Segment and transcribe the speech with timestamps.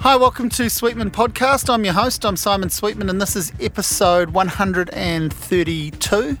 [0.00, 1.68] Hi, welcome to Sweetman Podcast.
[1.68, 6.38] I'm your host, I'm Simon Sweetman, and this is episode 132.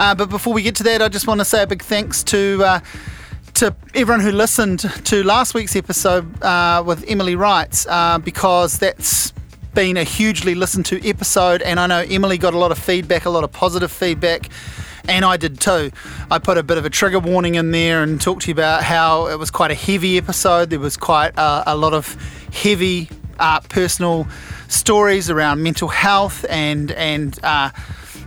[0.00, 2.24] Uh, but before we get to that, I just want to say a big thanks
[2.24, 2.64] to.
[2.64, 2.80] Uh,
[3.54, 9.32] to everyone who listened to last week's episode uh, with Emily Writes, uh, because that's
[9.74, 13.26] been a hugely listened to episode, and I know Emily got a lot of feedback,
[13.26, 14.48] a lot of positive feedback
[15.08, 15.90] and I did too.
[16.30, 18.84] I put a bit of a trigger warning in there and talked to you about
[18.84, 20.70] how it was quite a heavy episode.
[20.70, 22.16] There was quite uh, a lot of
[22.52, 23.08] heavy
[23.38, 24.28] uh, personal
[24.68, 27.70] stories around mental health and and uh,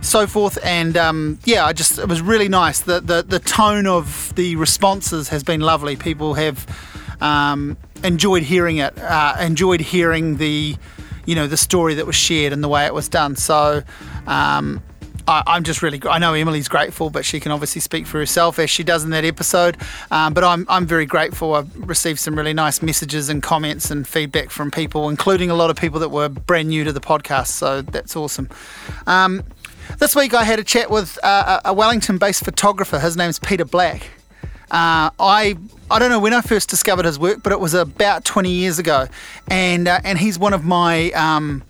[0.02, 0.58] so forth.
[0.64, 2.80] And um, yeah, I just it was really nice.
[2.80, 5.96] The, the the tone of the responses has been lovely.
[5.96, 6.66] People have
[7.20, 8.98] um, enjoyed hearing it.
[8.98, 10.76] Uh, enjoyed hearing the
[11.26, 13.36] you know the story that was shared and the way it was done.
[13.36, 13.82] So.
[14.26, 14.82] Um,
[15.28, 16.00] I, am just really.
[16.08, 19.10] I know Emily's grateful, but she can obviously speak for herself as she does in
[19.10, 19.76] that episode.
[20.10, 21.54] Um, but I'm I'm very grateful.
[21.54, 25.70] I've received some really nice messages and comments and feedback from people, including a lot
[25.70, 27.48] of people that were brand new to the podcast.
[27.48, 28.48] So that's awesome.
[29.06, 29.42] Um,
[29.98, 32.98] this week I had a chat with uh, a Wellington-based photographer.
[32.98, 34.08] His name's Peter Black.
[34.70, 35.56] Uh, I
[35.90, 38.78] I don't know when I first discovered his work, but it was about 20 years
[38.78, 39.06] ago,
[39.48, 41.62] and uh, and he's one of my um,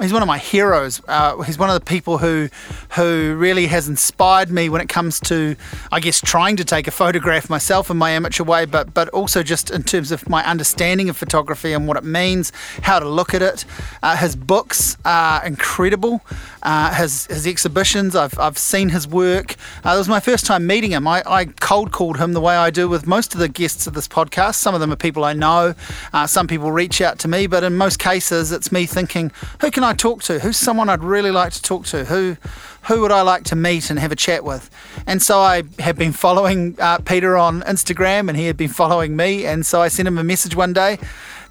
[0.00, 1.00] he's one of my heroes.
[1.06, 2.48] Uh, he's one of the people who
[2.96, 5.56] who really has inspired me when it comes to,
[5.92, 9.42] I guess, trying to take a photograph myself in my amateur way, but but also
[9.42, 13.34] just in terms of my understanding of photography and what it means, how to look
[13.34, 13.64] at it.
[14.02, 16.22] Uh, his books are incredible.
[16.62, 19.56] Uh, his his exhibitions, I've I've seen his work.
[19.84, 21.06] Uh, it was my first time meeting him.
[21.06, 23.94] I, I cold called him the way I do with most of the guests of
[23.94, 24.56] this podcast.
[24.56, 25.74] Some of them are people I know.
[26.12, 29.70] Uh, some people reach out to me, but in most cases, it's me thinking, who
[29.70, 30.38] can I talk to?
[30.38, 32.04] Who's someone I'd really like to talk to?
[32.04, 32.36] Who
[32.84, 34.70] who would I like to meet and have a chat with?
[35.06, 39.16] And so I had been following uh, Peter on Instagram, and he had been following
[39.16, 39.46] me.
[39.46, 40.98] And so I sent him a message one day.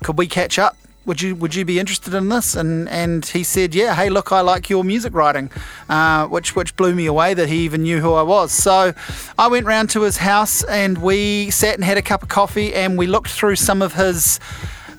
[0.03, 0.75] Could we catch up?
[1.05, 2.55] Would you would you be interested in this?
[2.55, 3.95] And and he said, yeah.
[3.95, 5.49] Hey, look, I like your music writing,
[5.87, 8.51] uh, which which blew me away that he even knew who I was.
[8.51, 8.93] So
[9.37, 12.73] I went round to his house and we sat and had a cup of coffee
[12.73, 14.39] and we looked through some of his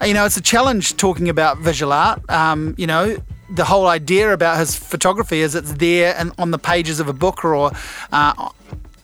[0.04, 2.28] you know, it's a challenge talking about visual art.
[2.30, 3.16] Um, you know,
[3.50, 7.12] the whole idea about his photography is it's there and on the pages of a
[7.12, 7.72] book or
[8.12, 8.50] uh,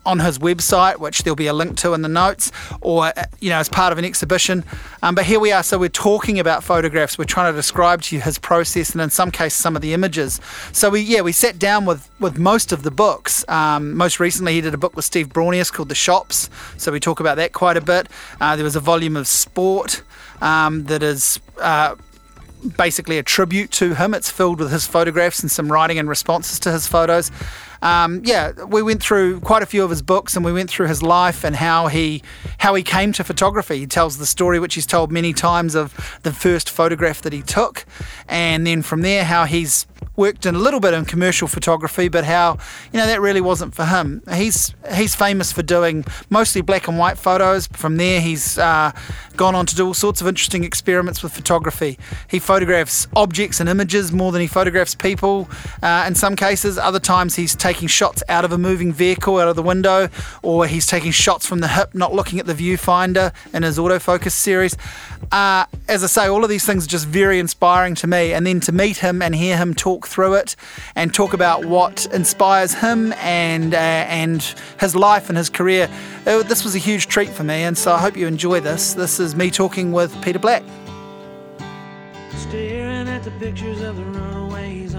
[0.06, 3.58] on his website, which there'll be a link to in the notes, or you know,
[3.58, 4.64] as part of an exhibition.
[5.02, 7.18] Um, but here we are, so we're talking about photographs.
[7.18, 9.92] We're trying to describe to you his process, and in some cases, some of the
[9.92, 10.40] images.
[10.72, 13.44] So we, yeah, we sat down with with most of the books.
[13.48, 17.00] Um, most recently, he did a book with Steve Braunias called The Shops, so we
[17.00, 18.08] talk about that quite a bit.
[18.40, 20.02] Uh, there was a volume of sport
[20.41, 21.41] um, that is.
[21.60, 21.97] Uh,
[22.76, 24.14] basically a tribute to him.
[24.14, 27.30] It's filled with his photographs and some writing and responses to his photos.
[27.82, 30.88] Um, yeah, we went through quite a few of his books and we went through
[30.88, 32.22] his life and how he
[32.59, 33.78] how he came to photography.
[33.78, 37.42] He tells the story, which he's told many times, of the first photograph that he
[37.42, 37.84] took,
[38.28, 39.86] and then from there how he's
[40.16, 42.59] worked in a little bit in commercial photography, but how
[42.92, 44.22] you know that really wasn't for him.
[44.32, 47.66] He's he's famous for doing mostly black and white photos.
[47.69, 48.92] From there, he's uh,
[49.36, 51.98] gone on to do all sorts of interesting experiments with photography.
[52.28, 55.48] He photographs objects and images more than he photographs people.
[55.82, 59.49] Uh, in some cases, other times he's taking shots out of a moving vehicle, out
[59.49, 60.09] of the window,
[60.43, 64.31] or he's taking shots from the hip, not looking at the viewfinder in his autofocus
[64.31, 64.77] series.
[65.32, 68.32] Uh, as I say, all of these things are just very inspiring to me.
[68.32, 70.54] And then to meet him and hear him talk through it
[70.94, 74.43] and talk about what inspires him and uh, and
[74.78, 75.91] his life and his career,
[76.25, 77.65] it, this was a huge treat for me.
[77.65, 78.94] And so I hope you enjoy this.
[78.94, 80.62] This is me talking with Peter Black.
[82.31, 84.94] Staring at the pictures of the runaways.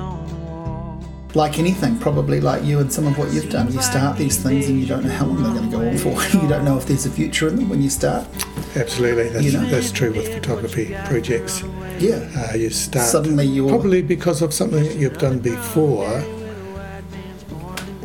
[1.37, 4.69] Like anything, probably like you and some of what you've done, you start these things
[4.69, 6.37] and you don't know how long they're going to go on for.
[6.41, 8.27] you don't know if there's a future in them when you start.
[8.75, 9.63] Absolutely, that's, you know?
[9.67, 11.61] that's true with photography projects.
[11.99, 12.27] Yeah.
[12.35, 16.23] Uh, you start suddenly you're probably because of something that you've done before,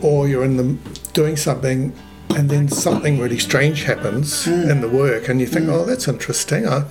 [0.02, 0.76] or you're in the
[1.14, 1.94] doing something,
[2.36, 4.70] and then something really strange happens mm.
[4.70, 5.72] in the work, and you think, mm.
[5.72, 6.66] oh, that's interesting.
[6.66, 6.86] Uh,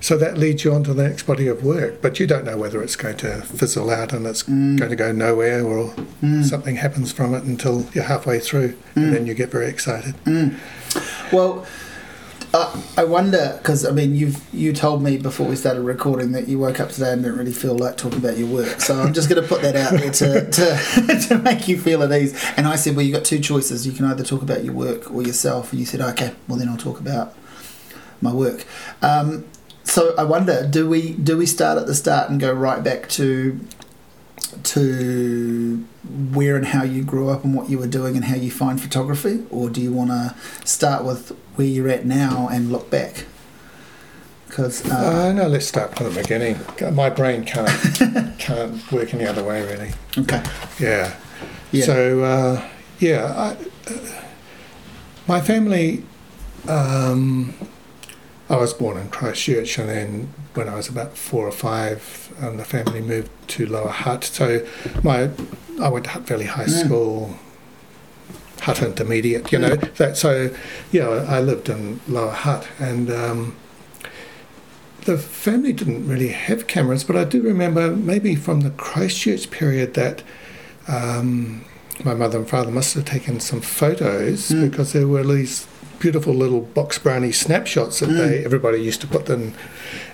[0.00, 2.56] so that leads you on to the next body of work, but you don't know
[2.56, 4.78] whether it's going to fizzle out and it's mm.
[4.78, 6.42] going to go nowhere, or hmm.
[6.42, 9.12] something happens from it until you're halfway through, and hmm.
[9.12, 10.14] then you get very excited.
[10.24, 10.50] Hmm.
[11.32, 11.66] Well
[12.54, 16.48] uh, I wonder because I mean you've you told me before we started recording that
[16.48, 18.80] you woke up today and didn't really feel like talking about your work.
[18.80, 22.02] So I'm just going to put that out there to, to, to make you feel
[22.02, 22.42] at ease.
[22.56, 23.86] And I said, well, you have got two choices.
[23.86, 25.72] You can either talk about your work or yourself.
[25.72, 27.34] And you said, okay, well then I'll talk about
[28.22, 28.64] my work.
[29.02, 29.44] Um,
[29.88, 33.08] so I wonder, do we do we start at the start and go right back
[33.10, 33.58] to
[34.64, 35.84] to
[36.32, 38.80] where and how you grew up and what you were doing and how you find
[38.80, 43.24] photography, or do you want to start with where you're at now and look back?
[44.46, 44.94] Because uh,
[45.28, 46.56] Uh, no, let's start from the beginning.
[46.94, 49.92] My brain can't can't work any other way, really.
[50.16, 50.42] okay,
[50.78, 51.14] Yeah.
[51.72, 52.68] yeah, So uh,
[52.98, 54.22] yeah, I, uh,
[55.26, 56.04] my family.
[56.66, 57.54] Um,
[58.50, 62.56] I was born in Christchurch, and then when I was about four or five, um,
[62.56, 64.24] the family moved to Lower Hutt.
[64.24, 64.66] So
[65.02, 65.30] my
[65.80, 66.84] I went to Hutt Valley High Mm.
[66.86, 67.36] School,
[68.62, 69.52] Hutt Intermediate.
[69.52, 70.16] You know that.
[70.16, 70.50] So
[70.90, 73.10] yeah, I lived in Lower Hutt, and.
[73.10, 73.56] Um,
[75.04, 79.94] the family didn't really have cameras, but I do remember maybe from the Christchurch period
[79.94, 80.22] that
[80.86, 81.64] um,
[82.04, 84.70] my mother and father must have taken some photos Mm.
[84.70, 85.66] because there were these
[85.98, 88.16] beautiful little box brownie snapshots that Mm.
[88.18, 89.54] they everybody used to put them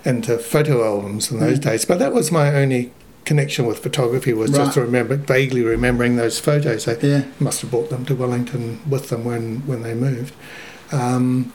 [0.03, 1.63] into photo albums in those Mm.
[1.63, 1.85] days.
[1.85, 2.91] But that was my only
[3.25, 4.57] connection with photography was Right.
[4.65, 6.85] just to remember vaguely remembering those photos.
[6.85, 10.33] They yeah, must have brought them to Wellington with them when when they moved.
[10.91, 11.51] Um,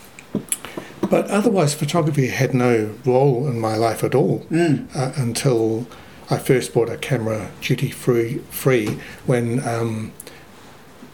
[1.09, 4.85] but otherwise, photography had no role in my life at all mm.
[4.95, 5.87] uh, until
[6.29, 10.11] I first bought a camera duty free free when um,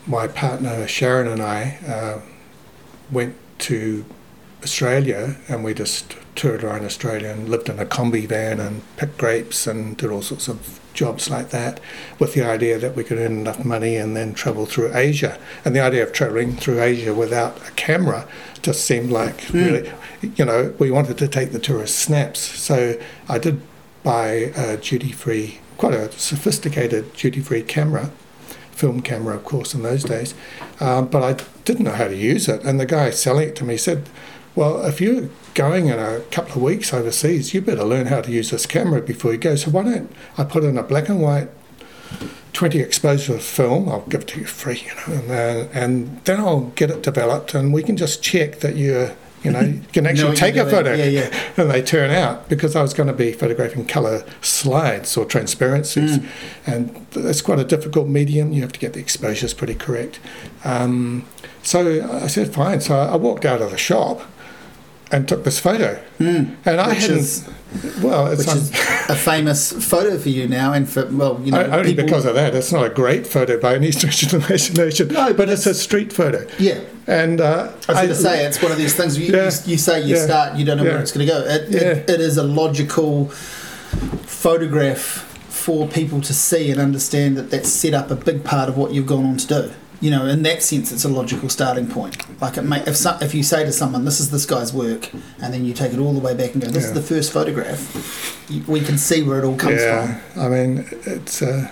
[0.05, 2.17] my partner Sharon and I uh,
[3.11, 4.05] went to
[4.63, 9.17] Australia and we just toured around Australia and lived in a combi van and picked
[9.17, 11.79] grapes and did all sorts of jobs like that
[12.19, 15.37] with the idea that we could earn enough money and then travel through Asia.
[15.63, 18.27] And the idea of traveling through Asia without a camera
[18.61, 19.53] just seemed like Mm.
[19.53, 19.91] really,
[20.35, 22.39] you know, we wanted to take the tourist snaps.
[22.39, 22.99] So
[23.29, 23.61] I did
[24.03, 28.09] buy a duty free, quite a sophisticated duty free camera,
[28.77, 30.33] film camera, of course, in those days.
[30.79, 32.63] Um, but I didn't know how to use it.
[32.63, 34.09] And the guy selling it to me said,
[34.55, 38.31] Well, if you're going in a couple of weeks overseas, you better learn how to
[38.31, 39.55] use this camera before you go.
[39.55, 41.49] So why don't I put in a black and white
[42.53, 46.39] 20 exposure film, I'll give it to you free, you know, and, uh, and then
[46.39, 49.15] I'll get it developed and we can just check that you're,
[49.47, 50.93] you know, you can actually what take a photo.
[50.93, 51.43] Yeah, yeah.
[51.57, 56.19] And they turn out because I was going to be photographing colour slides or transparencies,
[56.19, 56.25] Mm.
[56.65, 58.51] and it's quite a difficult medium.
[58.53, 60.19] You have to get the exposures pretty correct.
[60.63, 61.25] Um,
[61.63, 61.79] so
[62.23, 62.81] I said, fine.
[62.81, 64.21] So I walked out of the shop
[65.11, 66.55] and took this photo, Mm.
[66.65, 67.17] and I Which hadn't.
[67.19, 67.43] is-
[68.01, 68.71] well, it's which un- is
[69.09, 72.25] a famous photo for you now, and for well, you know, o- only people- because
[72.25, 72.53] of that.
[72.55, 75.65] It's not a great photo by any stretch of the imagination, No, but but it's
[75.65, 76.45] a street photo.
[76.59, 76.79] yeah.
[77.07, 79.17] And uh, I was going to say it's one of these things.
[79.17, 79.45] You, Yeah.
[79.65, 80.25] you, you say you Yeah.
[80.25, 81.39] start, you don't know where it's going to go.
[81.39, 81.79] It, Yeah.
[81.81, 83.27] it, it is a logical
[84.25, 88.77] photograph for people to see and understand that that's set up a big part of
[88.77, 89.71] what you've gone on to do.
[89.99, 92.17] You know, in that sense, it's a logical starting point.
[92.39, 95.11] Like, it may, if some, if you say to someone, "This is this guy's work,"
[95.41, 97.31] and then you take it all the way back and go, "This is the first
[97.31, 99.89] photograph," you, we can see where it all comes from.
[99.89, 101.71] yeah, I mean, it's uh,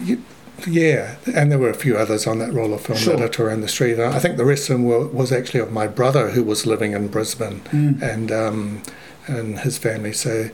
[0.00, 0.22] you,
[0.66, 3.16] yeah, and there were a few others on that roll of film Sure.
[3.16, 4.00] that are around the street.
[4.00, 6.92] I think the rest of them were, was actually of my brother who was living
[6.92, 7.60] in Brisbane.
[7.70, 8.02] Mm.
[8.02, 8.82] and um,
[9.28, 10.12] and his family.
[10.12, 10.50] So,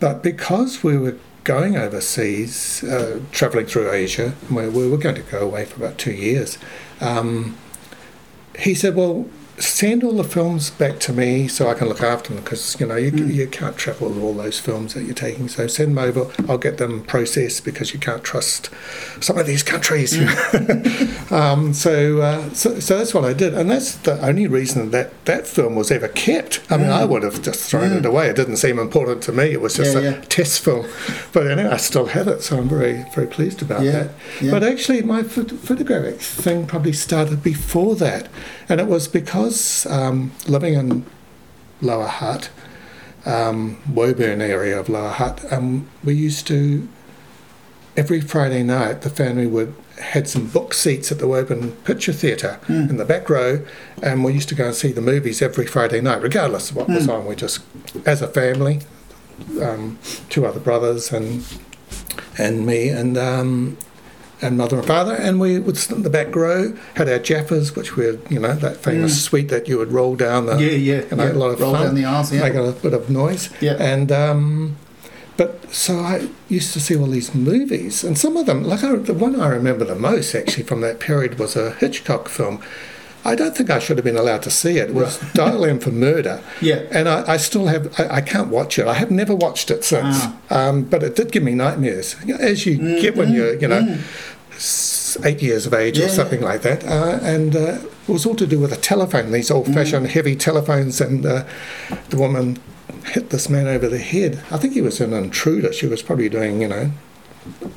[0.00, 1.16] but because we were
[1.46, 5.96] going overseas, uh, travelling through Asia, we, we were going to go away for about
[5.96, 6.58] two years.
[7.00, 7.56] Um,
[8.58, 12.34] he said, "Well, send all the films back to me so I can look after
[12.34, 13.32] them because you know you, Mm.
[13.32, 15.48] you can't travel with all those films that you're taking.
[15.48, 16.30] So send them over.
[16.48, 18.68] I'll get them processed because you can't trust
[19.20, 20.16] some of these countries.
[21.30, 25.24] um, so, uh, so so that's what I did, and that's the only reason that
[25.24, 26.60] that film was ever kept.
[26.70, 26.92] I mean, Mm.
[27.00, 28.28] I would have just thrown it away.
[28.28, 29.44] It didn't seem important to me.
[29.52, 30.20] It was just Yeah, a yeah.
[30.28, 30.86] test film,
[31.32, 34.08] but anyway, I still have it, so I'm very very pleased about Yeah,
[34.40, 34.50] that.
[34.50, 38.28] But actually, my phot- photographic thing probably started before that,
[38.68, 41.04] and it was because um, living in
[41.80, 42.50] Lower Hutt,
[43.24, 46.88] um, Woburn area of Lower Hutt, um, we used to
[47.96, 52.60] every Friday night the family would had some book seats at the Woburn Picture Theatre
[52.68, 52.90] Mm.
[52.90, 53.64] in the back row,
[54.02, 56.86] and we used to go and see the movies every Friday night, regardless of what
[56.88, 57.14] was Mm.
[57.14, 57.26] on.
[57.26, 57.60] We just,
[58.04, 58.80] as a family,
[59.62, 61.44] um, two other brothers and
[62.38, 63.78] and me and um,
[64.46, 67.74] and mother and father, and we would sit in the back row, had our jaffas,
[67.76, 69.20] which were you know that famous Mm.
[69.28, 71.32] suite that you would roll down the yeah, yeah, you know, yeah.
[71.32, 71.82] a lot of Roll fun.
[71.86, 72.32] down the aisles.
[72.32, 73.50] Yeah, make a bit of noise.
[73.60, 73.74] yeah.
[73.80, 74.76] And um,
[75.36, 78.96] but so I used to see all these movies, and some of them, like I,
[78.96, 82.60] the one I remember the most actually from that period was a Hitchcock film.
[83.24, 84.90] I don't think I should have been allowed to see it.
[84.90, 86.82] It was Dial M for Murder, yeah.
[86.92, 87.92] and I, I still have.
[87.98, 88.86] I, I can't watch it.
[88.86, 90.16] I have never watched it since.
[90.20, 90.36] Ah.
[90.48, 93.66] Um, but it did give me nightmares, as you Mm, get when mm, you're, you
[93.68, 93.98] know, mm.
[95.24, 96.84] Eight years of age Yeah, or something like that.
[96.84, 100.36] Uh, and uh, it was all to do with a telephone, these old fashioned heavy
[100.36, 101.00] telephones.
[101.00, 101.44] And uh,
[102.10, 102.58] the woman
[103.06, 104.42] hit this man over the head.
[104.50, 105.72] I think he was an intruder.
[105.72, 106.90] She was probably doing, you know,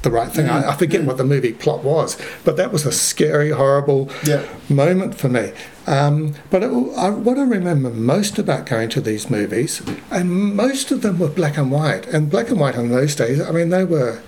[0.02, 0.50] the right thing.
[0.50, 4.44] I, I forget what the movie plot was, but that was a scary, horrible Yeah.
[4.68, 5.52] moment for me.
[5.86, 6.68] Um, but it,
[6.98, 11.28] I, what I remember most about going to these movies, and most of them were
[11.28, 14.22] black and white, and black and white in those days, I mean, they were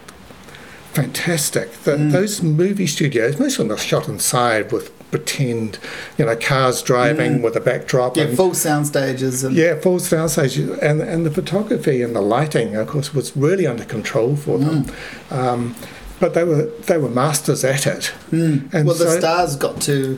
[0.94, 1.72] fantastic.
[1.84, 2.12] The, Mm.
[2.12, 5.78] Those movie studios, most of them are shot inside with pretend,
[6.18, 8.14] you know, cars driving with a backdrop.
[8.14, 8.18] Mm.
[8.18, 12.16] Yeah, and, full sound stages and yeah, full sound stage, and and the photography and
[12.16, 14.86] the lighting, of course, was really under control for them.
[14.86, 15.38] Mm.
[15.38, 15.76] Um,
[16.20, 18.12] but they were they were masters at it.
[18.32, 18.86] And Mm.
[18.86, 20.18] well, the so- stars got to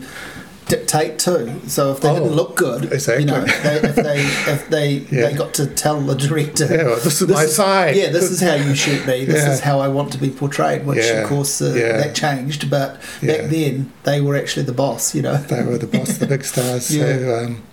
[0.67, 1.60] dictate too.
[1.67, 3.25] So if they Oh, didn't look good, exactly.
[3.25, 4.20] you know, they, if they
[4.53, 5.27] if they Yeah.
[5.29, 7.96] they got to tell the director, Yeah, well, this is my side.
[7.96, 9.25] Yeah, this is how you shoot me.
[9.25, 9.53] This Yeah.
[9.53, 10.86] is how I want to be portrayed.
[10.86, 15.13] Which Yeah, of course uh, that changed, but back then they were actually the boss.
[15.15, 15.38] You know.
[15.38, 16.89] They were the boss, the big stars.
[16.96, 17.17] Yeah.
[17.17, 17.63] So, um,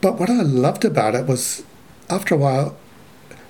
[0.00, 1.62] but what I loved about it was,
[2.10, 2.76] after a while,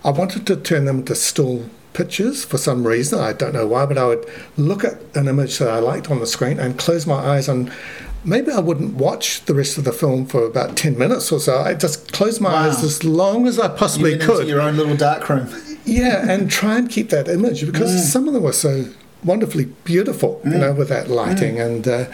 [0.04, 1.68] I wanted to turn them into still
[2.00, 3.19] pictures for some reason.
[3.19, 4.25] I don't know why, but I would
[4.57, 7.73] look at an image that I liked on the screen and close my eyes and.
[8.37, 11.61] Maybe I wouldn't watch the rest of the film for about 10 minutes or so.
[11.61, 12.62] I just close my Wow.
[12.69, 14.49] eyes as long as I possibly could.
[14.49, 15.47] your own little dark room.
[15.85, 18.00] Yeah, and try and keep that image because Mm.
[18.15, 18.87] some of them were so
[19.23, 21.67] wonderfully beautiful, you know, with that lighting Mm.
[21.67, 22.05] and uh,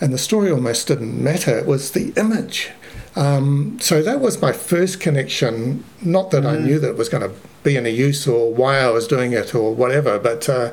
[0.00, 1.58] and the story almost didn't matter.
[1.58, 2.70] It was the image.
[3.14, 5.84] Um, so that was my first connection.
[6.02, 6.64] Not that I Mm.
[6.64, 9.54] knew that it was going to be any use or why I was doing it
[9.54, 10.48] or whatever, but.
[10.48, 10.70] Uh,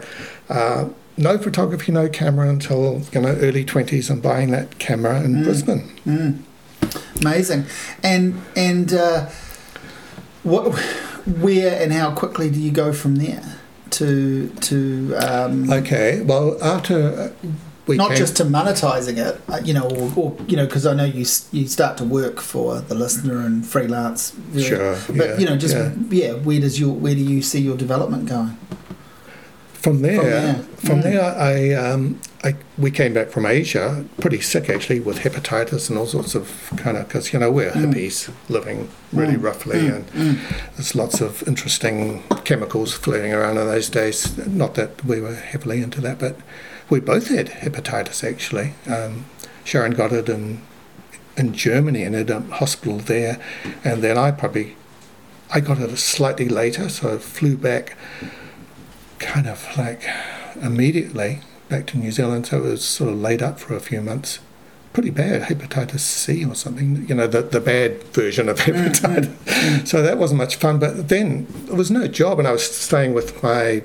[0.50, 0.86] uh,
[1.18, 5.26] no photography, no camera until you know early twenties, and buying that camera Mm.
[5.26, 5.84] in Brisbane.
[7.20, 7.66] Amazing,
[8.02, 9.26] and and uh,
[10.44, 10.74] what,
[11.42, 13.44] where and how quickly do you go from there
[13.92, 17.48] to to um, Okay, well after uh,
[17.90, 20.94] we not just to monetizing it, uh, you know, or, or you know, because I
[20.94, 25.38] know you you start to work for the listener and freelance, very- Sure, But yeah,
[25.40, 25.92] you know, just yeah.
[26.22, 26.34] yeah.
[26.34, 28.56] where does your where do you see your development going?
[29.74, 30.56] From there, there,
[30.86, 31.04] from mm.
[31.04, 35.98] there, I, um, I we came back from Asia pretty sick actually with hepatitis and
[35.98, 37.86] all sorts of kind of because you know we're Mm.
[37.94, 39.44] hippies living really Mm.
[39.44, 40.38] roughly Mm, and mm.
[40.76, 44.18] there's lots of interesting chemicals floating around in those days.
[44.48, 46.36] Not that we were heavily into that, but
[46.90, 48.74] we both had hepatitis actually.
[48.88, 49.26] Um,
[49.64, 50.62] Sharon got it in
[51.38, 53.40] in Germany and in a hospital there,
[53.84, 54.76] and then I probably
[55.52, 57.98] I got it slightly later, so I flew back
[59.20, 60.04] kind of like
[60.62, 62.48] immediately back to New Zealand.
[62.48, 64.40] So it was sort of laid up for a few months.
[64.92, 68.88] Pretty bad, hepatitis C or something, you know, the, the bad version of mm, mm,
[68.88, 69.36] hepatitis.
[69.46, 69.88] Mm.
[69.88, 70.80] So that wasn't much fun.
[70.80, 73.84] But then there was no job, and I was staying with my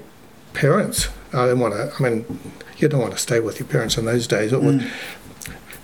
[0.55, 1.09] parents.
[1.35, 2.25] I didn't want to, I mean,
[2.79, 4.53] you don't want to stay with your parents in those days.
[4.53, 4.91] It, would, Mm.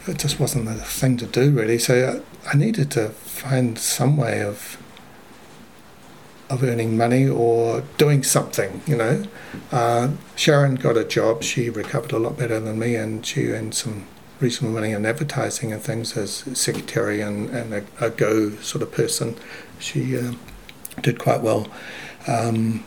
[0.09, 1.79] it just wasn't the thing to do, really.
[1.79, 4.77] So I, I needed to find some way of
[6.49, 9.23] of earning money or doing something, you know.
[9.71, 11.45] Uh, Sharon got a job.
[11.45, 14.07] She recovered a lot better than me, and she earned some
[14.41, 18.91] reasonable money in advertising and things as secretary and, and a, a go sort of
[18.91, 19.37] person.
[19.79, 20.41] She um
[21.03, 21.69] did quite well.
[22.27, 22.85] Um,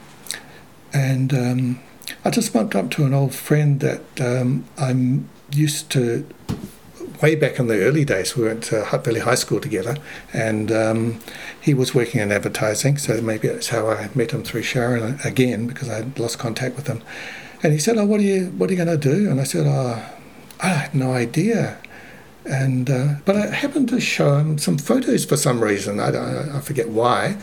[0.94, 1.80] and um,
[2.26, 6.26] I just bumped up to an old friend that um, I'm used to
[7.22, 8.36] way back in the early days.
[8.36, 9.98] We went to Hutt Valley High School together,
[10.34, 11.20] and um,
[11.60, 15.68] he was working in advertising, so maybe that's how I met him through Sharon again
[15.68, 17.02] because I lost contact with him.
[17.62, 19.46] And he said, "Oh, what are you what are you going to do?" And I
[19.46, 20.04] said, "Oh,
[20.60, 21.78] I had no idea."
[22.46, 26.02] And uh, but I happened to show him some photos for some reason.
[26.02, 27.38] I, I forget why.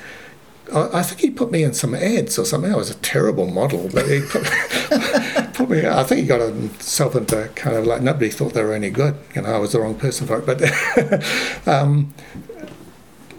[0.73, 2.73] I think he put me in some ads or something.
[2.73, 4.45] I was a terrible model, but he put,
[5.55, 5.87] put me.
[5.87, 9.17] I think he got himself into kind of like nobody thought they were any good.
[9.35, 10.47] You know, I was the wrong person for it.
[10.47, 12.15] But um,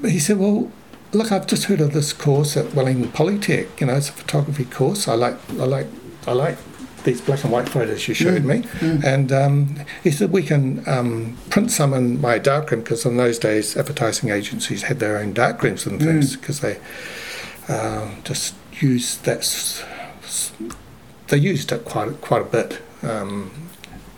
[0.02, 0.72] he said, "Well,
[1.14, 3.80] look, I've just heard of this course at Wellington Polytech.
[3.80, 5.08] You know, it's a photography course.
[5.08, 5.88] I like, I like,
[6.28, 6.58] I like."
[7.04, 11.38] These black and white photos you showed me, and um, he said we can um,
[11.50, 15.88] print some in my darkroom because in those days advertising agencies had their own darkrooms
[15.88, 16.78] and things because they
[17.68, 19.40] uh, just used that.
[19.40, 19.84] s-
[20.24, 20.52] s-
[21.28, 22.80] They used it quite quite a bit.
[23.04, 23.52] Um,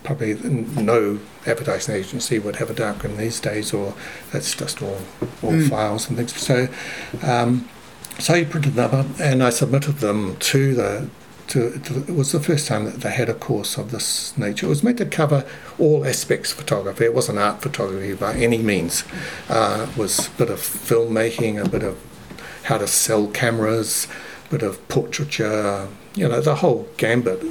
[0.04, 3.94] probably no advertising agency would have a darkroom these days, or
[4.32, 5.00] that's just all
[5.42, 5.70] all Mm.
[5.70, 6.36] files and things.
[6.36, 6.68] So,
[7.22, 7.70] um,
[8.20, 11.08] so he printed them up, and I submitted them to the.
[11.48, 14.66] To, to, it was the first time that they had a course of this nature.
[14.66, 15.46] It was meant to cover
[15.78, 17.06] all aspects of photography.
[17.06, 19.04] It wasn't art photography by any means.
[19.50, 22.00] Uh, it was a bit of filmmaking, a bit of
[22.64, 24.08] how to sell cameras,
[24.48, 27.44] a bit of portraiture, you know, the whole gambit.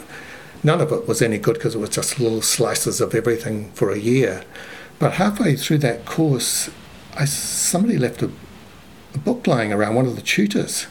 [0.64, 3.90] None of it was any good because it was just little slices of everything for
[3.90, 4.44] a year.
[4.98, 6.70] But halfway through that course,
[7.16, 8.30] I, somebody left a,
[9.14, 10.86] a book lying around, one of the tutors,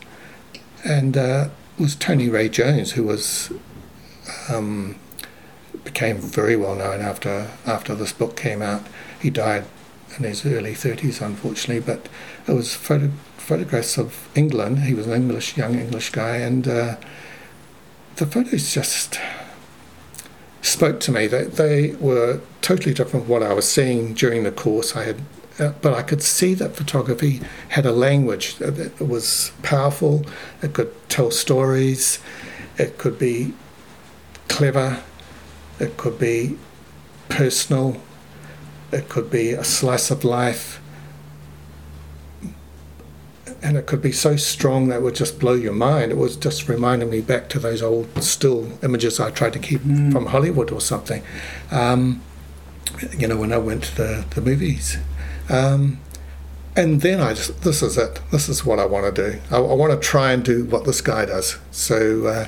[0.84, 1.50] and uh,
[1.82, 3.52] was Tony Ray Jones, who was
[4.50, 4.98] um,
[5.84, 8.86] became very well known after after this book came out.
[9.20, 9.66] He died
[10.18, 12.08] in his early 30s, unfortunately, but
[12.48, 14.84] it was photo, photographs of England.
[14.84, 16.98] He was an English young English guy, and uh,
[18.18, 19.20] the photos just
[20.62, 21.26] spoke to me.
[21.26, 24.96] They, they were totally different from what I was seeing during the course.
[24.96, 25.22] I had,
[25.60, 30.26] uh, but I could see that photography had a language that was powerful.
[30.62, 32.20] It could tell stories.
[32.78, 33.54] It could be
[34.48, 35.02] clever.
[35.80, 36.58] It could be
[37.30, 37.98] personal.
[38.92, 40.80] It could be a slice of life.
[43.64, 46.12] And it could be so strong that it would just blow your mind.
[46.12, 49.82] It was just reminding me back to those old still images I tried to keep
[49.82, 50.12] Mm.
[50.12, 51.22] from Hollywood or something.
[51.70, 52.22] Um,
[53.18, 54.98] you know, when I went to the, the movies.
[55.52, 56.00] Um,
[56.76, 58.22] and then I just, this is it.
[58.32, 59.40] This is what I want to do.
[59.52, 61.60] I, I want to try and do what this guy does.
[61.72, 62.48] So, uh,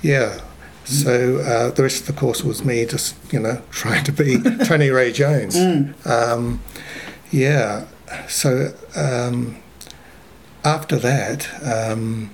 [0.00, 0.40] yeah.
[0.84, 4.38] So uh, the rest of the course was me just, you know, trying to be
[4.64, 5.56] Tony Ray Jones.
[6.06, 6.62] Um,
[7.32, 7.86] yeah.
[8.28, 9.56] So um,
[10.64, 12.30] after that, um,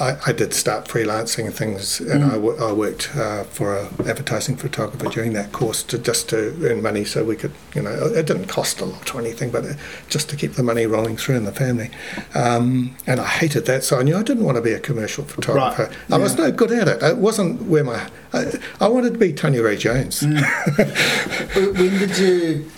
[0.00, 4.56] I, I did start freelancing things, and I, wo- I worked uh, for an advertising
[4.56, 8.26] photographer during that course to just to earn money, so we could, you know, it
[8.26, 9.76] didn't cost a lot or anything, but it,
[10.08, 11.90] just to keep the money rolling through in the family.
[12.34, 15.24] Um, and I hated that, so I knew I didn't want to be a commercial
[15.24, 15.90] photographer.
[16.10, 17.02] I was no good at it.
[17.02, 18.08] It wasn't where my.
[18.32, 20.22] I, I wanted to be Tony Ray Jones.
[20.24, 22.70] when did you?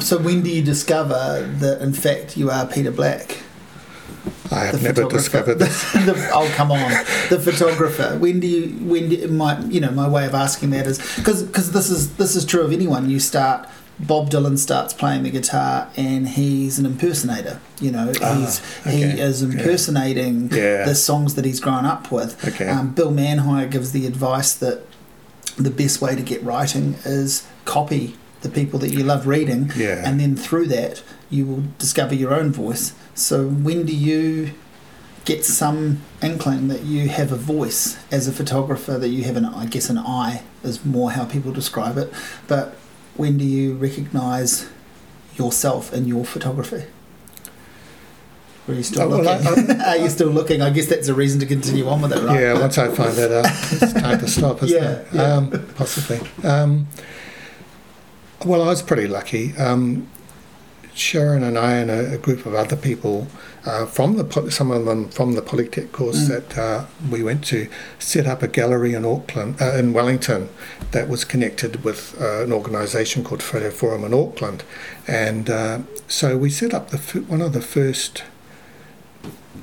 [0.00, 3.42] So when do you discover that in fact you are Peter Black?
[4.52, 5.92] I have never discovered this.
[5.92, 6.90] the, oh come on,
[7.30, 8.16] the photographer.
[8.18, 8.68] When do you?
[8.86, 12.16] When do, my you know my way of asking that is because because this is
[12.16, 13.08] this is true of anyone.
[13.10, 13.68] You start.
[14.02, 17.60] Bob Dylan starts playing the guitar and he's an impersonator.
[17.82, 18.96] You know, he's Ah, okay.
[18.96, 20.86] he is impersonating Yeah.
[20.86, 22.42] the songs that he's grown up with.
[22.48, 22.66] Okay.
[22.66, 24.86] Um, Bill Manhire gives the advice that
[25.58, 30.02] the best way to get writing is copy the people that you love reading, Yeah.
[30.02, 32.92] and then through that you will discover your own voice.
[33.14, 34.52] So when do you
[35.24, 38.98] get some inkling that you have a voice as a photographer?
[38.98, 42.12] That you have an, I guess, an eye is more how people describe it.
[42.48, 42.76] But
[43.16, 44.68] when do you recognise
[45.36, 46.84] yourself in your photography?
[48.68, 49.80] Or are you still Oh, well, looking?
[49.80, 50.62] are you still looking?
[50.62, 52.40] I guess that's a reason to continue on with it, right?
[52.40, 53.46] Yeah, once I find that out,
[53.82, 55.06] it's time to stop, isn't Yeah, it?
[55.12, 55.22] yeah.
[55.34, 56.20] Um, possibly.
[56.44, 56.88] Um,
[58.44, 59.56] well, I was pretty lucky.
[59.56, 60.08] Um,
[60.94, 63.26] Sharon and I and a, a group of other people
[63.64, 66.28] uh, from the some of them from the Polytech course Mm.
[66.28, 70.48] that uh, we went to set up a gallery in Auckland, uh, in Wellington,
[70.92, 74.64] that was connected with uh, an organisation called Photo Forum in Auckland,
[75.06, 76.98] and uh, so we set up the
[77.28, 78.22] one of the first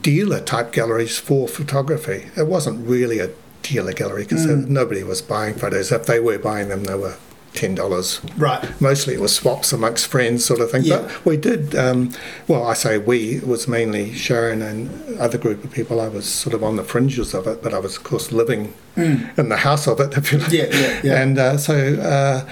[0.01, 2.27] dealer type galleries for photography.
[2.37, 3.29] It wasn't really a
[3.63, 4.67] dealer gallery because Mm.
[4.67, 5.91] nobody was buying photos.
[5.91, 7.15] If they were buying them, they were
[7.57, 8.21] ten dollars.
[8.37, 8.63] Right.
[8.79, 10.83] Mostly it was swaps amongst friends, sort of thing.
[10.83, 10.99] Yeah.
[11.01, 11.75] But we did.
[11.75, 12.13] Um,
[12.47, 13.37] well, I say we.
[13.37, 15.99] It was mainly Sharon and other group of people.
[15.99, 18.73] I was sort of on the fringes of it, but I was of course living
[18.95, 19.37] Mm.
[19.37, 20.51] in the house of it, like.
[20.51, 21.21] Yeah, yeah, yeah.
[21.21, 21.75] And uh, so.
[21.95, 22.49] Uh,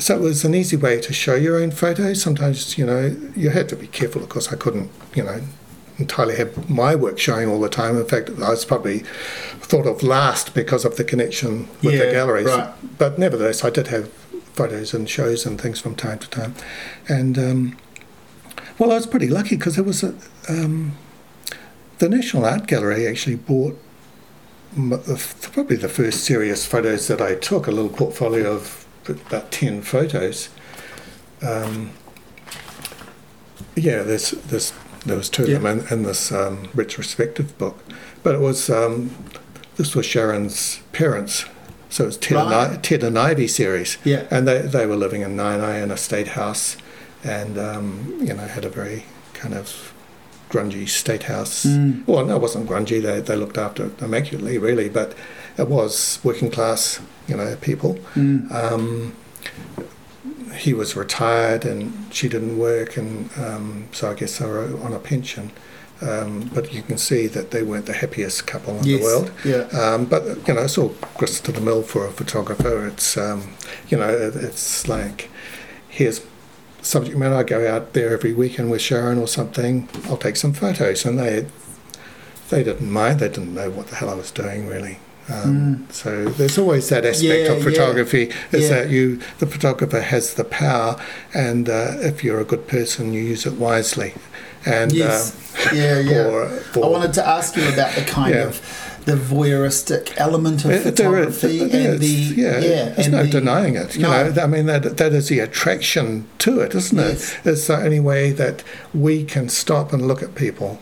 [0.00, 2.22] so it was an easy way to show your own photos.
[2.22, 4.22] Sometimes, you know, you had to be careful.
[4.22, 5.40] Of course, I couldn't, you know,
[5.98, 7.96] entirely have my work showing all the time.
[7.98, 9.00] In fact, I was probably
[9.60, 12.46] thought of last because of the connection with Yeah, the galleries.
[12.46, 12.72] right.
[12.98, 14.08] But nevertheless, I did have
[14.54, 16.54] photos and shows and things from time to time.
[17.08, 17.76] And um,
[18.78, 20.14] well, I was pretty lucky because there was a
[20.48, 20.96] um,
[21.98, 23.76] the National Art Gallery actually bought
[24.76, 27.66] m- the f- probably the first serious photos that I took.
[27.66, 30.48] A little portfolio of about ten photos.
[31.42, 31.90] Um,
[33.76, 34.72] yeah, there's there's
[35.06, 37.78] there was two of them in, in this um, retrospective book,
[38.22, 39.10] but it was um,
[39.76, 41.44] this was Sharon's parents,
[41.88, 42.82] so it was Ted, and, Right.
[42.82, 44.26] Ted and Ivy series, Yeah.
[44.30, 46.76] and they they were living in Naenae in a state house,
[47.24, 49.92] and um, you know had a very kind of
[50.50, 51.64] grungy state house.
[51.66, 52.06] Mm.
[52.06, 53.00] Well, no, it wasn't grungy.
[53.02, 55.14] They they looked after it immaculately, really, but
[55.56, 57.98] it was working class, you know, people.
[58.14, 59.12] Mm.
[60.58, 64.92] He was retired and she didn't work, and um, so I guess they were on
[64.92, 65.52] a pension.
[66.00, 68.98] Um, but you can see that they weren't the happiest couple in Yes.
[69.00, 69.32] the world.
[69.44, 69.64] Yeah.
[69.80, 72.86] Um, but you know, it's all grist to the mill for a photographer.
[72.86, 73.54] It's um,
[73.88, 75.28] you know, it's like
[75.88, 76.20] here's
[76.82, 77.34] subject matter.
[77.34, 79.88] I go out there every weekend with Sharon or something.
[80.04, 81.46] I'll take some photos, and they
[82.50, 83.18] they didn't mind.
[83.20, 84.98] They didn't know what the hell I was doing really.
[85.30, 87.44] Um, So there's always that aspect Mm.
[87.44, 87.64] Yeah, of yeah.
[87.64, 88.68] photography is Yeah.
[88.76, 90.96] that you the photographer has the power,
[91.34, 94.14] and uh, if you're a good person, you use it wisely.
[94.64, 95.32] And Yes.
[95.66, 96.24] uh, yeah, yeah.
[96.32, 96.48] or,
[96.84, 98.46] I wanted to ask you about the kind Yeah.
[98.48, 98.60] of
[99.04, 103.74] the voyeuristic element of It- photography it and the yeah, yeah, there's no the- denying
[103.76, 103.96] it.
[103.96, 104.10] You No.
[104.30, 107.32] know, I mean that that is the attraction to it, isn't Yes.
[107.44, 107.48] it?
[107.50, 108.62] It's the only way that
[108.92, 110.78] we can stop and look at people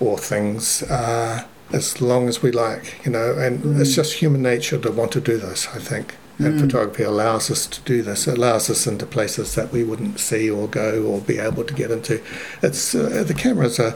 [0.00, 2.94] or things uh, as long as we like.
[3.04, 3.80] You know, and Mm.
[3.80, 5.68] it's just human nature to want to do this.
[5.74, 6.14] I think.
[6.38, 6.60] And Mm.
[6.62, 8.26] photography allows us to do this.
[8.26, 11.74] It allows us into places that we wouldn't see or go or be able to
[11.74, 12.20] get into.
[12.62, 13.94] It's uh, the cameras are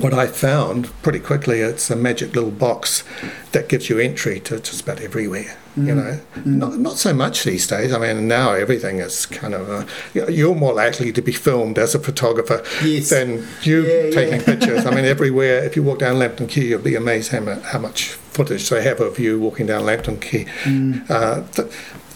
[0.00, 3.04] what I found pretty quickly, it's a magic little box
[3.52, 5.56] that gives you entry to just about everywhere.
[5.76, 5.86] Mm.
[5.86, 7.92] You know, not not so much these days.
[7.94, 9.68] I mean, now everything is kind of.
[9.70, 13.08] Uh, you're more likely to be filmed as a photographer Yes.
[13.10, 14.44] than you Yeah, taking yeah.
[14.46, 14.84] pictures.
[14.86, 15.64] I mean, everywhere.
[15.64, 19.00] If you walk down Lambton Quay, you'll be amazed how, how much footage they have
[19.00, 20.44] of you walking down Lambton Quay.
[20.64, 21.10] Mm.
[21.10, 21.68] Uh, th-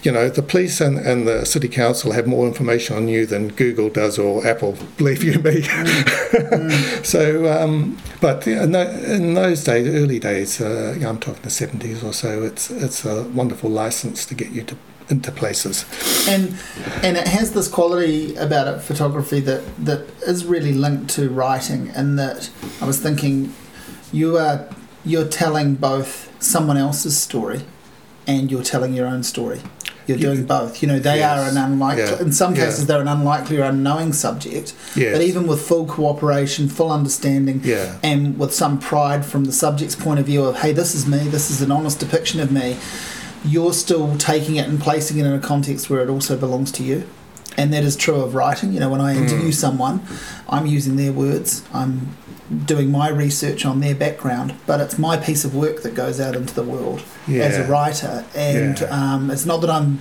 [0.07, 3.49] you know, the police and, and the city council have more information on you than
[3.49, 5.63] Google does or Apple, believe you me.
[7.03, 12.05] so, um, but yeah, no, in those days, early days, uh, I'm talking the 70s
[12.05, 14.77] or so, it's, it's a wonderful license to get you to,
[15.09, 15.85] into places.
[16.29, 16.57] and
[17.03, 21.91] and it has this quality about it photography that that is really linked to writing
[21.91, 23.55] and that I was thinking
[24.13, 24.69] you are
[25.05, 27.63] you're telling both someone else's story
[28.27, 29.61] and you're telling your own story
[30.07, 30.27] you're Yeah.
[30.29, 31.39] doing both you know they Yes.
[31.39, 32.21] are an unlikely Yeah.
[32.21, 32.67] in some Yeah.
[32.67, 35.13] cases they're an unlikely or unknowing subject Yes.
[35.13, 37.93] but even with full cooperation full understanding Yeah.
[38.03, 41.19] and with some pride from the subject's point of view of hey this is me
[41.29, 42.77] this is an honest depiction of me
[43.45, 46.83] you're still taking it and placing it in a context where it also belongs to
[46.83, 47.05] you
[47.57, 49.51] and that is true of writing you know when i interview hmm.
[49.51, 50.01] someone
[50.49, 52.17] i'm using their words i'm
[52.65, 56.37] doing my research on their background but it's my piece of work that goes out
[56.37, 58.87] into the world as a writer and Yeah.
[59.15, 59.99] um, it's not that i'm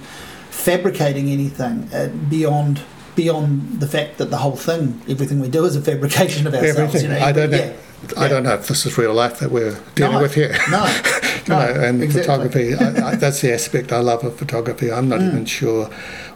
[0.51, 2.81] fabricating anything uh, beyond
[3.15, 6.79] beyond the fact that the whole thing everything we do is a fabrication of ourselves
[6.79, 7.11] Everything.
[7.11, 7.57] you know I don't know.
[7.57, 7.73] Yeah.
[8.17, 8.27] I Yeah.
[8.27, 10.21] don't know if this is real life that we're dealing No.
[10.21, 10.55] with here.
[10.69, 10.83] no
[11.47, 12.49] no and exactly.
[12.49, 12.75] photography.
[12.75, 14.91] I, I, that's the aspect I love of photography.
[14.91, 15.85] I'm not even sure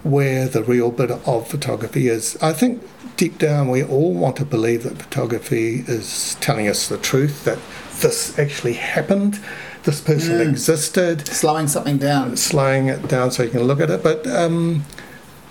[0.03, 2.37] where the real bit of photography is.
[2.41, 2.83] I think
[3.17, 7.59] deep down we all want to believe that photography is telling us the truth that
[7.99, 9.39] this actually happened,
[9.83, 14.03] this person existed, slowing something down slowing it down so you can look at it.
[14.03, 14.85] But um,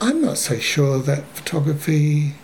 [0.01, 2.35] I'm not so sure that photography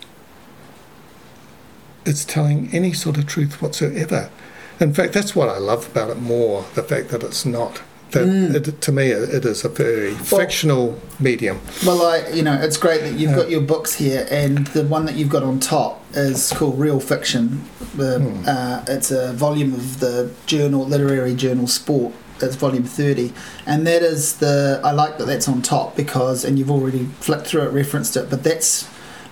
[2.05, 4.29] is telling any sort of truth whatsoever.
[4.79, 7.81] In fact, that's what I love about it more the fact that it's not.
[8.11, 8.27] That
[8.67, 11.59] it, to me, it is a very fictional medium.
[11.85, 13.35] Well, I, you know, it's great that you've Yeah.
[13.37, 16.99] got your books here, and the one that you've got on top is called Real
[16.99, 17.63] Fiction.
[17.97, 18.43] The, Hmm.
[18.47, 22.13] uh, it's a volume of the journal, literary journal Sport.
[22.41, 23.33] It's volume thirty,
[23.65, 24.79] and that is the.
[24.83, 28.29] I like that that's on top because, and you've already flicked through it, referenced it,
[28.29, 28.85] but that's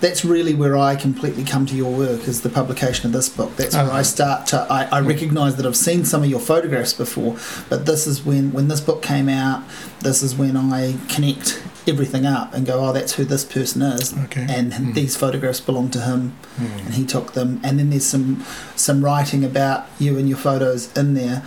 [0.04, 3.50] that's really where I completely come to your work is the publication of this book.
[3.56, 4.02] That's where I Uh-huh.
[4.16, 4.56] start to.
[4.78, 7.32] I, I recognise that I've seen some of your photographs before,
[7.70, 9.60] but this is when when this book came out.
[10.00, 11.46] This is when I connect
[11.92, 14.46] everything up and go, oh, that's who this person is, Okay.
[14.56, 14.94] and Mm.
[14.94, 16.20] these photographs belong to him,
[16.58, 16.66] Hmm.
[16.86, 17.50] and he took them.
[17.64, 18.44] And then there's some
[18.76, 21.38] some writing about you and your photos in there.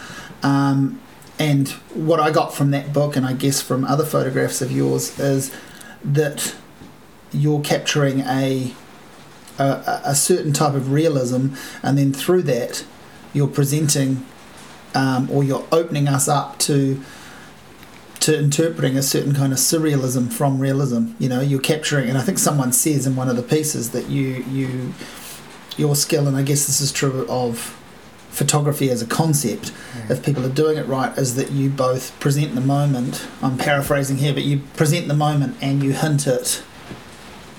[0.41, 0.99] Um,
[1.39, 1.65] and
[2.09, 5.51] what I got from that book, and I guess from other photographs of yours, is
[6.19, 6.55] that
[7.31, 8.73] you're capturing a
[9.59, 11.47] a, a certain type of realism,
[11.81, 12.85] and then through that,
[13.33, 14.25] you're presenting
[14.93, 17.01] um, or you're opening us up to
[18.19, 21.11] to interpreting a certain kind of surrealism from realism.
[21.19, 24.09] You know, you're capturing, and I think someone says in one of the pieces that
[24.09, 24.93] you you
[25.77, 27.73] your skill, and I guess this is true of
[28.29, 29.71] photography as a concept.
[30.09, 33.27] If people are doing it right, is that you both present the moment.
[33.41, 36.61] I'm paraphrasing here, but you present the moment and you hint at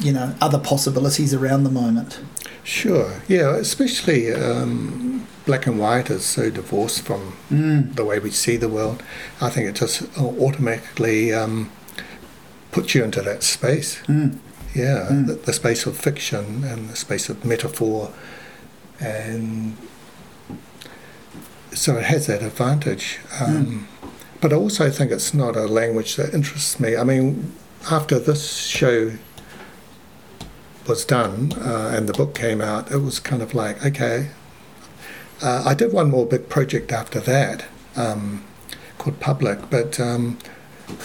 [0.01, 2.21] you know other possibilities around the moment.
[2.65, 7.95] Sure, yeah, especially um, black and white is so divorced from Mm.
[7.97, 9.03] the way we see the world.
[9.41, 11.71] I think it just automatically um,
[12.73, 13.97] puts you into that space.
[14.07, 14.39] Mm.
[14.75, 15.27] Yeah, Mm.
[15.29, 18.13] the, the space of fiction and the space of metaphor,
[19.01, 19.77] and
[21.73, 23.19] so it has that advantage.
[23.41, 23.89] Um,
[24.41, 26.97] But I also think it's not a language that interests me.
[26.97, 27.53] I mean,
[27.91, 29.13] after this show
[30.89, 34.31] was done uh, and the book came out, it was kind of like, okay.
[35.43, 38.45] Uh, I did one more big project after that um,
[38.99, 40.01] called Public, but.
[40.01, 40.39] Um,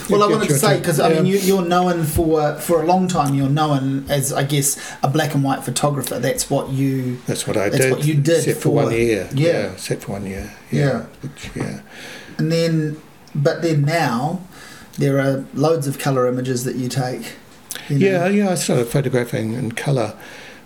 [0.09, 3.09] Well, I wanted to say because I mean you, you're known for for a long
[3.09, 3.35] time.
[3.35, 6.19] You're known as I guess a black and white photographer.
[6.19, 7.17] That's what you.
[7.27, 7.91] That's what I That's did.
[7.91, 9.27] what you did Set for, for- one year.
[9.33, 9.75] yeah.
[9.75, 10.53] set for one year.
[10.71, 11.01] Yeah.
[11.21, 11.81] Which, yeah.
[12.37, 12.95] And then,
[13.35, 14.39] but then now,
[14.97, 17.33] there are loads of color images that you take.
[17.89, 18.05] You know.
[18.05, 18.49] Yeah, yeah.
[18.51, 20.15] I started photographing in colour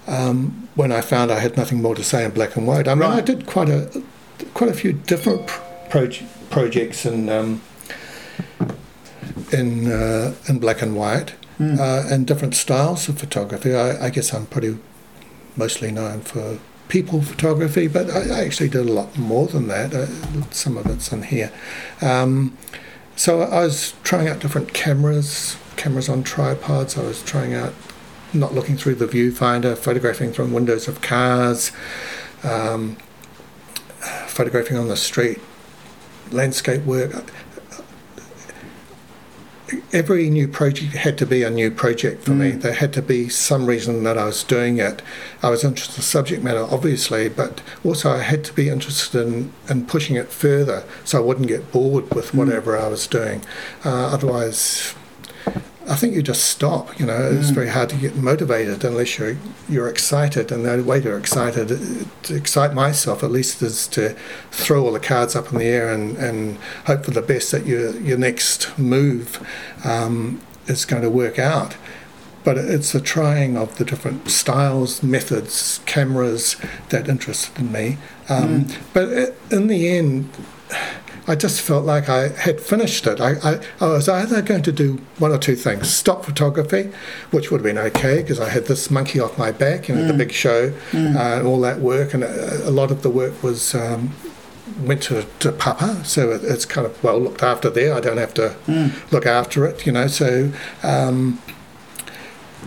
[0.08, 2.88] um, when I found I had nothing more to say in black and white.
[2.88, 4.04] I mean, I did quite a
[4.54, 7.62] quite a few different pr- proj- projects in um,
[9.52, 11.80] in uh, in black and white Mm.
[11.80, 13.74] uh, and different styles of photography.
[13.74, 14.78] I, I guess I'm pretty
[15.56, 19.92] mostly known for people photography, but I, I actually did a lot more than that.
[19.92, 20.06] Uh,
[20.52, 21.52] some of it's in here.
[22.00, 22.56] Um,
[23.16, 26.98] so I was trying out different cameras, cameras on tripods.
[26.98, 27.74] I was trying out
[28.34, 31.72] not looking through the viewfinder, photographing from windows of cars,
[32.44, 32.98] um,
[34.28, 35.40] photographing on the street,
[36.32, 37.32] landscape work.
[39.92, 42.54] Every new project had to be a new project for me.
[42.54, 42.62] Mm.
[42.62, 45.02] There had to be some reason that I was doing it.
[45.44, 49.28] I was interested in the subject matter, obviously, but also I had to be interested
[49.28, 52.36] in, in pushing it further so I wouldn't get bored with Mm.
[52.36, 53.42] whatever I was doing.
[53.84, 54.96] Uh, otherwise,
[55.90, 57.00] I think you just stop.
[57.00, 57.56] You know, it's Mm.
[57.56, 59.38] very hard to get motivated unless you're
[59.70, 60.52] you're excited.
[60.52, 61.70] And the only way to excited
[62.24, 64.14] to excite myself, at least, is to
[64.52, 67.66] throw all the cards up in the air and, and hope for the best that
[67.66, 69.40] your your next move
[69.86, 71.76] um, is going to work out.
[72.44, 76.56] But it's the trying of the different styles, methods, cameras
[76.90, 77.98] that interested me.
[78.30, 80.30] Um, But i- in the end,
[81.30, 83.20] I just felt like I had finished it.
[83.20, 86.92] I, I, I was either going to do one or two things stop photography,
[87.32, 90.08] which would have been okay because I had this monkey off my back, you know,
[90.08, 90.98] the big show, uh,
[91.38, 92.14] and all that work.
[92.14, 93.76] And a, a lot of the work was.
[93.76, 94.14] Um,
[94.82, 97.96] Went to, to Papa, so it, it's kind of well looked after there.
[97.96, 98.54] I don't have to
[99.12, 100.08] look after it, you know.
[100.08, 100.52] So,
[100.84, 101.42] um,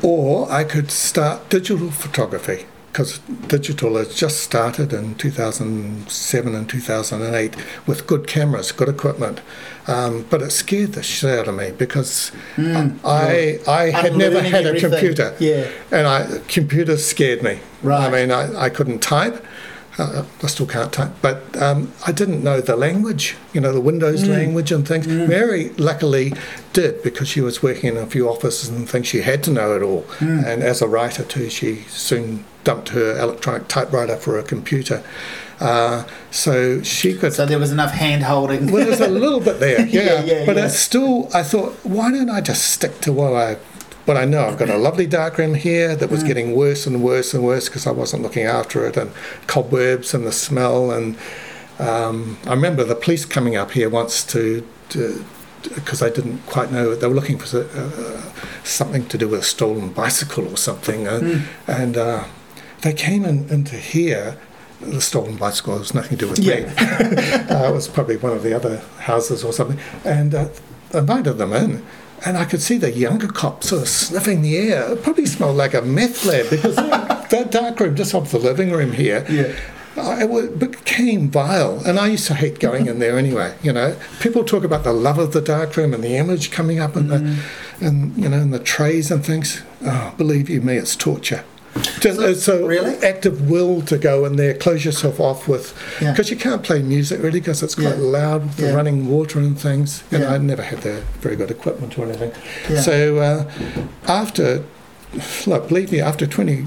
[0.03, 7.55] or I could start digital photography because digital has just started in 2007 and 2008
[7.87, 9.41] with good cameras, good equipment.
[9.87, 14.51] Um, but it scared the shit out of me because I, I had never Unlearning
[14.53, 14.91] had a everything.
[14.91, 15.37] computer.
[15.39, 15.71] Yeah.
[15.91, 17.61] And I, computers scared me.
[17.83, 18.07] Right.
[18.07, 19.45] I mean, I, I couldn't type.
[19.99, 23.81] Uh, I still can't type, but um, I didn't know the language, you know, the
[23.81, 25.07] Windows language and things.
[25.07, 26.33] Mary luckily
[26.73, 29.09] did because she was working in a few offices and things.
[29.09, 30.07] She had to know it all.
[30.21, 35.03] And as a writer too, she soon dumped her electronic typewriter for a computer.
[35.61, 38.71] Uh, so she could So there was enough hand holding.
[38.73, 40.03] well, there's a little bit there, yeah.
[40.03, 40.67] Yeah, yeah, but yeah.
[40.67, 43.55] it's still, I thought, why don't I just stick to what I,
[44.07, 44.47] what I know?
[44.47, 46.13] I've got a lovely darkroom here that Mm.
[46.13, 49.11] was getting worse and worse and worse because I wasn't looking after it, and
[49.47, 50.91] cobwebs and the smell.
[50.91, 51.17] And
[51.79, 54.67] um, I remember the police coming up here once to.
[54.91, 55.25] to
[55.75, 58.33] because I didn't quite know they were looking for uh,
[58.65, 61.43] something to do with a stolen bicycle or something, uh, Mm.
[61.69, 62.25] and uh,
[62.83, 64.37] they came in, into here.
[64.81, 66.47] The stolen bicycle has nothing to do with me
[67.55, 70.49] uh, it was probably one of the other houses or something, and uh,
[70.95, 71.85] invited them in.
[72.25, 74.93] And I could see the younger cops sort of sniffing the air.
[74.93, 76.77] It probably smelled like a meth lab because
[77.31, 79.27] that dark room just off the living room here.
[79.29, 79.55] Yeah.
[80.03, 83.55] I- It became vile, and I used to hate going in there anyway.
[83.63, 86.79] You know, people talk about the love of the dark room and the image coming
[86.81, 87.37] up and the,
[87.83, 89.63] and you know, and the trays and things.
[89.85, 91.45] Oh, believe you me, it's torture.
[92.01, 92.97] Just, So- it's a really?
[93.03, 96.11] active will to go in there, close yourself off with, Yeah.
[96.13, 98.05] because you can't play music really because it's quite Yeah.
[98.19, 98.75] loud with the Yeah.
[98.75, 100.03] running water and things.
[100.11, 100.33] And Yeah.
[100.35, 102.33] I never had the very good equipment or anything.
[102.69, 102.81] Yeah.
[102.81, 103.45] So uh,
[104.09, 104.63] after,
[105.47, 106.67] look, believe me, after 20,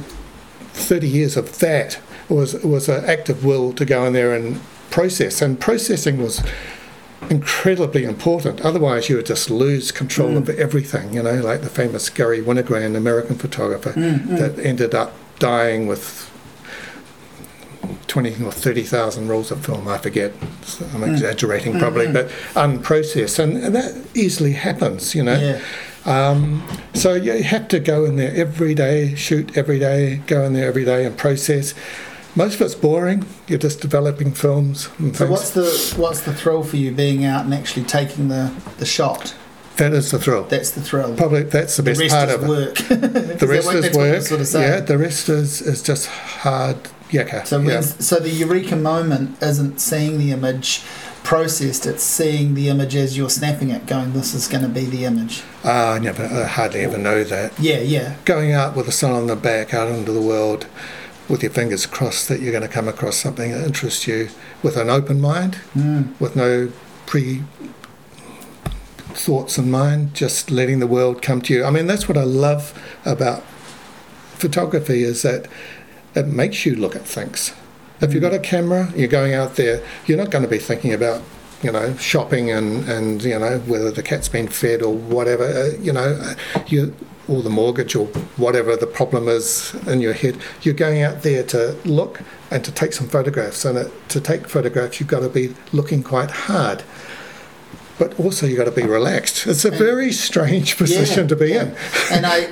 [0.74, 1.98] 30 years of that,
[2.30, 6.22] it was it was an active will to go in there and process, and processing
[6.22, 6.42] was
[7.30, 8.62] incredibly important.
[8.62, 10.38] Otherwise, you would just lose control Mm.
[10.38, 11.14] of everything.
[11.14, 16.30] You know, like the famous Garry Winogrand, American photographer, Mm, that ended up dying with.
[18.08, 20.32] 20 or 30,000 rolls of film, I forget.
[20.94, 21.12] I'm Mm.
[21.14, 23.40] exaggerating probably, but unprocessed.
[23.40, 25.38] And, and that easily happens, you know.
[25.40, 25.60] Yeah.
[26.06, 30.54] Um, so you have to go in there every day, shoot every day, go in
[30.54, 31.74] there every day and process.
[32.36, 33.26] Most of it's boring.
[33.48, 35.30] You're just developing films and So things.
[35.32, 39.36] what's the what's the thrill for you being out and actually taking the, the shot?
[39.78, 40.44] that is the thrill.
[40.44, 41.16] That's the thrill.
[41.16, 42.48] Probably that's the the best rest part is of it.
[42.50, 42.76] work.
[43.40, 44.22] The rest what- is that's what you're work.
[44.24, 46.78] sort of yeah, the rest is, is just hard
[47.10, 47.46] yakka.
[47.48, 47.82] So, yeah.
[47.82, 50.82] so the eureka moment isn't seeing the image
[51.24, 54.86] processed; it's seeing the image as you're snapping it, going, "This is going to be
[54.86, 57.58] the image." Ah, I never, I hardly ever know that.
[57.60, 60.68] Yeah, yeah, Going out with the sun on the back out into the world
[61.30, 64.30] with your fingers crossed that you're going to come across something that interests you
[64.62, 66.20] with an open mind, mm.
[66.20, 66.72] with no
[67.06, 67.44] pre
[69.14, 71.64] thoughts in mind, just letting the world come to you.
[71.64, 73.44] I mean, that's what I love about
[74.34, 75.48] photography is that
[76.16, 77.54] it makes you look at things.
[78.02, 80.94] If you've got a camera, you're going out there, you're not going to be thinking
[80.94, 81.22] about,
[81.62, 85.46] you know, shopping and, and you know, whether the cat's been fed or whatever.
[85.46, 86.94] Uh, you know, uh, you
[87.28, 88.08] or the mortgage or
[88.38, 90.38] whatever the problem is in your head.
[90.62, 93.66] You're going out there to look and to take some photographs.
[93.66, 96.84] And it, to take photographs, you've got to be looking quite hard.
[98.00, 99.46] But also, you've got to be relaxed.
[99.46, 101.62] It's a And- very strange position Yeah, to be yeah.
[101.62, 101.76] in.
[102.12, 102.48] And I,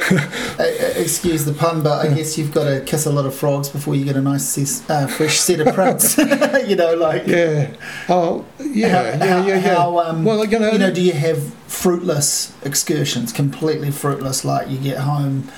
[0.59, 0.63] I,
[0.97, 3.95] excuse the pun, but I guess you've got to kiss a lot of frogs before
[3.95, 4.55] you get a nice,
[4.87, 6.15] uh, fresh set of prints.
[6.67, 7.71] you know, like Yeah.
[8.07, 9.59] Oh, yeah, how, yeah, yeah, yeah.
[9.75, 14.69] how, um, well, you know, you know, do you have fruitless excursions, completely fruitless, like
[14.69, 15.49] you get home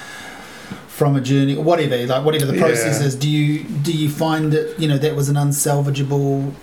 [0.87, 3.07] from a journey, whatever, like whatever the process Yeah.
[3.07, 3.15] is?
[3.15, 6.53] Do you do you find that you know that was an unsalvageable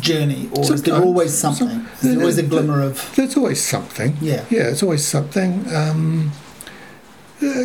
[0.00, 1.68] journey, or is there always something?
[1.68, 4.16] Some- is there always a glimmer of there's always something.
[4.20, 5.64] yeah, Yeah, it's always something.
[5.74, 6.32] Um,
[7.40, 7.64] uh,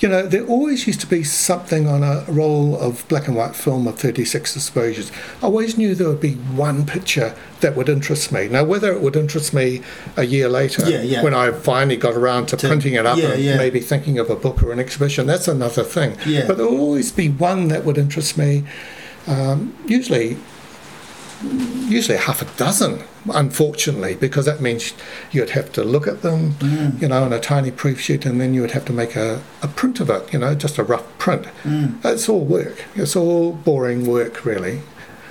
[0.00, 3.56] you know, there always used to be something on a roll of black and white
[3.56, 5.10] film of 36 exposures.
[5.42, 8.48] I always knew there would be one picture that would interest me.
[8.48, 9.80] Now, whether it would interest me
[10.18, 11.22] a year later, Yeah, yeah.
[11.22, 14.28] when I finally got around to, To- printing it up yeah, and maybe thinking of
[14.28, 16.16] a book or an exhibition, that's another thing.
[16.26, 16.46] Yeah.
[16.46, 18.64] But there will always be one that would interest me.
[19.26, 20.36] Um, usually,
[21.42, 24.92] usually half a dozen, unfortunately, because that means
[25.30, 27.00] you'd have to look at them, Mm.
[27.00, 29.40] you know, on a tiny proof sheet, and then you would have to make a,
[29.62, 31.46] a print of it, you know, just a rough print.
[31.64, 32.04] Mm.
[32.04, 32.84] It's all work.
[32.94, 34.80] It's all boring work, really.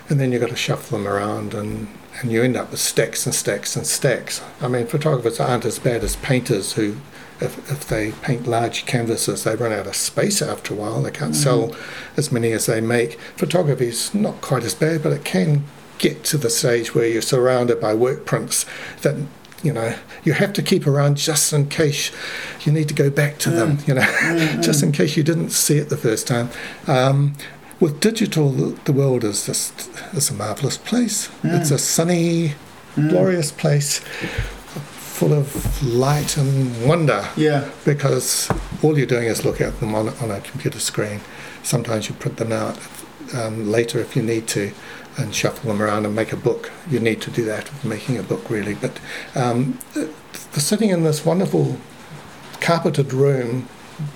[0.10, 1.88] And then you've got to shuffle them around, and,
[2.22, 4.42] and you end up with stacks and stacks and stacks.
[4.62, 6.98] I mean, photographers aren't as bad as painters who.
[7.40, 11.04] If, if they paint large canvases, they run out of space after a while.
[11.04, 11.44] They can't Mm.
[11.44, 11.76] sell
[12.16, 13.20] as many as they make.
[13.36, 15.64] Photography is not quite as bad, but it can
[15.98, 18.66] get to the stage where you're surrounded by work prints
[19.02, 19.16] that
[19.64, 22.12] you know you have to keep around just in case
[22.66, 25.50] you need to go back to them you know Mm, just in case you didn't
[25.50, 26.50] see it the first time.
[26.88, 27.34] Um,
[27.80, 31.30] with digital the, world is just is a marvelous place.
[31.44, 32.54] It's a sunny
[32.96, 33.10] Mm.
[33.12, 34.00] glorious place
[35.18, 37.28] full of light and wonder.
[37.36, 38.50] Yeah, because
[38.82, 41.22] all you're doing is look at them on, on a computer screen.
[41.64, 42.78] Sometimes you print them out
[43.36, 44.72] um, later if you need to
[45.18, 46.72] and shuffle them around and make a book.
[46.90, 48.76] You need to do that with making a book, really.
[48.76, 49.00] But
[49.36, 49.80] um,
[50.54, 51.78] sitting in this wonderful
[52.62, 53.68] carpeted room,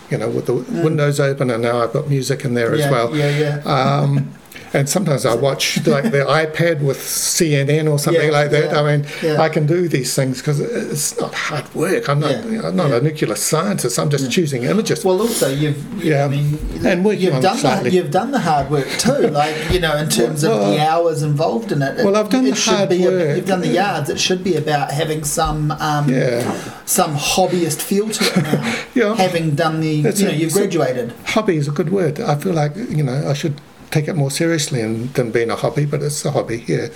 [0.10, 0.84] you know, with the Mm.
[0.84, 3.16] windows open, and now I've got music in there yeah, as well.
[3.16, 3.62] yeah, yeah.
[3.66, 4.34] Um,
[4.74, 8.72] and sometimes I watch like the iPad with CNN or something Yeah, like that.
[8.72, 9.42] yeah, I mean, yeah.
[9.42, 12.08] I can do these things because it's not hard work.
[12.10, 14.00] I'm not, I'm not a nuclear scientist.
[14.00, 15.04] I'm just choosing images.
[15.04, 16.26] Well, also you've, you Yeah.
[16.26, 19.12] I mean, And working you've on done the, you've done the hard work too.
[19.42, 22.00] Like you know, in terms of Well, the hours involved in it.
[22.00, 23.36] it well, I've done the hard work.
[23.38, 24.10] You've done the yards.
[24.10, 26.42] It should be about having some um, yeah,
[26.86, 28.84] some hobbyist feel to it now.
[28.96, 29.16] yeah.
[29.16, 31.14] Having done the, It's you know, a- you've a- graduated.
[31.26, 32.20] Hobby is a good word.
[32.20, 33.60] I feel like you know I should
[33.92, 36.64] take it more seriously and, than being a hobby, but it's a hobby.
[36.68, 36.88] Yeah,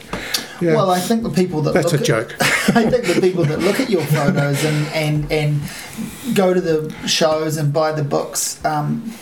[0.61, 0.75] yeah.
[0.75, 2.35] Well, I think the people that That's look a at, joke.
[2.75, 5.61] I think the people that look at your photos and, and, and
[6.35, 9.13] go to the shows and buy the books, um,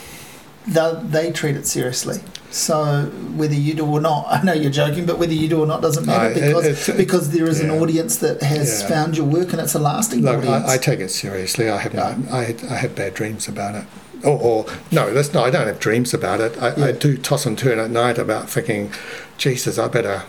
[0.66, 2.18] they, they treat it seriously.
[2.50, 5.66] So whether you do or not, I know you're joking, but whether you do or
[5.66, 8.88] not doesn't matter it- because it's- because there is an audience that has Yeah.
[8.88, 10.68] found your work and it's a lasting Look, audience.
[10.68, 11.68] I, I take it seriously.
[11.68, 12.16] I have Yeah.
[12.20, 13.84] not, I, I have bad dreams about it.
[14.24, 15.44] Or, or no, that's no.
[15.44, 16.60] I don't have dreams about it.
[16.60, 16.86] I, Yeah.
[16.86, 18.92] I do toss and turn at night about thinking,
[19.36, 20.22] Jesus, I better,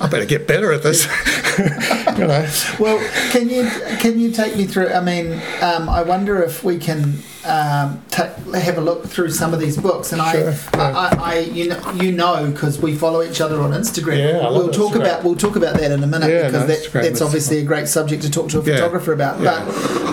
[0.00, 1.06] I better get better at this.
[1.58, 2.48] you know.
[2.78, 2.98] Well,
[3.30, 4.88] can you can you take me through?
[4.88, 9.54] I mean, um, I wonder if we can um, ta have a look through some
[9.54, 10.12] of these books.
[10.12, 10.92] And Sure, I, yeah.
[10.96, 14.18] I, I, you know, you know, because we follow each other on Instagram.
[14.18, 15.00] Yeah, we'll talk Instagram.
[15.00, 17.64] about we'll talk about that in a minute Yeah, because no, that, that's obviously a
[17.64, 19.42] great subject to talk to a photographer about.
[19.42, 19.64] But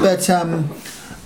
[0.01, 0.69] but um,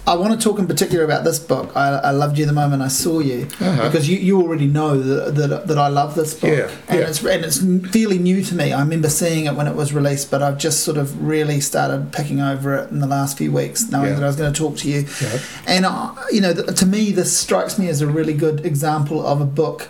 [0.10, 1.72] I want to talk in particular about this book.
[1.76, 3.86] I, I loved you the moment I saw you Uh-huh.
[3.88, 6.50] because you, you already know that, that, that I love this book.
[6.50, 7.08] Yeah, and yeah.
[7.08, 7.60] it's and it's
[7.94, 8.74] fairly new to me.
[8.74, 12.12] I remember seeing it when it was released, but I've just sort of really started
[12.12, 14.16] picking over it in the last few weeks, knowing Yeah.
[14.16, 15.06] that I was going to talk to you.
[15.22, 15.40] Yeah.
[15.68, 19.24] And uh, you know, th- to me, this strikes me as a really good example
[19.26, 19.90] of a book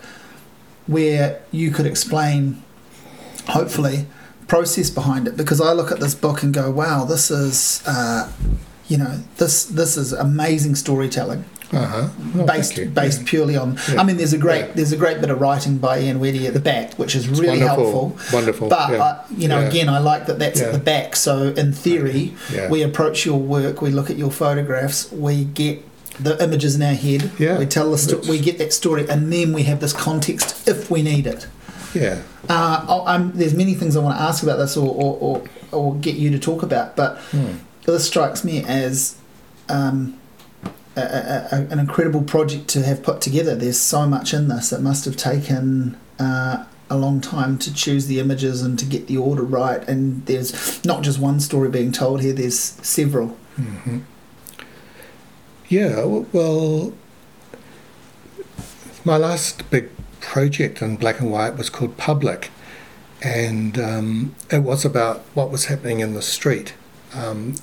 [0.88, 2.62] where you could explain,
[3.48, 4.06] hopefully,
[4.48, 5.38] process behind it.
[5.38, 8.30] Because I look at this book and go, "Wow, this is." Uh,
[8.90, 12.08] you know this this is amazing storytelling Uh huh.
[12.36, 13.70] Well, based based purely on.
[13.92, 14.02] Yeah.
[14.02, 14.74] I mean, there's a great Yeah.
[14.78, 17.40] there's a great bit of writing by Ian Wedde at the back, which is It's
[17.40, 17.92] really wonderful.
[18.10, 18.36] helpful.
[18.38, 18.68] Wonderful.
[18.70, 19.04] But yeah.
[19.06, 19.70] uh, you know, Yeah.
[19.70, 20.68] again, I like that that's Yeah.
[20.68, 21.16] at the back.
[21.16, 22.70] So in theory, Yeah.
[22.74, 24.98] we approach your work, we look at your photographs,
[25.28, 25.76] we get
[26.28, 27.60] the images in our head, Yeah.
[27.62, 30.90] we tell the sto- we get that story, and then we have this context if
[30.94, 31.42] we need it.
[31.94, 32.18] yeah.
[32.50, 35.34] Uh, there's many things I want to ask about this or, or, or,
[35.78, 37.54] or get you to talk about, but Hmm.
[37.92, 39.18] This strikes me as
[39.68, 40.20] um,
[40.96, 43.56] a, a, a, an incredible project to have put together.
[43.56, 44.72] There's so much in this.
[44.72, 49.08] It must have taken uh, a long time to choose the images and to get
[49.08, 49.88] the order right.
[49.88, 52.34] And there's not just one story being told here.
[52.34, 53.30] There's several.
[53.56, 54.00] hmm
[55.68, 56.94] Yeah, well,
[59.06, 62.50] my last big project in black and white was called Public,
[63.22, 66.74] and um, it was about what was happening in the street.
[67.14, 67.56] Um,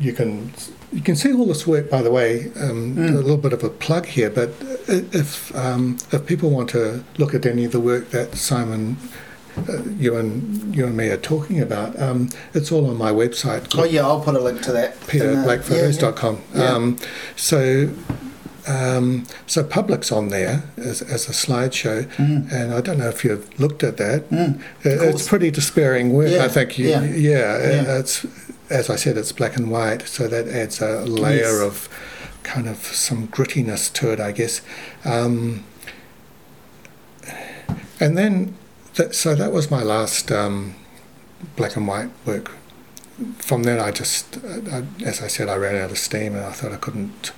[0.00, 0.52] you can
[0.92, 2.46] you can see all this work, by the way.
[2.60, 3.10] Um, Mm.
[3.14, 4.50] A little bit of a plug here, but
[4.88, 8.96] if um, if people want to look at any of the work that Simon,
[9.68, 13.74] uh, you and you and me are talking about, um, it's all on my website.
[13.78, 14.98] Oh yeah, I'll put a link to that.
[15.00, 16.40] peterblackphotos.com.
[16.54, 16.70] Yeah, yeah.
[16.70, 16.98] Um,
[17.36, 17.90] so,
[18.68, 22.52] um, so Public's on there as, as a slideshow, Mm.
[22.52, 24.28] and I don't know if you've looked at that.
[24.30, 24.60] Mm.
[24.84, 26.78] It- it's pretty despairing work, Yeah, I think.
[26.78, 27.02] You, yeah.
[27.02, 27.12] yeah,
[27.82, 27.98] Yeah.
[27.98, 28.24] it's
[28.70, 31.60] as I said, it's black and white, so that adds a layer Yes.
[31.60, 31.88] of
[32.42, 34.62] kind of some grittiness to it, I guess.
[35.04, 35.64] Um,
[38.00, 38.56] and then,
[38.94, 40.74] that, so that was my last um,
[41.56, 42.50] black and white work.
[43.38, 46.44] From then, I just, uh, I, as I said, I ran out of steam, and
[46.44, 47.32] I thought I couldn't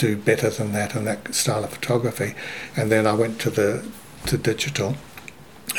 [0.00, 2.34] do better than that in that style of photography.
[2.76, 3.84] And then I went to the
[4.26, 4.96] to digital,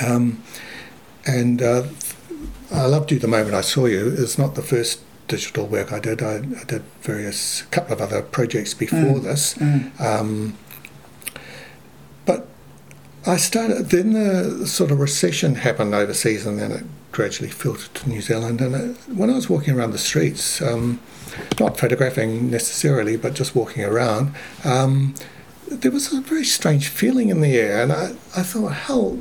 [0.05, 0.41] um,
[1.25, 1.83] and uh,
[2.71, 4.15] I loved you the moment I saw you.
[4.17, 6.21] It's not the first digital work I did.
[6.21, 9.23] I, I did various couple of other projects before Mm.
[9.23, 9.53] this.
[9.55, 10.01] Mm.
[10.01, 10.57] Um,
[12.25, 12.47] but
[13.25, 18.09] I started, then the sort of recession happened overseas and then it gradually filtered to
[18.09, 18.59] New Zealand.
[18.61, 20.99] And it, when I was walking around the streets, um,
[21.59, 25.13] not photographing necessarily, but just walking around, um,
[25.67, 27.81] there was a very strange feeling in the air.
[27.83, 28.05] And I,
[28.35, 29.19] I thought, hell,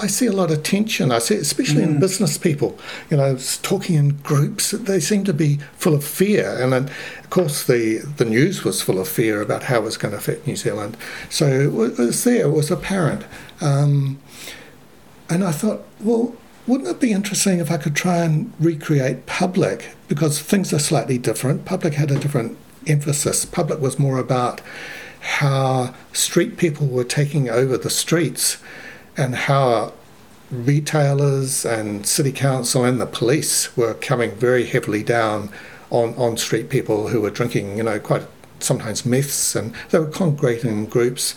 [0.00, 1.10] I see a lot of tension.
[1.10, 2.00] I see, especially in Mm.
[2.00, 2.78] business people,
[3.10, 4.70] you know, talking in groups.
[4.70, 6.84] They seem to be full of fear, and then,
[7.24, 10.18] of course, the the news was full of fear about how it was going to
[10.18, 10.96] affect New Zealand.
[11.30, 12.46] So it was there.
[12.46, 13.24] It was apparent,
[13.60, 14.18] um,
[15.28, 16.34] and I thought, well.
[16.68, 19.96] Wouldn't it be interesting if I could try and recreate public?
[20.06, 21.64] Because things are slightly different.
[21.64, 23.46] Public had a different emphasis.
[23.46, 24.60] Public was more about
[25.20, 28.58] how street people were taking over the streets
[29.16, 29.94] and how
[30.50, 35.48] retailers and city council and the police were coming very heavily down
[35.88, 38.26] on, on street people who were drinking, you know, quite
[38.60, 41.34] sometimes meths, and they were congregating in groups.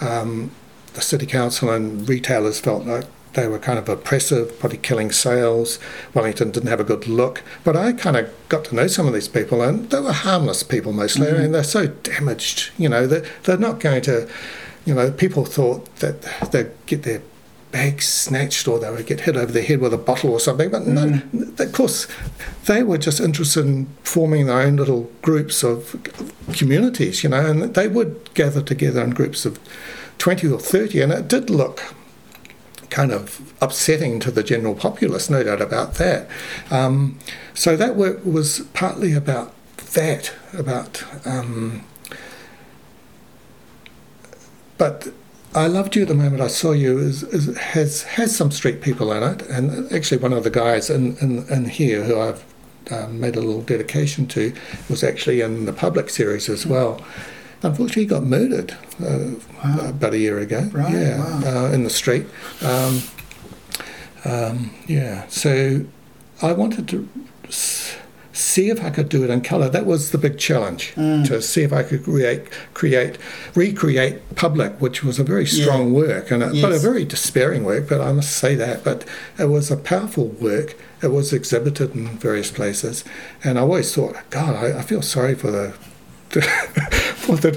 [0.00, 0.50] Um,
[0.94, 3.04] the city council and retailers felt like
[3.34, 5.78] they were kind of oppressive, probably killing sales.
[6.14, 7.42] Wellington didn't have a good look.
[7.62, 10.62] But I kind of got to know some of these people, and they were harmless
[10.62, 11.26] people mostly.
[11.26, 11.36] Mm-hmm.
[11.36, 14.28] I mean, they're so damaged, you know, they're, they're not going to,
[14.84, 16.22] you know, people thought that
[16.52, 17.22] they'd get their
[17.72, 20.70] bags snatched or they would get hit over the head with a bottle or something.
[20.70, 21.60] But no, mm-hmm.
[21.60, 22.06] of course,
[22.66, 25.96] they were just interested in forming their own little groups of
[26.52, 29.58] communities, you know, and they would gather together in groups of
[30.18, 31.82] 20 or 30, and it did look
[32.94, 36.28] kind of upsetting to the general populace, no doubt about that.
[36.70, 37.18] Um,
[37.52, 39.52] so that work was partly about
[39.94, 41.02] that, about.
[41.26, 41.84] Um,
[44.78, 45.08] but
[45.56, 46.98] I loved you the moment I saw you.
[46.98, 50.88] Is, is has has some street people in it, and actually one of the guys
[50.88, 52.44] in in, in here who I've
[52.92, 54.54] um, made a little dedication to
[54.88, 57.04] was actually in the public series as well.
[57.64, 59.30] Unfortunately, he got murdered uh,
[59.64, 59.88] Wow.
[59.88, 60.68] about a year ago.
[60.72, 61.66] Right, Yeah, wow.
[61.66, 62.26] uh, in the street.
[62.62, 63.02] Um,
[64.24, 65.26] um, yeah.
[65.28, 65.84] So
[66.42, 67.08] I wanted to
[68.32, 69.68] see if I could do it in colour.
[69.68, 71.26] That was the big challenge Mm.
[71.28, 72.42] to see if I could create,
[72.74, 73.16] create,
[73.54, 77.88] recreate public, which was a very strong work and a, but a very despairing work.
[77.88, 78.82] But I must say that.
[78.84, 79.04] But
[79.38, 80.74] it was a powerful work.
[81.02, 83.04] It was exhibited in various places,
[83.44, 85.74] and I always thought, God, I, I feel sorry for the,
[87.24, 87.52] for the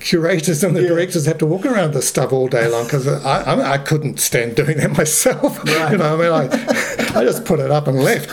[0.00, 0.88] curators and the Yeah.
[0.88, 4.18] directors have to walk around this stuff all day long because I, I, I couldn't
[4.18, 5.62] stand doing that myself.
[5.64, 5.92] Right.
[5.92, 8.30] You know, I mean, I, I just put it up and left.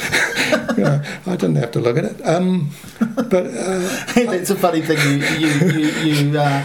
[0.78, 2.22] you know, I didn't have to look at it.
[2.26, 2.72] Um,
[3.16, 6.64] but uh, That's a funny thing you you you, you uh,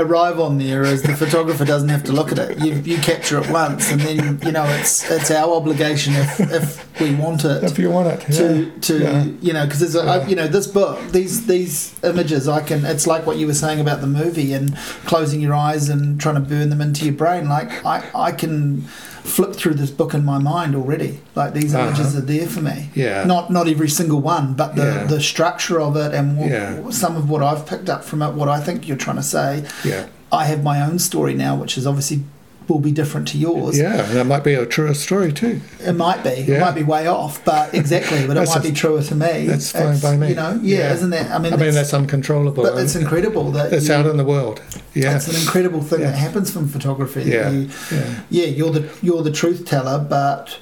[0.00, 2.58] arrive on there is the photographer doesn't have to look at it.
[2.58, 7.00] You, you capture it once, and then you know it's it's our obligation if, if
[7.00, 8.80] we want it if you want it, to yeah.
[8.80, 9.24] to Yeah.
[9.40, 10.26] you know because there's a, Yeah.
[10.26, 13.80] you know this book these these images I can it's like what you were saying
[13.80, 14.76] about the movie and
[15.06, 18.84] closing your eyes and trying to burn them into your brain like I I can
[19.24, 21.88] flip through this book in my mind already like these Uh-huh.
[21.88, 23.24] images are there for me Yeah.
[23.24, 25.04] not not every single one but the Yeah.
[25.04, 26.90] the structure of it and what, Yeah.
[26.90, 29.64] some of what I've picked up from it what I think you're trying to say
[29.84, 32.22] yeah, I have my own story now which is obviously
[32.70, 35.60] will be different to yours yeah, and that might be a truer story too.
[35.80, 36.30] it might be.
[36.30, 38.26] It might be way off, but exactly.
[38.26, 39.46] But it might a- be truer to me.
[39.46, 40.28] that's fine It's, by me.
[40.30, 40.92] You know, yeah, Yeah.
[40.94, 41.30] isn't that?
[41.30, 42.62] I mean, I mean, that's, uncontrollable.
[42.62, 44.62] but it's incredible that it's out in the world.
[44.94, 46.10] Yeah, It's an incredible thing Yeah.
[46.12, 47.24] that happens from photography.
[47.24, 47.50] Yeah.
[47.50, 50.56] you- yeah, yeah, you're the you're the truth teller, but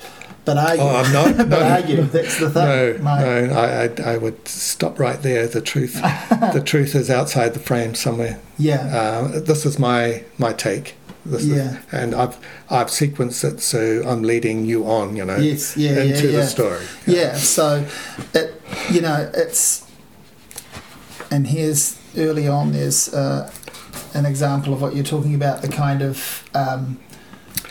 [0.45, 0.81] But are you?
[0.81, 1.37] Oh, I'm not.
[1.37, 1.61] but no.
[1.61, 2.03] are you?
[2.05, 3.05] That's the thing.
[3.05, 5.47] No, no, I, I, I would stop right there.
[5.47, 5.95] The truth,
[6.57, 8.41] the truth is outside the frame somewhere.
[8.59, 8.81] Yeah.
[9.01, 10.95] Uh, this is my my take.
[11.31, 11.57] This Yeah.
[11.71, 12.37] is, and I've
[12.71, 15.17] I've sequenced it so I'm leading you on.
[15.17, 16.37] You know, Yes, yeah, yeah, into yeah.
[16.41, 16.85] the story.
[17.07, 17.85] Yeah, so
[18.35, 18.61] it,
[18.91, 19.85] you know, it's,
[21.31, 22.73] and here's early on.
[22.73, 23.51] There's uh,
[24.15, 25.63] an example of what you're talking about.
[25.63, 26.99] The kind of um,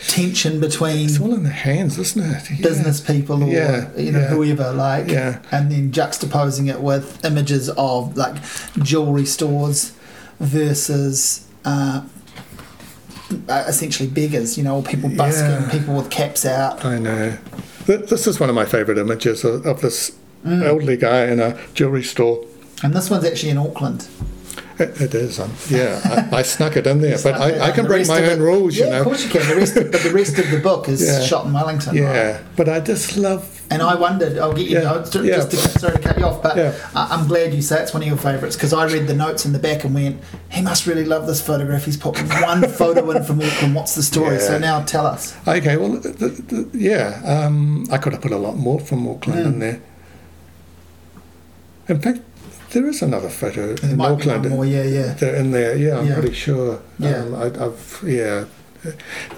[0.06, 2.50] tension between It's all in the hands, isn't it?
[2.50, 2.62] Yeah.
[2.68, 4.28] business people or Yeah, you know yeah.
[4.28, 5.40] whoever, like, Yeah.
[5.50, 8.36] and then juxtaposing it with images of like
[8.82, 9.92] jewelry stores
[10.40, 11.44] versus.
[11.64, 12.02] Uh,
[13.48, 15.68] essentially beggars, you know, people busking, Yeah.
[15.70, 16.84] people with caps out.
[16.84, 17.36] I know.
[17.86, 20.12] This is one of my favourite images of, of this
[20.46, 20.64] Mm.
[20.64, 22.44] elderly guy in a jewellery store.
[22.84, 24.06] And this one's actually in Auckland.
[24.80, 25.40] It, is.
[25.40, 28.40] Um, yeah, I, I snuck it in there, but I, I can break my own
[28.40, 28.98] rules, yeah, you know.
[29.00, 29.48] of course you can.
[29.48, 31.20] The rest, of, but the rest of the book is Yeah.
[31.24, 31.94] shot in Wellington.
[31.96, 32.00] right?
[32.14, 33.54] Yeah, but I just love.
[33.70, 35.36] And I wondered, I'll get you Yeah, notes, just yeah.
[35.44, 36.74] to, sorry to cut you off, but Yeah.
[36.94, 39.44] I- I'm glad you say it's one of your favourites because I read the notes
[39.44, 41.84] in the back and went, he must really love this photograph.
[41.84, 43.74] He's put one photo in from Auckland.
[43.74, 44.38] What's the story?
[44.38, 45.34] So now tell us.
[45.46, 49.40] Okay, well, the, the, yeah, um, I could have put a lot more from Auckland
[49.40, 49.60] in Mm.
[49.60, 49.80] there.
[51.88, 52.20] In fact,
[52.72, 54.48] there is another photo There in Auckland.
[54.50, 55.14] more, yeah, yeah.
[55.14, 56.14] They're in there, yeah, I'm Yeah.
[56.18, 56.80] pretty sure.
[56.98, 57.16] Yeah.
[57.22, 58.44] Um, I, I've, yeah.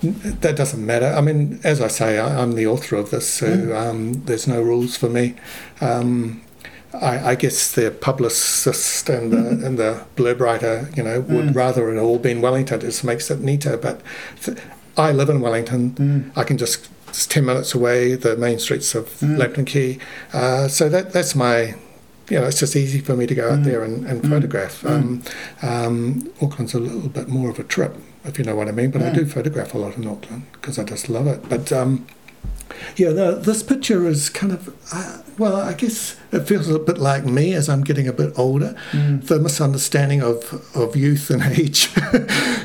[0.02, 1.06] That doesn't matter.
[1.06, 3.74] I mean, as I say, I, I'm the author of this, so Mm.
[3.76, 5.34] um, there's no rules for me.
[5.80, 6.42] Um,
[6.92, 11.54] I, I guess the publicist and the, and the blurb writer, you know, would Mm.
[11.54, 12.80] rather it all be in Wellington.
[12.80, 13.76] It just makes it neater.
[13.76, 14.00] But
[14.42, 14.58] th-
[14.96, 15.90] I live in Wellington.
[15.92, 16.38] Mm.
[16.38, 19.38] I can just it's ten minutes away, the main streets of Mm.
[19.38, 19.98] Lambton Quay.
[20.32, 21.74] Uh, so that that's my,
[22.30, 23.64] you know, it's just easy for me to go out Mm.
[23.64, 24.30] there and, and Mm.
[24.30, 24.82] photograph.
[24.82, 24.90] Mm.
[24.90, 25.22] Um,
[25.62, 28.90] um, Auckland's a little bit more of a trip, if you know what I mean.
[28.90, 29.14] But I Mm.
[29.14, 31.48] do photograph a lot in Auckland because I just love it.
[31.48, 32.06] But um,
[32.96, 37.24] yeah, this picture is kind of, uh, well, I guess it feels a bit like
[37.24, 38.74] me as I'm getting a bit older.
[38.92, 39.26] Mm.
[39.26, 41.88] The misunderstanding of, of youth and age.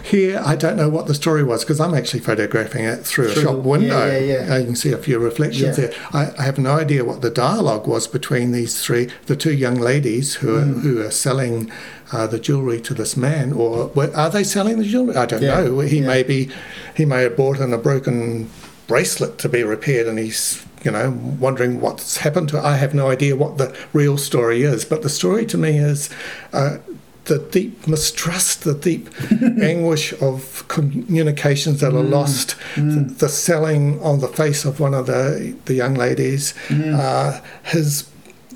[0.03, 3.41] Here, I don't know what the story was because I'm actually photographing it through, Through
[3.41, 4.05] a shop window.
[4.07, 4.53] yeah, yeah, yeah.
[4.53, 5.91] Uh, you can see a few reflections there.
[6.13, 9.75] I, I have no idea what the dialogue was between these three, the two young
[9.75, 10.81] ladies who are, Mm.
[10.81, 11.71] who are selling
[12.11, 15.15] uh, the jewellery to this man, or what- are they selling the jewellery?
[15.15, 15.79] I don't know.
[15.79, 16.49] He may be,
[16.95, 18.49] he may have bought in a broken
[18.87, 22.63] bracelet to be repaired, and he's you know wondering what's happened to it.
[22.63, 26.09] I have no idea what the real story is, but the story to me is.
[26.53, 26.77] Uh,
[27.25, 29.09] the deep mistrust, the deep
[29.63, 32.93] anguish of communications that are Mm, lost, mm.
[32.93, 36.93] the, the selling on the face of one of the, the young ladies, Mm.
[36.93, 38.07] uh, his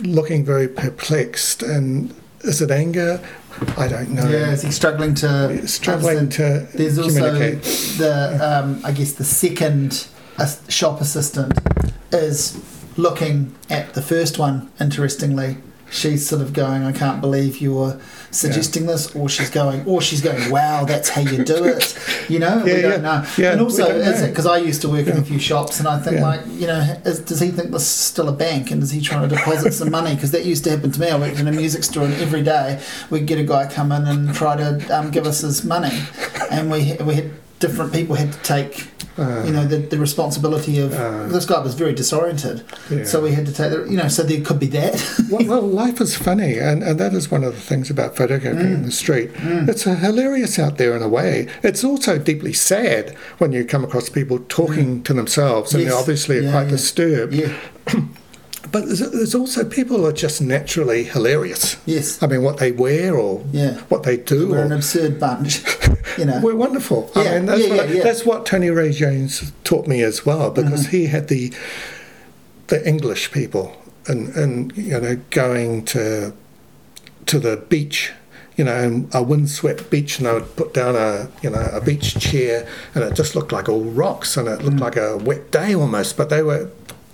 [0.04, 1.64] looking very perplexed.
[1.64, 3.20] And is it anger?
[3.76, 4.30] I don't know.
[4.30, 6.70] Yeah, is he struggling to Struggling understand?
[6.72, 7.32] to There's also
[7.98, 10.08] the, um, I guess, the second
[10.40, 11.54] as- shop assistant
[12.12, 12.58] is
[12.98, 14.70] looking at the first one.
[14.80, 15.58] Interestingly,
[15.92, 17.98] she's sort of going, "I can't believe you're
[18.32, 21.96] suggesting this," or she's going, or she's going, "Wow, that's how you do it."
[22.28, 23.26] You know, we Yeah, don't know.
[23.38, 24.26] Yeah, and also, is know.
[24.26, 26.28] it because I used to work in a few shops, and I think Yeah.
[26.28, 29.02] like, you know, is, does he think this is still a bank, and is he
[29.02, 30.14] trying to deposit some money?
[30.16, 31.08] Because that used to happen to me.
[31.10, 32.80] I worked in a music store, and every day
[33.10, 35.98] we'd get a guy come in and try to um, give us his money,
[36.52, 38.88] and we we had different people had to take
[39.20, 41.28] Uh, you know the, the responsibility of Uh.
[41.28, 43.04] this guy was very disoriented yeah.
[43.04, 44.96] so we had to take the you know so there could be that
[45.32, 48.72] well, well, life is funny, and, and that is one of the things about photographing
[48.78, 49.30] in the street.
[49.34, 49.68] Mm.
[49.72, 51.48] It's hilarious out there in a way.
[51.64, 53.04] It's also deeply sad
[53.40, 55.86] when you come across people talking to themselves, and Mm.
[55.86, 55.92] Yes.
[55.92, 56.78] they're obviously Yeah, quite yeah.
[56.78, 57.34] disturbed.
[58.72, 61.78] But there's, there's also people are just naturally hilarious.
[61.86, 64.50] yes I mean, what they wear or yeah what they do.
[64.50, 65.64] we're an absurd bunch
[66.18, 67.12] you know we're wonderful.
[67.16, 70.26] Yeah, I mean, that's, yeah, what yeah, that's what Tony Ray Jones taught me as
[70.26, 70.98] well, because Mm-hmm.
[70.98, 71.54] he had the
[72.68, 73.76] the English people
[74.08, 76.34] and and you know going to
[77.28, 78.12] to the beach.
[78.58, 81.80] You know, and a windswept beach, and they would put down a you know a
[81.80, 84.82] beach chair, and it just looked like all rocks, and it looked Mm.
[84.82, 86.18] like a wet day almost.
[86.18, 86.70] But they were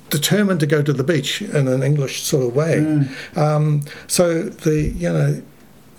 [0.09, 2.77] determined to go to the beach in an English sort of way.
[2.79, 3.37] Mm.
[3.37, 5.41] Um, so the you know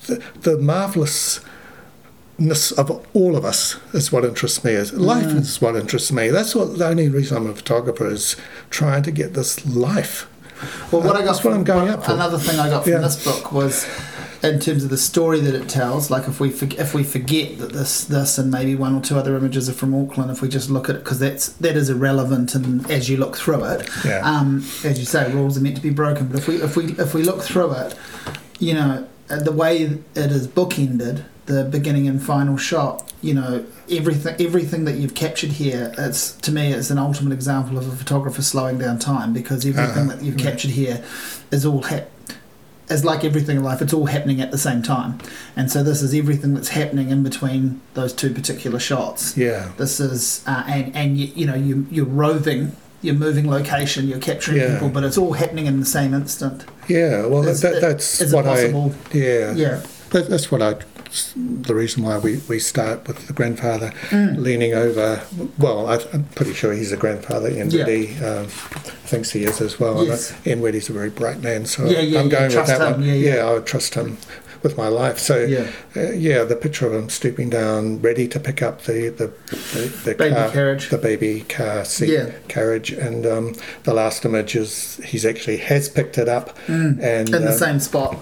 [0.07, 1.43] the, the marvelousness
[2.73, 4.73] of all of us is what interests me.
[4.73, 5.41] Is life Mm.
[5.41, 6.29] is what interests me.
[6.29, 8.37] That's what the only reason I'm a photographer is
[8.71, 10.27] trying to get this life.
[10.91, 12.13] well what Uh, i got that's what I'm going up for.
[12.13, 12.99] another thing i got from Yeah.
[13.01, 13.87] this book was
[14.47, 17.59] in terms of the story that it tells like if we forg if we forget
[17.59, 20.49] that this this and maybe one or two other images are from auckland if we
[20.49, 23.89] just look at it because that's that is irrelevant and as you look through it
[24.05, 24.21] Yeah.
[24.25, 26.29] um, as you say, rules are meant to be broken.
[26.29, 27.95] But if we if we if we look through it,
[28.59, 33.65] you know, uh, the way it is bookended the beginning and final shot, you know,
[33.91, 37.97] everything everything that you've captured here, it's to me, it's an ultimate example of a
[37.97, 40.51] photographer slowing down time because everything Uh-huh, that you've yeah.
[40.51, 41.05] captured here
[41.53, 42.11] is all hap-
[42.89, 43.83] is like everything in life.
[43.83, 45.19] It's all happening at the same time,
[45.57, 49.37] and so this is everything that's happening in between those two particular shots.
[49.37, 49.73] Yeah.
[49.77, 52.77] This is uh, and and you, you know you you're roving.
[53.03, 54.73] You're moving location, you're capturing Yeah.
[54.73, 56.65] people, but it's all happening in the same instant.
[56.89, 57.27] Yeah.
[57.27, 58.63] Well, Is that, that's is what I.
[59.13, 59.53] Yeah.
[59.53, 59.83] Yeah.
[60.11, 60.77] That, that's what I.
[61.37, 64.39] The reason why we, we start with the grandfather Mm.
[64.39, 65.23] leaning over.
[65.59, 67.49] Well, I, I'm pretty sure he's a grandfather.
[67.51, 70.05] Ian Wedde um, thinks he is as well.
[70.05, 70.33] Yes.
[70.33, 72.81] And Ian Wedde's a very bright man, so Yeah, yeah, I'm yeah, going with that
[72.81, 73.03] him, one.
[73.09, 73.37] yeah, yeah.
[73.47, 74.19] I would trust him
[74.63, 75.19] with my life.
[75.19, 75.71] So Yeah.
[75.97, 79.89] uh, yeah, the picture of him stooping down, ready to pick up the the, the,
[80.05, 80.89] the Baby car, carriage.
[80.91, 82.31] the baby car seat Yeah.
[82.49, 83.55] carriage, and um,
[83.85, 87.35] the last image is he's actually has picked it up and Mm.
[87.37, 88.17] in the um, same spot.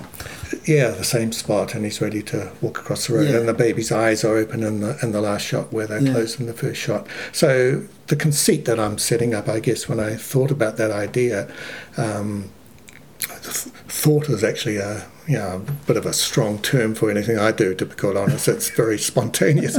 [0.65, 3.29] Yeah, the same spot, and he's ready to walk across the road.
[3.29, 3.39] Yeah.
[3.39, 6.13] And the baby's eyes are open in the in the last shot where they're Yeah.
[6.13, 7.07] closed in the first shot.
[7.33, 11.49] So the conceit that I'm setting up, I guess, when I thought about that idea,
[11.97, 12.51] um,
[13.45, 17.51] thought is actually a you know, a bit of a strong term for anything I
[17.51, 17.75] do.
[17.77, 19.77] To be quite honest, it's very spontaneous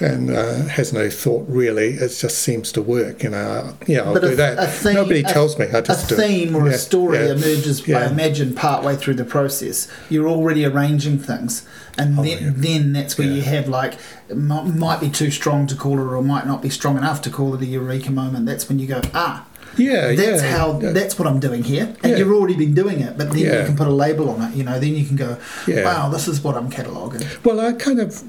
[0.00, 1.94] and uh, has no thought really.
[1.94, 3.24] It just seems to work.
[3.24, 4.58] You know, yeah, I'll But do a- that.
[4.60, 5.66] a theme- Nobody a- tells me.
[5.66, 6.18] I just do it.
[6.18, 7.32] A theme or a story yeah.
[7.32, 8.10] emerges, I Yeah.
[8.10, 9.88] imagine, partway through the process.
[10.08, 11.64] You're already arranging things,
[11.98, 12.52] and Oh, then, yeah.
[12.54, 13.34] then that's where Yeah.
[13.34, 13.94] you have like
[14.32, 17.54] might be too strong to call it, or might not be strong enough to call
[17.56, 18.46] it a eureka moment.
[18.46, 19.46] That's when you go, ah,
[19.76, 20.56] Yeah, that's yeah.
[20.56, 20.90] how yeah.
[20.90, 22.18] that's what I'm doing here, and Yeah.
[22.18, 23.16] you've already been doing it.
[23.18, 24.56] But then you can put a label on it.
[24.56, 25.36] You know, then you can go,
[25.68, 27.22] wow, this is what I'm cataloguing.
[27.44, 28.22] Well, I kind of,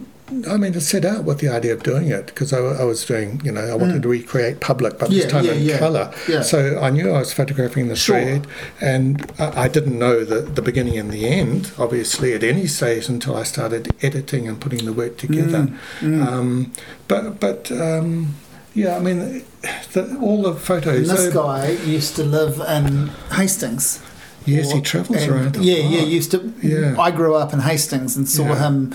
[0.50, 3.06] I mean, I set out with the idea of doing it because I, I was
[3.06, 5.14] doing, you know, I wanted to recreate public, but Mm.
[5.14, 5.78] Yeah, this time yeah, in yeah.
[5.80, 6.14] colour.
[6.28, 6.42] Yeah.
[6.42, 8.20] So I knew I was photographing the Sure.
[8.22, 8.48] thread,
[8.82, 13.08] and I, I didn't know the, the beginning and the end, obviously, at any stage
[13.08, 15.70] until I started editing and putting the work together.
[16.02, 16.72] Mm, Um,
[17.08, 18.36] but, but um,
[18.78, 19.20] yeah, I mean,
[19.94, 21.08] the, all the And photos.
[21.10, 23.08] this uh, guy used to live in
[23.40, 24.00] Hastings.
[24.46, 25.56] yes, he travels and- around.
[25.58, 26.04] Yeah, yeah.
[26.18, 26.40] Used to.
[26.62, 26.96] Yeah.
[27.08, 28.60] I grew up in Hastings and saw Yeah.
[28.68, 28.94] him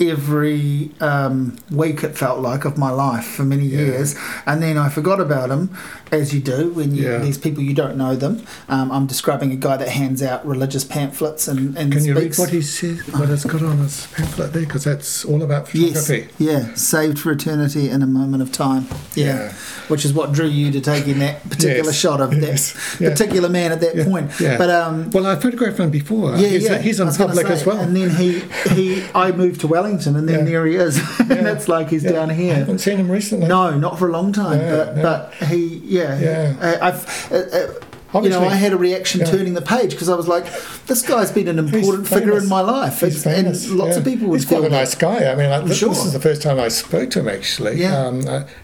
[0.00, 2.02] every um, week.
[2.02, 3.78] It felt like of my life for many Yeah.
[3.80, 4.14] years,
[4.46, 5.70] and then I forgot about him,
[6.10, 7.18] as you do when you, Yeah.
[7.18, 8.42] these people you don't know them.
[8.68, 12.36] Um, I'm describing a guy that hands out religious pamphlets and, and Can you read
[12.36, 14.62] what he says what it's got on his pamphlet there?
[14.62, 18.86] Because that's all about photography Yes, yeah, saved for eternity in a moment of time.
[19.14, 19.52] Yeah, Yeah.
[19.88, 23.48] which is what drew you to taking that particular Yes, shot of yes, that particular
[23.48, 24.30] man at that point.
[24.40, 24.56] yeah.
[24.58, 26.36] But um, Well, I photographed him before.
[26.36, 26.78] Yeah, he's, yeah.
[26.78, 27.78] he's I in was gonna public say, as well.
[27.80, 28.42] And then he,
[28.74, 30.44] he, I moved to Wellington, and then Yeah.
[30.44, 31.52] there he is, and Yeah.
[31.52, 32.12] it's like he's Yeah.
[32.12, 32.54] down I here.
[32.54, 33.48] haven't seen him recently.
[33.48, 36.54] No, not for a long time, but but he, yeah, Yeah.
[36.80, 37.68] Uh,
[38.12, 39.26] Uh, uh, you know, I had a reaction Yeah.
[39.26, 40.46] turning the page because I was like,
[40.86, 43.66] "This guy's been an important figure in my life." He's famous.
[43.68, 43.98] and lots yeah.
[43.98, 45.30] of people would He's quite feel a nice guy.
[45.30, 45.90] I mean, I, this, sure.
[45.90, 47.80] this is the first time I spoke to him actually.
[47.80, 48.10] Yeah.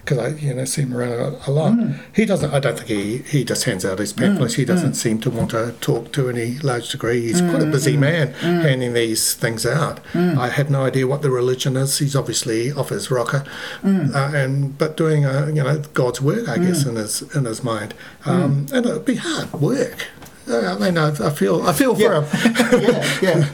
[0.05, 1.73] Because I, you know, see him around a, a lot.
[1.73, 1.99] Mm.
[2.15, 2.53] He doesn't.
[2.53, 4.55] I don't think he he just hands out his pamphlets.
[4.55, 7.21] he doesn't seem to want to talk to any large degree.
[7.23, 10.01] He's quite Mm, a busy man handing these things out.
[10.15, 11.99] I have no idea what the religion is.
[11.99, 13.45] He's obviously off his rocker,
[13.85, 14.15] Mm.
[14.15, 17.63] uh, and but doing uh, you know God's work, I guess, in his in his
[17.63, 17.95] mind.
[18.25, 18.31] Mm.
[18.31, 20.07] Um, And it'd be hard work.
[20.49, 22.23] Uh, I mean, I, I feel I feel Yeah.
[22.23, 22.83] for him.
[22.83, 23.49] yeah, yeah,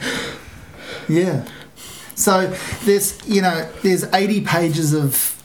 [1.09, 1.45] yeah.
[2.15, 2.55] So
[2.85, 5.42] there's you know there's 80 pages of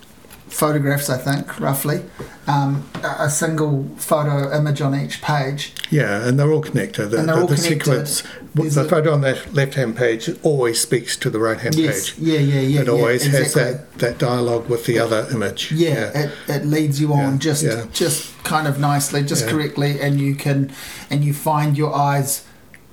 [0.50, 2.04] photographs I think roughly,
[2.48, 5.74] um, a single photo image on each page.
[5.90, 7.08] Yeah, and they're all connected.
[7.08, 8.08] The, And they're the, all the connected.
[8.08, 8.24] sequence,
[8.56, 12.20] There's the a- photo on the left-hand page always speaks to the right-hand Yes, page.
[12.20, 12.82] yeah, yeah, yeah.
[12.82, 15.72] it yeah, always has that, that dialogue with the other image.
[15.72, 17.86] Yeah, It, it leads you on Yeah, just yeah.
[17.94, 19.52] just kind of nicely, just Yeah.
[19.52, 20.72] correctly, and you can
[21.10, 22.44] and you find your eyes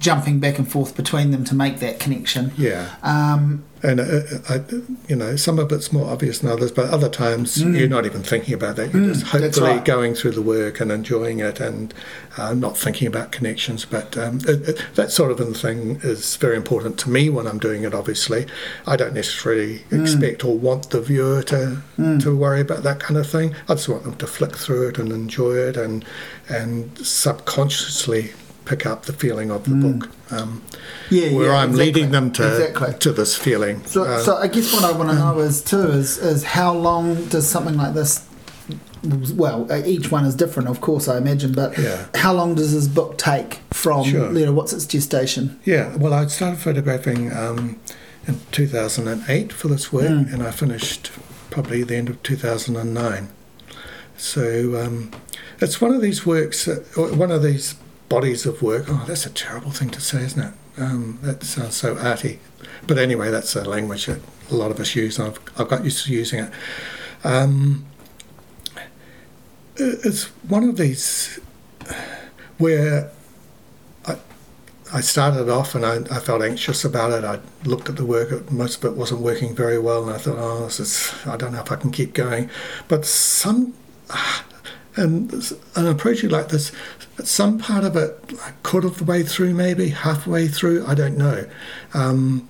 [0.01, 2.53] jumping back and forth between them to make that connection.
[2.59, 2.91] yeah.
[3.03, 4.61] Um, And uh, I,
[5.09, 8.23] you know, some of it's more obvious than others, but other times you're not even
[8.23, 8.93] thinking about that.
[8.95, 9.85] You're Mm, just hopefully right.
[9.85, 11.93] going through the work and enjoying it, and
[12.39, 13.85] uh, not thinking about connections.
[13.85, 17.59] But um, it, it, that sort of thing is very important to me when I'm
[17.59, 17.93] doing it.
[17.95, 18.47] Obviously,
[18.87, 20.01] I don't necessarily Mm.
[20.03, 21.83] expect or want the viewer to
[22.21, 23.55] to worry about that kind of thing.
[23.69, 26.05] I just want them to flick through it and enjoy it, and
[26.49, 28.33] and subconsciously
[28.65, 30.09] pick up the feeling of the book.
[30.31, 30.77] Um, Mm.
[31.11, 32.95] yeah, where yeah, I'm exactly, leading them to exactly.
[32.99, 33.83] to this feeling.
[33.87, 36.73] So, Uh, so I guess what I want to know is too is is how
[36.75, 38.21] long does something like this?
[39.37, 41.53] Well, uh, each one is different, of course, I imagine.
[41.53, 42.07] But Yeah.
[42.15, 44.05] how long does this book take from?
[44.05, 44.33] Sure.
[44.33, 45.59] You know, what's its gestation?
[45.65, 47.77] Yeah, well, I started photographing um,
[48.27, 50.33] in 2008 for this work, Mm.
[50.33, 51.11] and I finished
[51.51, 53.29] probably the end of 2009.
[54.17, 55.11] So um,
[55.61, 57.75] it's one of these works, that, one of these
[58.09, 58.85] bodies of work.
[58.89, 60.55] Oh, that's a terrible thing to say, isn't it?
[60.77, 62.41] Um, that sounds so arty.
[62.87, 65.19] But anyway, that's a language that a lot of us use.
[65.19, 66.53] I've, I've got used to using it.
[67.23, 67.87] Um,
[69.77, 71.41] it's one of these
[72.59, 73.11] where
[74.07, 74.17] I,
[74.93, 77.25] I started off and I, I, felt anxious about it.
[77.25, 80.37] I looked at the work, most of it wasn't working very well, and I thought,
[80.39, 82.51] oh, this is, I don't know if I can keep going.
[82.87, 83.75] But some,
[84.97, 85.33] and
[85.75, 86.73] an approach like this,
[87.23, 91.17] some part of it, like quarter of the way through, maybe halfway through, I don't
[91.17, 91.47] know.
[91.93, 92.49] Um,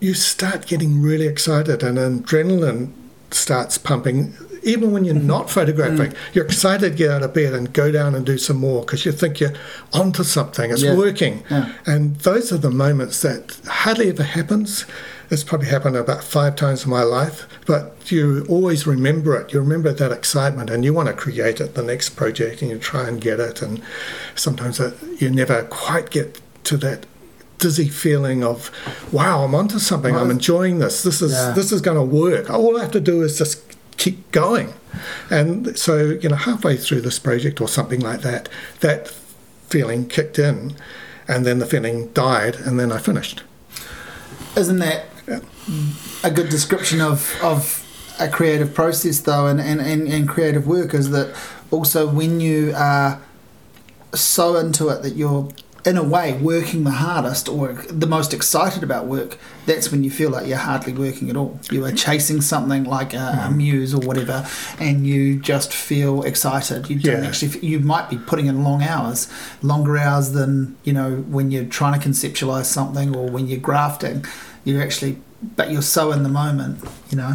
[0.00, 2.92] you start getting really excited, and adrenaline
[3.30, 4.34] starts pumping
[4.66, 6.16] even when you're not photographing, mm.
[6.34, 9.06] you're excited to get out of bed and go down and do some more because
[9.06, 9.52] you think you're
[9.92, 10.96] onto something, it's yeah.
[10.96, 11.44] working.
[11.48, 11.72] Yeah.
[11.86, 14.84] And those are the moments that hardly ever happens.
[15.30, 19.52] It's probably happened about five times in my life, but you always remember it.
[19.52, 22.78] You remember that excitement and you want to create it, the next project, and you
[22.78, 23.62] try and get it.
[23.62, 23.82] And
[24.34, 27.06] sometimes it, you never quite get to that
[27.58, 28.70] dizzy feeling of
[29.10, 31.52] wow i'm onto something i'm enjoying this this is yeah.
[31.52, 33.66] this is going to work all i have to do is just
[33.96, 34.72] keep going.
[35.30, 38.48] And so, you know, halfway through this project or something like that,
[38.80, 39.08] that
[39.68, 40.76] feeling kicked in,
[41.28, 43.42] and then the feeling died, and then I finished.
[44.56, 45.06] Isn't that.
[46.22, 47.82] A good description of, of
[48.18, 50.94] a creative process, though, and, and, and, and creative work?
[50.94, 51.34] Is that
[51.70, 53.20] also when you are
[54.14, 55.48] so into it that you're
[55.86, 60.10] in a way, working the hardest or the most excited about work, that's when you
[60.10, 61.60] feel like you're hardly working at all.
[61.70, 63.56] You are chasing something like a, a mm.
[63.58, 64.44] muse or whatever,
[64.80, 66.90] and you just feel excited.
[66.90, 67.28] You don't yeah.
[67.28, 67.60] actually.
[67.64, 71.98] You might be putting in long hours, longer hours than you know when you're trying
[71.98, 74.24] to conceptualize something or when you're grafting.
[74.64, 75.18] You're actually,
[75.54, 76.82] but you're so in the moment.
[77.10, 77.34] You know,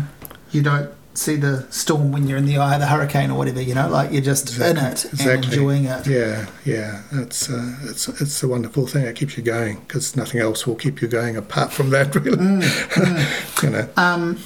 [0.51, 3.62] you don't see the storm when you're in the eye of the hurricane or whatever.
[3.62, 4.82] You know, like you're just exactly.
[4.82, 5.34] in it exactly.
[5.34, 6.07] and enjoying it.
[6.07, 7.03] Yeah, yeah.
[7.12, 9.05] It's uh, it's it's a wonderful thing.
[9.05, 12.16] It keeps you going because nothing else will keep you going apart from that.
[12.22, 13.64] Really, mm, mm.
[13.64, 13.89] you know.
[13.97, 14.38] Um,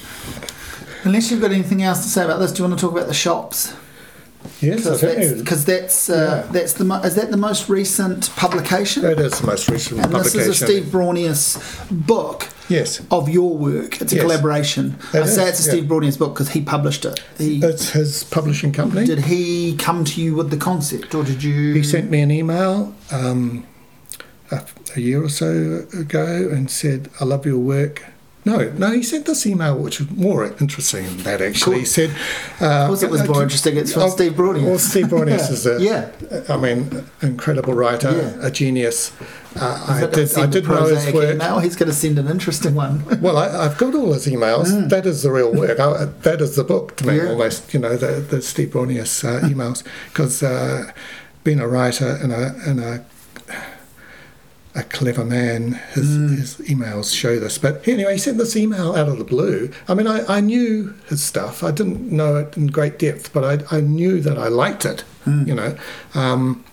[1.03, 3.07] unless you've got anything else to say about this, do you want to talk about
[3.07, 3.73] the shops?
[4.61, 4.83] Yes,
[5.37, 6.51] because that's, that's, uh, yeah.
[6.51, 9.03] that's the is that the most recent publication?
[9.03, 10.47] That is the most recent and publication.
[10.47, 12.47] this is a Steve Braunias book.
[12.67, 13.01] Yes.
[13.11, 14.23] Of your work, it's a yes.
[14.23, 14.97] collaboration.
[15.13, 16.17] I is, say it's a Steve yeah.
[16.17, 17.21] Book because he published it.
[17.37, 19.05] He, it's his publishing company.
[19.05, 21.73] Did he come to you with the concept, or did you?
[21.73, 22.95] He sent me an email.
[23.11, 23.67] Um,
[24.51, 24.63] a,
[24.95, 28.03] a year or so ago and said, I love your work
[28.45, 31.79] no, no, he sent this email, which was more interesting than that actually.
[31.79, 32.11] He said,
[32.61, 33.75] uh, "Of course, it was uh, more interesting.
[33.75, 36.11] It's from uh, Steve Braunias." Well, Steve Braunias is a, yeah,
[36.47, 38.47] I mean, incredible writer, yeah.
[38.47, 39.11] a genius.
[39.55, 41.35] Uh, I did, I did know his work.
[41.35, 41.59] Email?
[41.59, 43.03] He's going to send an interesting one.
[43.21, 44.67] well, I, have got all his emails.
[44.67, 44.89] Mm.
[44.89, 45.79] That is the real work.
[45.79, 47.29] I, that is the book to me, yeah.
[47.29, 47.73] almost.
[47.73, 50.91] You know, the, the Steve Braunias uh, emails, because uh,
[51.43, 53.05] being a writer and a, and a
[54.75, 55.73] a clever man.
[55.93, 56.37] His, mm.
[56.37, 57.57] his, emails show this.
[57.57, 59.71] But anyway, he sent this email out of the blue.
[59.87, 61.63] I mean, I, I knew his stuff.
[61.63, 65.05] I didn't know it in great depth, but I, I knew that I liked it,
[65.25, 65.47] mm.
[65.47, 65.77] you know.
[66.13, 66.63] Um,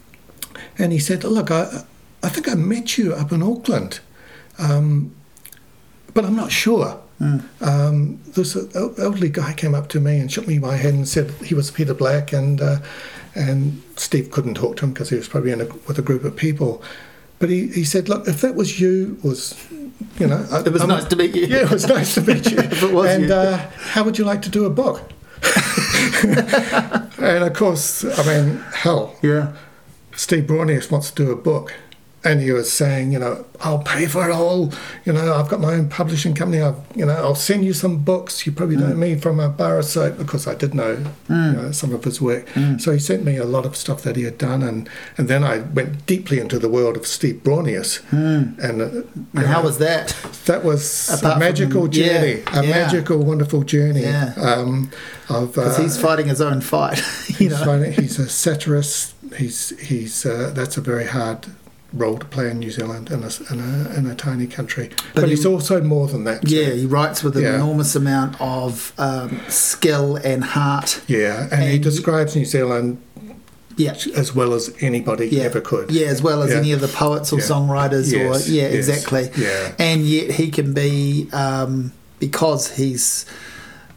[0.79, 1.85] and he said, Look, I,
[2.23, 4.01] I think I met you up in Auckland,
[4.59, 5.15] um,
[6.13, 7.01] but I'm not sure.
[7.21, 7.45] Mm.
[7.61, 11.31] Um, this elderly guy came up to me and shook me by hand and said
[11.45, 12.79] he was Peter Black, and uh,
[13.37, 16.25] and Steve couldn't talk to him because he was probably in a, with a group
[16.25, 16.83] of people.
[17.43, 19.57] But he, he said, look, if that was you, was
[20.21, 21.47] you know, it was I'm, nice to meet you.
[21.47, 22.57] Yeah, it was nice to meet you.
[22.59, 23.35] if it was and you.
[23.35, 25.11] Uh, how would you like to do a book?
[27.19, 29.55] and of course, I mean, hell, yeah.
[30.15, 31.75] Steve Braunias wants to do a book,
[32.25, 34.73] and he was saying, you know, I'll pay for it all.
[35.05, 36.63] You know, I've got my own publishing company.
[36.63, 38.47] I've, you know, I'll send you some books.
[38.47, 38.89] You probably mm.
[38.89, 40.97] know me from a bar of soap because I did know,
[41.29, 41.53] mm.
[41.53, 42.47] you know, some of his work.
[42.51, 42.81] Mm.
[42.81, 45.43] So he sent me a lot of stuff that he had done, and and then
[45.43, 48.03] I went deeply into the world of Steve Braunias.
[48.11, 48.59] Mm.
[48.59, 50.17] And, uh, and how was that?
[50.47, 52.71] That was Apart a magical from, journey, yeah, a yeah.
[52.71, 54.03] magical, wonderful journey.
[54.03, 54.35] Yeah.
[54.37, 54.91] Um,
[55.29, 56.99] because uh, he's fighting his own fight.
[57.29, 59.15] you he's, fighting, he's a satirist.
[59.37, 61.47] He's he's uh, that's a very hard
[61.93, 64.89] role to play in New Zealand in a, in a, in a tiny country.
[64.89, 66.49] But, but he, he's also more than that.
[66.49, 67.57] Yeah, he writes with an yeah.
[67.57, 71.03] enormous amount of um, skill and heart.
[71.07, 73.03] Yeah, and, and he describes New Zealand
[73.77, 73.95] yeah.
[74.17, 75.45] as well as anybody yeah.
[75.45, 75.91] ever could.
[75.91, 76.59] Yeah, as well as yeah.
[76.59, 77.45] any of the poets or yeah.
[77.45, 78.49] songwriters yes.
[78.49, 78.89] or yeah, yes.
[78.89, 79.31] exactly.
[79.37, 79.75] Yeah.
[79.79, 83.27] And yet he can be um, because he's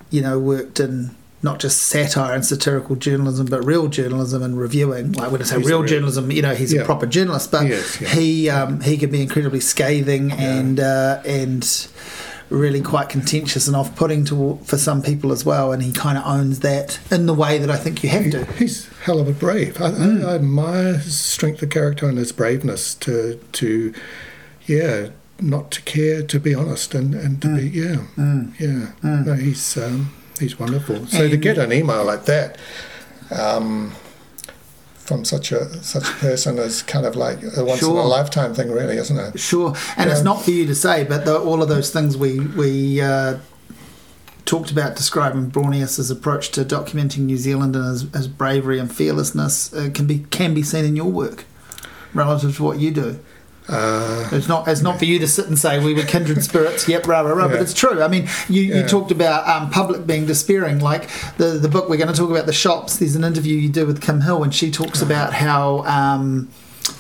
[0.09, 1.15] you know worked in
[1.45, 5.11] not just satire and satirical journalism, but real journalism and reviewing.
[5.13, 6.81] Like when I say real, real, journalism, you know, he's yeah.
[6.81, 8.09] a proper journalist, but yes, yeah.
[8.09, 10.57] he um, he can be incredibly scathing yeah.
[10.57, 11.87] and uh, and
[12.49, 15.71] really quite contentious and off-putting to for some people as well.
[15.71, 18.45] And he kind of owns that in the way that I think you have to.
[18.53, 19.79] He's hell of a brave.
[19.79, 20.25] I, mm.
[20.25, 23.93] I, I admire his strength of character and his braveness to to
[24.65, 27.97] yeah not to care, to be honest, and, and to be yeah,
[28.59, 28.91] yeah.
[29.03, 31.05] No, he's um, he's wonderful.
[31.07, 32.57] So to get an email like that.
[33.31, 33.93] Um,
[34.97, 38.55] from such a such a person is kind of like a once in a lifetime
[38.55, 39.39] thing, really, isn't it?
[39.39, 40.23] Sure, and it's Yeah.
[40.23, 43.37] not for you to say, but the, all of those things we we uh,
[44.45, 49.71] talked about describing Braunias's approach to documenting New Zealand and his, his bravery and fearlessness
[49.73, 51.45] uh, can be can be seen in your work
[52.15, 53.19] relative to what you do.
[53.67, 56.87] Uh, It's not it's not for you to sit and say we were kindred spirits.
[56.87, 57.47] Yep, rah rah rah.
[57.47, 58.01] But it's true.
[58.03, 58.87] I mean, you, you Yeah.
[58.87, 60.79] talked about um, public being despairing.
[60.79, 62.97] Like the the book we're going to talk about the shops.
[62.97, 65.11] There's an interview you do with Kim Hill, and she talks Uh-huh.
[65.11, 65.83] about how.
[65.85, 66.49] Um,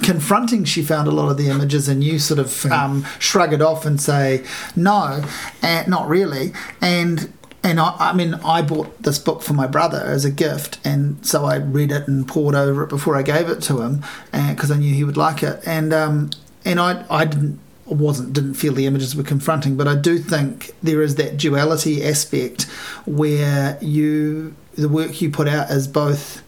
[0.01, 3.61] confronting she found a lot of the images and you sort of um, shrug it
[3.61, 4.43] off and say
[4.75, 5.23] no
[5.61, 6.51] and not really
[6.81, 7.31] and
[7.63, 11.23] and I, I mean I bought this book for my brother as a gift and
[11.23, 14.71] so I read it and poured over it before I gave it to him because
[14.71, 16.31] I knew he would like it and um,
[16.65, 20.71] and I I didn't wasn't didn't feel the images were confronting but I do think
[20.81, 22.63] there is that duality aspect
[23.05, 26.41] where you the work you put out is both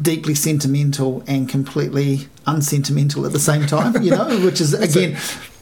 [0.00, 5.16] deeply sentimental and completely unsentimental at the same time you know which is again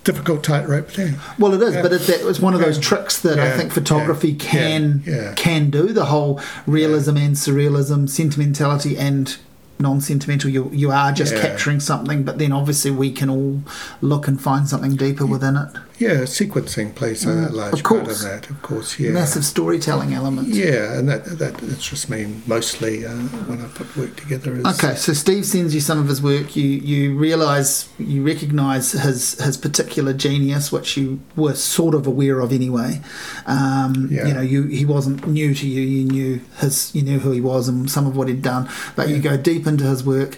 [0.05, 1.17] difficult tightrope thing.
[1.37, 1.83] well, it is, Yeah.
[1.83, 2.83] but it's, that, it's one of those Yeah.
[2.85, 4.39] tricks that I think photography Yeah.
[4.39, 5.15] can Yeah.
[5.15, 5.33] Yeah.
[5.35, 5.89] can do.
[5.93, 9.37] The whole realism and surrealism, sentimentality and
[9.79, 10.51] non-sentimental.
[10.51, 11.41] You you are just Yeah.
[11.43, 13.63] capturing something, but then obviously we can all
[14.01, 15.69] look and find something deeper within it.
[15.99, 18.99] Yeah, sequencing plays a Mm, large of part of that, of course.
[18.99, 20.49] Yeah, Massive storytelling element.
[20.49, 23.13] Yeah, and that that interests me mostly uh,
[23.49, 24.57] when I put work together.
[24.57, 26.55] Is, Okay, so Steve sends you some of his work.
[26.55, 32.41] You you realise you recognise his his particular genius, which you were sort of aware
[32.41, 33.01] of anyway.
[33.47, 34.27] Um, Yeah.
[34.29, 35.81] You know, you he wasn't new to you.
[35.81, 38.69] You knew his you knew who he was and some of what he'd done.
[38.97, 40.37] But you go deep into his work.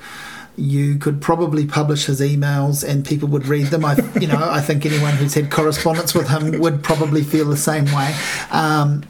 [0.59, 3.85] You could probably publish his emails and people would read them.
[3.85, 7.57] I, you know, I think anyone who's had correspondence with him would probably feel the
[7.57, 8.15] same way.
[8.51, 9.05] Um,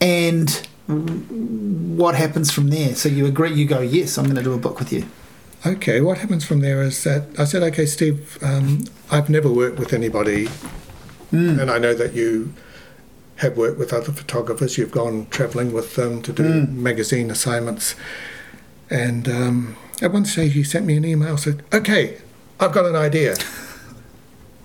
[0.00, 0.48] And
[0.88, 2.94] what happens from there?
[2.94, 3.52] So you agree?
[3.52, 5.04] You go, yes, I'm going to do a book with you.
[5.66, 9.78] Okay, what happens from there is that I said, okay, Steve, um, I've never worked
[9.78, 10.48] with anybody,
[11.32, 12.54] and I know that you
[13.36, 14.78] have worked with other photographers.
[14.78, 17.96] You've gone travelling with them to do magazine assignments,
[18.88, 22.18] and um, at one stage he sent me an email said, "Okay,
[22.60, 23.36] I've got an idea.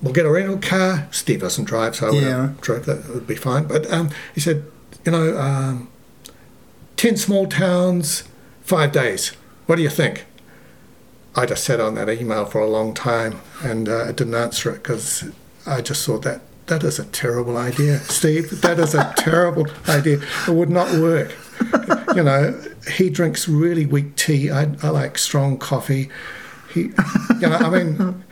[0.02, 1.08] We'll get a rental car.
[1.12, 2.50] Steve doesn't drive, so Yeah.
[2.60, 3.64] drove that would be fine.
[3.64, 4.64] But um, he said,
[5.02, 5.88] you know, um,
[6.96, 8.24] ten small towns,
[8.60, 9.32] five days.
[9.64, 10.26] What do you think?"
[11.34, 14.70] I just sat on that email for a long time and uh, I didn't answer
[14.70, 15.24] it because
[15.66, 18.60] I just thought that that is a terrible idea, Steve.
[18.60, 20.20] That is a terrible idea.
[20.46, 21.32] It would not work.
[22.16, 22.60] You know,
[22.92, 24.50] he drinks really weak tea.
[24.50, 26.10] I, I like strong coffee.
[26.72, 26.80] He,
[27.40, 28.24] you know, I mean,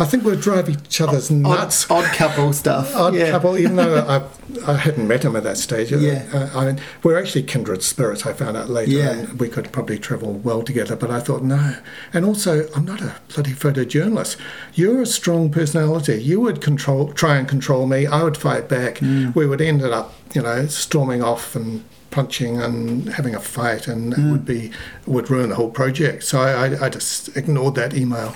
[0.00, 1.90] I think we'd drive each other's nuts.
[1.90, 2.96] Odd, odd couple stuff.
[2.96, 3.30] Odd yeah.
[3.30, 3.98] couple, even though
[4.66, 5.92] I, I hadn't met him at that stage.
[5.92, 6.26] Yeah.
[6.32, 8.92] Uh, I mean, we're actually kindred spirits, I found out later.
[8.92, 9.10] Yeah.
[9.10, 11.76] And we could probably travel well together, but I thought, no.
[12.14, 14.38] And also, I'm not a bloody photojournalist.
[14.72, 16.22] You're a strong personality.
[16.22, 18.06] You would control, try and control me.
[18.06, 18.96] I would fight back.
[18.96, 19.34] Mm.
[19.34, 24.12] We would end up, you know, storming off and punching and having a fight, and
[24.14, 24.18] Mm.
[24.28, 24.70] it would be
[25.06, 26.24] would ruin the whole project.
[26.24, 28.34] So I, I, just ignored that email.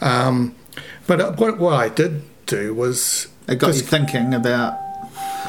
[0.00, 0.54] Um,
[1.06, 4.74] but what, what I did do was It got just you thinking about.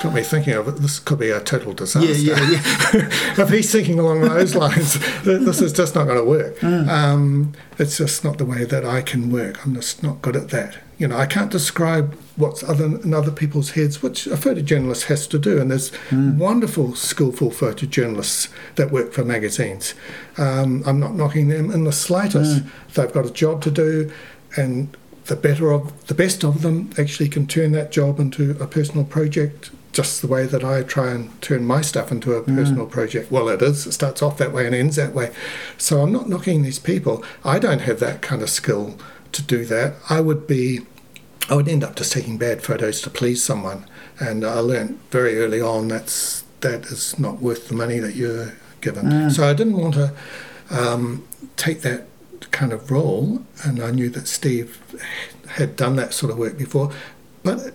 [0.03, 0.75] got me thinking of it.
[0.77, 2.07] This could be a total disaster.
[2.11, 3.09] Yeah, yeah, yeah.
[3.43, 6.57] if he's thinking along those lines, this is just not going to work.
[6.59, 6.87] Mm.
[6.87, 9.65] Um, it's just not the way that I can work.
[9.65, 10.77] I'm just not good at that.
[10.97, 15.27] You know, I can't describe what's other in other people's heads, which a photojournalist has
[15.27, 15.59] to do.
[15.59, 16.37] And there's Mm.
[16.37, 19.93] wonderful, skillful photojournalists that work for magazines.
[20.37, 22.63] Um, I'm not knocking them in the slightest.
[22.63, 22.69] Mm.
[22.95, 24.09] They've got a job to do,
[24.55, 24.89] and
[25.27, 29.03] the better of the best of them actually can turn that job into a personal
[29.03, 33.31] project just the way that I try and turn my stuff into a personal project.
[33.31, 33.87] Well, it is.
[33.87, 35.31] It starts off that way and ends that way.
[35.79, 37.23] So I'm not knocking these people.
[37.43, 38.95] I don't have that kind of skill
[39.31, 39.95] to do that.
[40.09, 40.81] I would be,
[41.49, 43.85] I would end up just taking bad photos to please someone.
[44.19, 48.53] And I learned very early on that's that is not worth the money that you're
[48.81, 49.05] given.
[49.29, 50.13] So I didn't want to
[50.71, 52.07] um, take that
[52.51, 54.79] kind of role, and I knew that Steve
[55.49, 56.91] had done that sort of work before.
[57.43, 57.73] But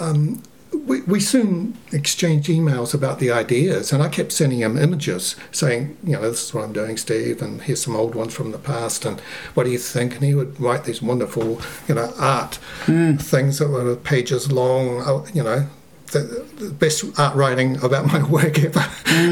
[0.00, 0.42] um,
[0.78, 5.96] we, we soon exchanged emails about the ideas, and I kept sending him images saying,
[6.04, 8.58] you know, this is what I'm doing, Steve, and here's some old ones from the
[8.58, 9.20] past, and
[9.54, 10.14] what do you think?
[10.14, 15.26] And he would write these wonderful, you know, art things that were pages long, uh,
[15.32, 15.68] you know,
[16.12, 18.84] the, the best art writing about my work ever.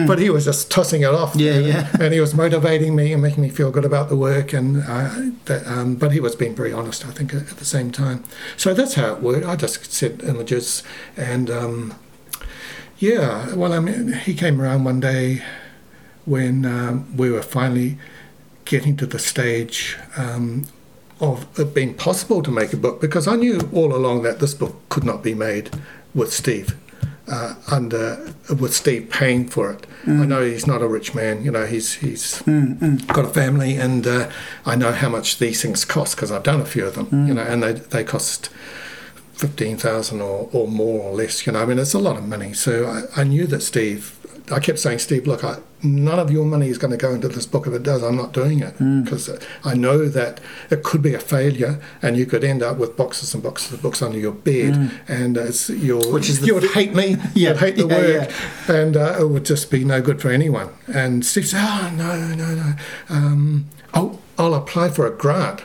[0.07, 1.35] But he was just tossing it off.
[1.35, 1.41] Mm.
[1.41, 1.97] Yeah, and, yeah.
[2.01, 4.53] And he was motivating me and making me feel good about the work.
[4.53, 7.65] And uh, that, um, but he was being very honest, I think, at, at the
[7.65, 8.25] same time.
[8.57, 9.47] So that's how it worked.
[9.47, 10.83] I just sent images
[11.17, 11.51] and.
[11.51, 11.95] Um,
[12.97, 15.43] yeah, well, I mean, he came around one day
[16.25, 17.99] when um, we were finally
[18.65, 20.67] getting to the stage um,
[21.21, 24.55] of it being possible to make a book because I knew all along that this
[24.55, 25.71] book could not be made
[26.15, 26.77] with Steve.
[27.27, 31.43] Uh, under with Steve paying for it, I know he's not a rich man.
[31.43, 32.43] You know he's he's
[33.07, 34.31] got a family, and uh,
[34.67, 37.09] I know how much these things cost because I've done a few of them.
[37.27, 38.51] You know, and they they cost
[39.33, 41.47] fifteen thousand or, or more or less.
[41.47, 42.53] You know, I mean, it's a lot of money.
[42.53, 44.19] So I, I knew that Steve.
[44.51, 47.29] I kept saying, Steve, look, I, none of your money is going to go into
[47.29, 47.67] this book.
[47.67, 48.77] If it does, I'm not doing it.
[48.79, 49.31] Because
[49.65, 50.39] I know that
[50.71, 53.83] it could be a failure, and you could end up with boxes and boxes of
[53.83, 57.57] books under your bed, and it's your Which is you would hate me, Yeah, you'd
[57.59, 58.33] hate the yeah, work,
[58.69, 60.69] and uh, it would just be no good for anyone.
[60.93, 62.75] And Steve said, oh no, no, no,
[63.09, 65.63] um, I'll, I'll apply for a grant.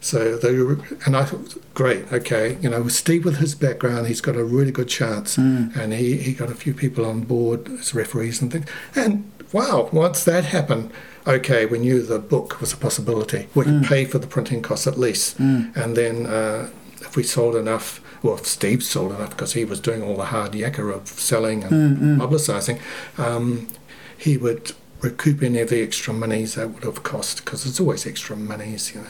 [0.00, 4.20] So they were, and I thought, great, okay, you know, Steve with his background, he's
[4.20, 5.66] got a really good chance, hmm.
[5.74, 8.66] and he, he got a few people on board as referees and things.
[8.94, 10.92] And wow, once that happened,
[11.26, 13.48] okay, we knew the book was a possibility.
[13.54, 13.82] We could hmm.
[13.82, 15.64] pay for the printing costs at least, hmm.
[15.74, 16.70] and then uh,
[17.00, 20.26] if we sold enough, well, if Steve sold enough because he was doing all the
[20.26, 22.80] hard yakka of selling and publicising,
[23.18, 23.68] um,
[24.16, 28.06] he would recoup any of the extra monies that would have cost because there's always
[28.06, 29.06] extra monies, you know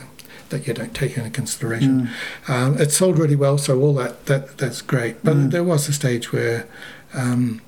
[0.54, 2.08] that you don't take into consideration.
[2.48, 5.22] Um, it sold really well, so all that, that that's great.
[5.22, 6.66] But there was a stage where
[7.12, 7.60] um,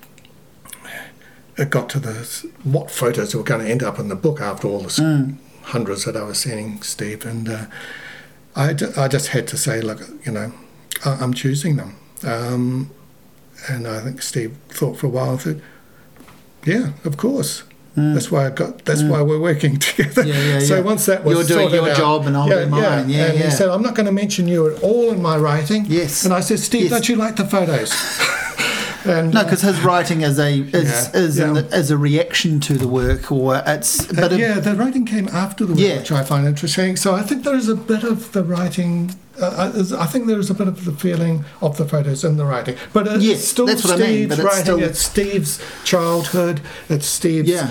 [1.58, 2.14] it got to the
[2.64, 5.00] what photos were going to end up in the book after all the s
[5.74, 7.66] hundreds that I was sending Steve, and uh,
[8.54, 10.52] I, ju- I just had to say, look, you know,
[11.04, 11.96] I, I'm choosing them.
[12.22, 12.90] Um,
[13.68, 15.62] and I think Steve thought for a while and said,
[16.64, 17.64] yeah, of course.
[17.96, 18.84] That's why I got.
[18.84, 20.22] That's why we're working together.
[20.22, 20.26] Mm.
[20.26, 20.80] Yeah, yeah, so yeah.
[20.82, 23.08] once that was You're doing your out- job and I'll do mine.
[23.08, 23.44] Yeah, and yeah.
[23.46, 26.24] he said, "I'm not going to mention you at all in my writing." Yes.
[26.24, 26.90] And I said, "Steve, Yes.
[26.90, 27.92] don't you like the photos?"
[29.06, 31.50] and No, uh, because his writing is a is Yeah, is, yeah.
[31.50, 35.06] An, is a reaction to the work, or it's uh, but it, yeah, the writing
[35.06, 35.98] came after the work, Yeah.
[35.98, 36.96] which I find interesting.
[36.96, 39.14] So I think there is a bit of the writing.
[39.40, 42.36] Uh, uh, I think there is a bit of the feeling of the photos in
[42.36, 44.62] the writing, but it's Yes, still that's what I Steve's mean, but it's writing.
[44.64, 46.60] still- It's Steve's childhood.
[46.88, 47.70] It's Steve's Yeah.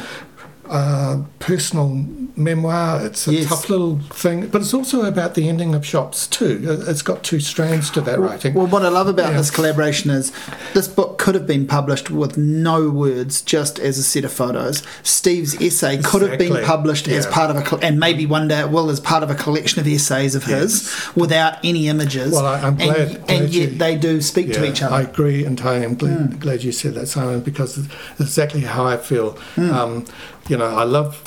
[0.69, 2.05] Uh, personal
[2.35, 3.05] memoir.
[3.05, 3.47] It's a Yes.
[3.49, 6.59] tough little thing, but it's also about the ending of shops too.
[6.63, 8.53] It- It's got two strands to that writing.
[8.53, 9.37] Well, what I love about Yeah.
[9.37, 10.31] this collaboration is
[10.73, 14.81] this book could have been published with no words, just as a set of photos.
[15.03, 16.65] Steve's essay could have been Exactly.
[16.65, 19.35] published as part of a, and maybe one day it will, as part of a
[19.35, 22.31] collection of essays of his, without any images.
[22.33, 24.95] Well, I- I'm glad- and, glad and yet you- they do speak to each other.
[24.95, 25.85] I agree entirely.
[25.85, 27.87] I'm glad, glad you said that, Simon, because it's
[28.19, 29.37] exactly how I feel.
[29.55, 29.71] Hmm.
[29.71, 30.05] Um,
[30.49, 31.21] you know, I love,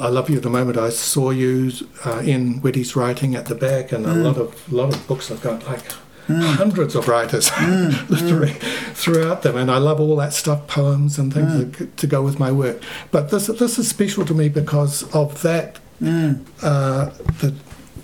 [0.00, 0.38] I love you.
[0.40, 1.72] The moment I saw you
[2.04, 4.12] uh, in Witty's writing at the back, and Hmm.
[4.12, 5.82] a lot of lot of books I've got like.
[6.28, 7.90] Hundreds of writers, Hmm.
[8.08, 8.52] literally
[8.94, 12.38] throughout them, and I love all that stuff, poems and things that, to go with
[12.38, 12.80] my work.
[13.10, 15.78] But this this is special to me because of that.
[15.98, 16.32] Hmm.
[16.62, 17.10] Uh,
[17.40, 17.52] the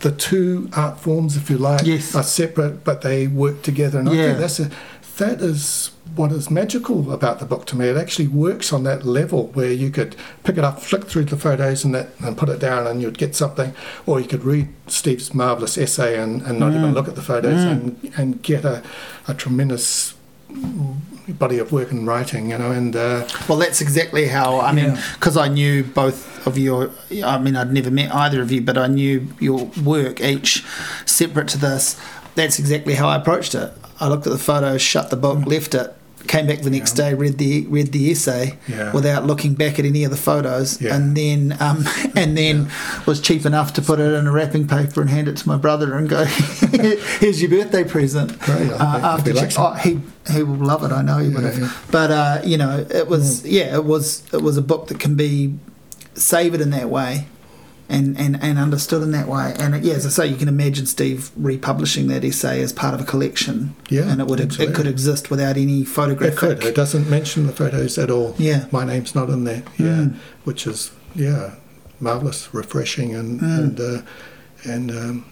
[0.01, 2.15] the two art forms, if you like, Yes.
[2.15, 3.99] are separate, but they work together.
[4.01, 4.71] And I think that's a,
[5.19, 7.87] that is what is magical about the book to me.
[7.87, 11.37] It actually works on that level where you could pick it up, flick through the
[11.37, 13.75] photos, and that and put it down, and you'd get something,
[14.07, 17.63] or you could read Steve's marvelous essay and, and not even look at the photos
[17.63, 18.83] and and get a,
[19.29, 20.15] a tremendous
[21.29, 22.97] body of work and writing, you know, and.
[22.97, 25.03] Uh, Well, that's exactly how I mean, Yeah.
[25.15, 26.91] because I knew both of your.
[27.25, 30.65] I mean, I'd never met either of you, but I knew your work each
[31.07, 31.97] separate to this.
[32.35, 33.73] That's exactly how I approached it.
[34.01, 35.95] I looked at the photos, shut the book, left it,
[36.27, 38.93] came back the next day, read the read the essay Yeah.
[38.93, 40.95] without looking back at any of the photos, Yeah.
[40.97, 41.85] and then um,
[42.17, 42.69] and then
[43.07, 45.57] was cheap enough to put it in a wrapping paper and hand it to my
[45.57, 46.25] brother and go,
[47.21, 50.93] "Here's your birthday present." Uh, after che- oh, he he will love it.
[50.93, 51.59] I know he would have.
[51.59, 51.73] yeah.
[51.91, 55.15] But uh, you know, it was yeah, it was it was a book that can
[55.15, 55.55] be
[56.15, 57.27] savoured in that way,
[57.89, 59.55] and, and, and understood in that way.
[59.59, 63.01] And yeah, as I say, you can imagine Steve republishing that essay as part of
[63.01, 63.75] a collection.
[63.89, 66.33] Yeah, and it would it could exist without any photograph.
[66.33, 66.65] It could.
[66.65, 68.35] It doesn't mention the photos at all.
[68.39, 68.67] Yeah.
[68.71, 69.63] My name's not in there.
[69.79, 69.87] Yeah.
[69.87, 70.15] Mm.
[70.45, 71.55] Which is yeah,
[72.01, 73.59] marvelous, refreshing, and Mm.
[73.59, 74.03] and uh,
[74.65, 75.25] and um,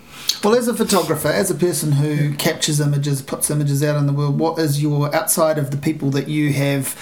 [0.43, 4.13] Well, as a photographer, as a person who captures images, puts images out in the
[4.13, 6.95] world, what is your outside of the people that you have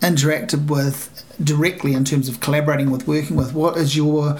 [0.00, 1.10] interacted with
[1.42, 3.52] directly in terms of collaborating with, working with?
[3.52, 4.38] What is your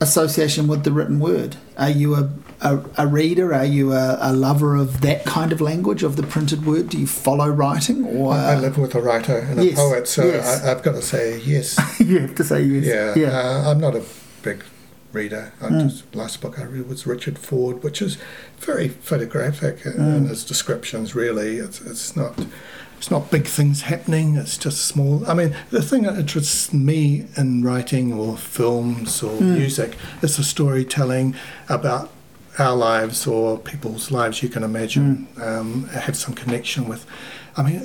[0.00, 1.56] association with the written word?
[1.76, 2.30] Are you a,
[2.60, 3.54] a, a reader?
[3.54, 6.88] Are you a, a, lover of that kind of language, of the printed word?
[6.88, 8.04] Do you follow writing?
[8.04, 10.62] Or I live with a writer and a poet, so yes.
[10.62, 11.78] I, have got to say yes.
[12.00, 12.86] you have to say yes.
[12.86, 13.38] Yeah, yeah.
[13.38, 14.04] Uh, I'm not a
[14.42, 14.64] big
[15.12, 15.52] reader.
[15.60, 15.88] I Mm.
[15.90, 18.16] just last book I read was Richard Ford, which is
[18.58, 20.16] very photographic Mm.
[20.16, 21.14] in his descriptions.
[21.14, 22.38] Really, it's it's not
[23.00, 24.36] it's not big things happening.
[24.36, 25.24] It's just small.
[25.26, 29.56] I mean, the thing that interests me in writing or films or Mm.
[29.56, 31.34] music is the storytelling
[31.70, 32.10] about
[32.58, 35.42] our lives or people's lives you can imagine Mm.
[35.60, 37.06] um, have some connection with.
[37.56, 37.80] I mean,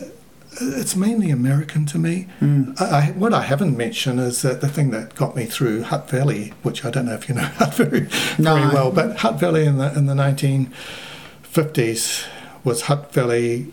[0.59, 2.27] it's mainly American to me.
[2.41, 2.75] Mm.
[2.81, 6.09] I, I, what I haven't mentioned is that the thing that got me through Hutt
[6.09, 8.55] Valley, which I don't know if you know Hutt very, No.
[8.55, 12.25] very well, but Hutt Valley in the in the 1950s
[12.65, 13.67] was Hutt Valley.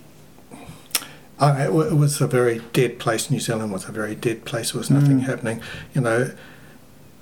[1.43, 3.30] I, it wa- it was a very dead place.
[3.30, 4.72] New Zealand was a very dead place.
[4.72, 5.24] There was nothing Mm.
[5.30, 5.61] happening.
[5.95, 6.30] You know,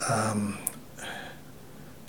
[0.08, 0.58] um,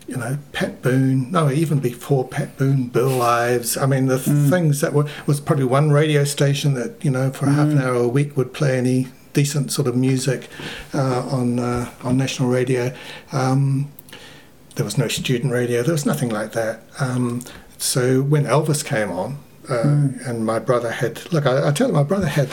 [0.07, 1.31] you know, Pat Boone.
[1.31, 3.77] No, even before Pat Boone, Burl Ives.
[3.77, 4.49] I mean, the Mm.
[4.49, 7.83] things that were was probably one radio station that you know for half an Mm.
[7.83, 10.49] hour a week would play any decent sort of music
[10.93, 12.91] uh, on uh, on national radio.
[13.31, 13.87] Um,
[14.75, 15.81] there was no student radio.
[15.83, 16.83] There was nothing like that.
[16.99, 17.41] Um,
[17.77, 19.37] so when Elvis came on,
[19.69, 20.27] uh, Mm.
[20.27, 22.49] and my brother had look, I, I tell you, my brother had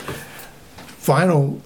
[1.01, 1.59] vinyl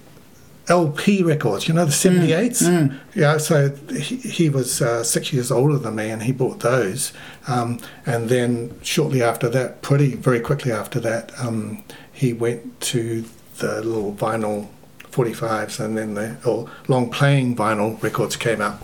[0.68, 1.68] LP records.
[1.68, 2.62] You know the seventy eights.
[2.62, 2.96] Mm.
[3.14, 7.12] Yeah, so he, he was uh, six years older than me, and he bought those.
[7.46, 13.24] Um, and then shortly after that, pretty very quickly after that, um, he went to
[13.58, 14.68] the little vinyl
[15.10, 18.80] 45s, and then the or long playing vinyl records came out.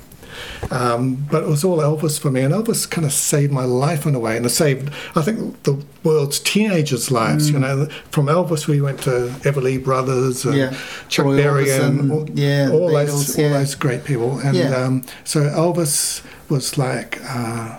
[0.70, 4.06] Um, but it was all Elvis for me, and Elvis kind of saved my life
[4.06, 7.50] in a way, and it saved, I think, the world's teenagers' lives.
[7.50, 10.74] You know, from Elvis we went to Everly Brothers and Yeah.
[11.08, 13.44] Chuck Roy Berry and all, yeah, all Beatles, those yeah.
[13.46, 14.38] all those great people.
[14.38, 14.76] And Yeah.
[14.76, 17.78] um, so Elvis was like, uh,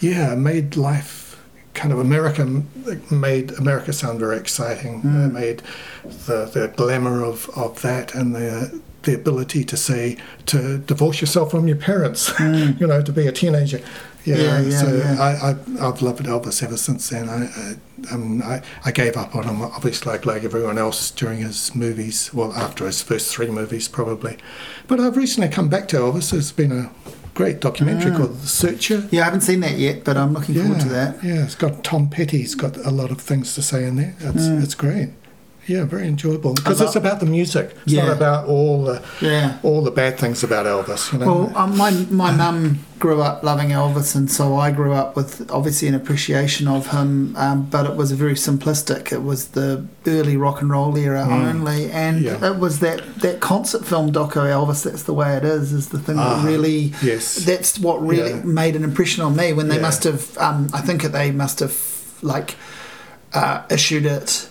[0.00, 1.20] yeah, made life
[1.74, 2.62] kind of America
[3.10, 5.02] made America sound very exciting.
[5.02, 5.26] Mm.
[5.26, 5.62] Uh, made
[6.26, 11.50] the the glamour of, of that and the the ability to say to divorce yourself
[11.50, 12.80] from your parents, Mm.
[12.80, 13.80] you know, to be a teenager.
[14.24, 15.16] Yeah, Yeah, yeah, so yeah.
[15.20, 17.28] I, I I've loved Elvis ever since then.
[17.28, 21.38] I I, um, I I gave up on him obviously like like everyone else during
[21.40, 22.30] his movies.
[22.32, 24.36] Well, after his first three movies probably,
[24.86, 26.30] but I've recently come back to Elvis.
[26.30, 26.90] There's been a
[27.34, 28.16] great documentary Mm.
[28.18, 29.08] called The Searcher.
[29.10, 31.24] Yeah, I haven't seen that yet, but I'm looking forward to that.
[31.24, 32.38] Yeah, it's got Tom Petty.
[32.38, 34.14] He's got a lot of things to say in there.
[34.20, 34.62] It's Mm.
[34.62, 35.08] it's great.
[35.66, 37.76] Yeah, very enjoyable because it's about the music.
[37.84, 38.06] It's Yeah.
[38.06, 39.58] not about all the Yeah.
[39.62, 41.12] all the bad things about Elvis.
[41.12, 41.26] You know.
[41.26, 45.48] Well, um, my my mum grew up loving Elvis, and so I grew up with
[45.50, 47.34] obviously an appreciation of him.
[47.36, 49.12] Um, but it was very simplistic.
[49.12, 51.48] It was the early rock and roll era Mm.
[51.54, 52.44] only, and Yeah.
[52.44, 54.82] it was that that concert film doco Elvis.
[54.82, 55.72] That's the way it is.
[55.72, 56.92] Is the thing Ah, that really.
[57.02, 57.36] yes.
[57.36, 60.22] That's what really made an impression on me when they must have.
[60.38, 61.74] Um, I think they must have
[62.20, 62.56] like
[63.32, 64.48] uh, issued it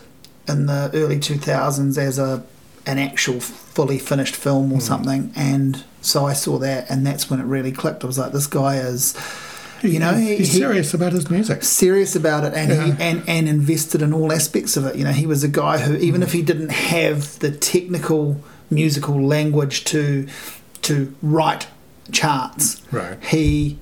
[0.47, 2.43] in the early 2000s as a
[2.87, 4.81] an actual fully finished film or Mm.
[4.81, 8.31] something and so I saw that and that's when it really clicked I was like
[8.33, 9.15] this guy is
[9.83, 11.63] you know he, he's he- serious about his music.
[11.63, 12.85] serious about it and Yeah.
[12.85, 15.77] he and, and invested in all aspects of it you know he was a guy
[15.77, 16.01] who Mm.
[16.01, 20.25] even if he didn't have the technical musical language to
[20.81, 21.67] to write
[22.11, 23.17] charts Right.
[23.23, 23.77] he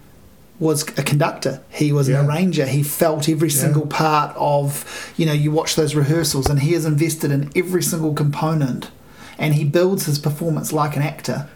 [0.60, 1.62] was a conductor.
[1.70, 2.20] He was Yeah.
[2.20, 2.66] an arranger.
[2.66, 3.62] He felt every Yeah.
[3.62, 4.84] single part of,
[5.18, 8.89] you know, you watch those rehearsals and he is invested in every single component
[9.38, 11.47] and he builds his performance like an actor.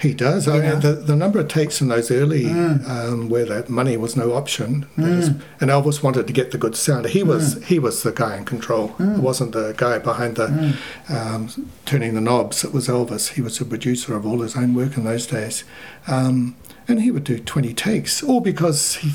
[0.00, 0.46] He does.
[0.46, 2.88] I mean, the, the number of takes in those early, Mm.
[2.88, 5.30] um, where that money was no option, was-
[5.60, 7.06] and Elvis wanted to get the good sound.
[7.06, 7.64] He was Mm.
[7.64, 8.94] he was the guy in control.
[9.00, 10.74] It wasn't the guy behind the Mm.
[11.10, 11.48] um,
[11.84, 12.62] turning the knobs.
[12.62, 13.30] It was Elvis.
[13.30, 15.64] He was the producer of all his own work in those days,
[16.06, 16.54] um,
[16.88, 19.12] and he would do twenty takes, all because he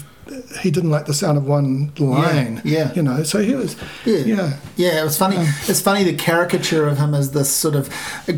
[0.62, 2.62] he didn't like the sound of one line.
[2.64, 2.94] yeah.
[2.94, 3.24] you know.
[3.24, 4.20] So he was Yeah.
[4.20, 4.54] yeah.
[4.78, 5.36] Yeah, it was funny.
[5.38, 7.90] Um, it's funny the caricature of him as this sort of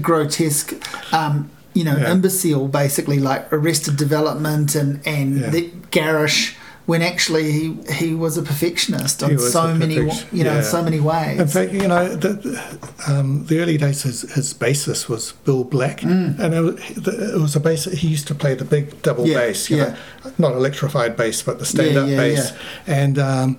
[0.02, 0.74] grotesque,
[1.14, 2.12] um, you know, Yeah.
[2.12, 5.50] imbecile, basically like Arrested Development and and Yeah.
[5.52, 6.56] the garish.
[6.86, 10.62] When actually he he was a perfectionist in so many perfection- you know yeah.
[10.62, 11.40] so many ways.
[11.40, 16.04] In fact, you know, the, um, the early days, his, his bassist was Bill Black,
[16.04, 16.76] and it was,
[17.08, 17.86] it was a bass.
[17.86, 19.28] He used to play the big double Mm.
[19.30, 19.84] Yeah, bass, you yeah.
[20.24, 22.54] know, not electrified bass, but the stand-up yeah, bass.
[22.86, 23.58] And um,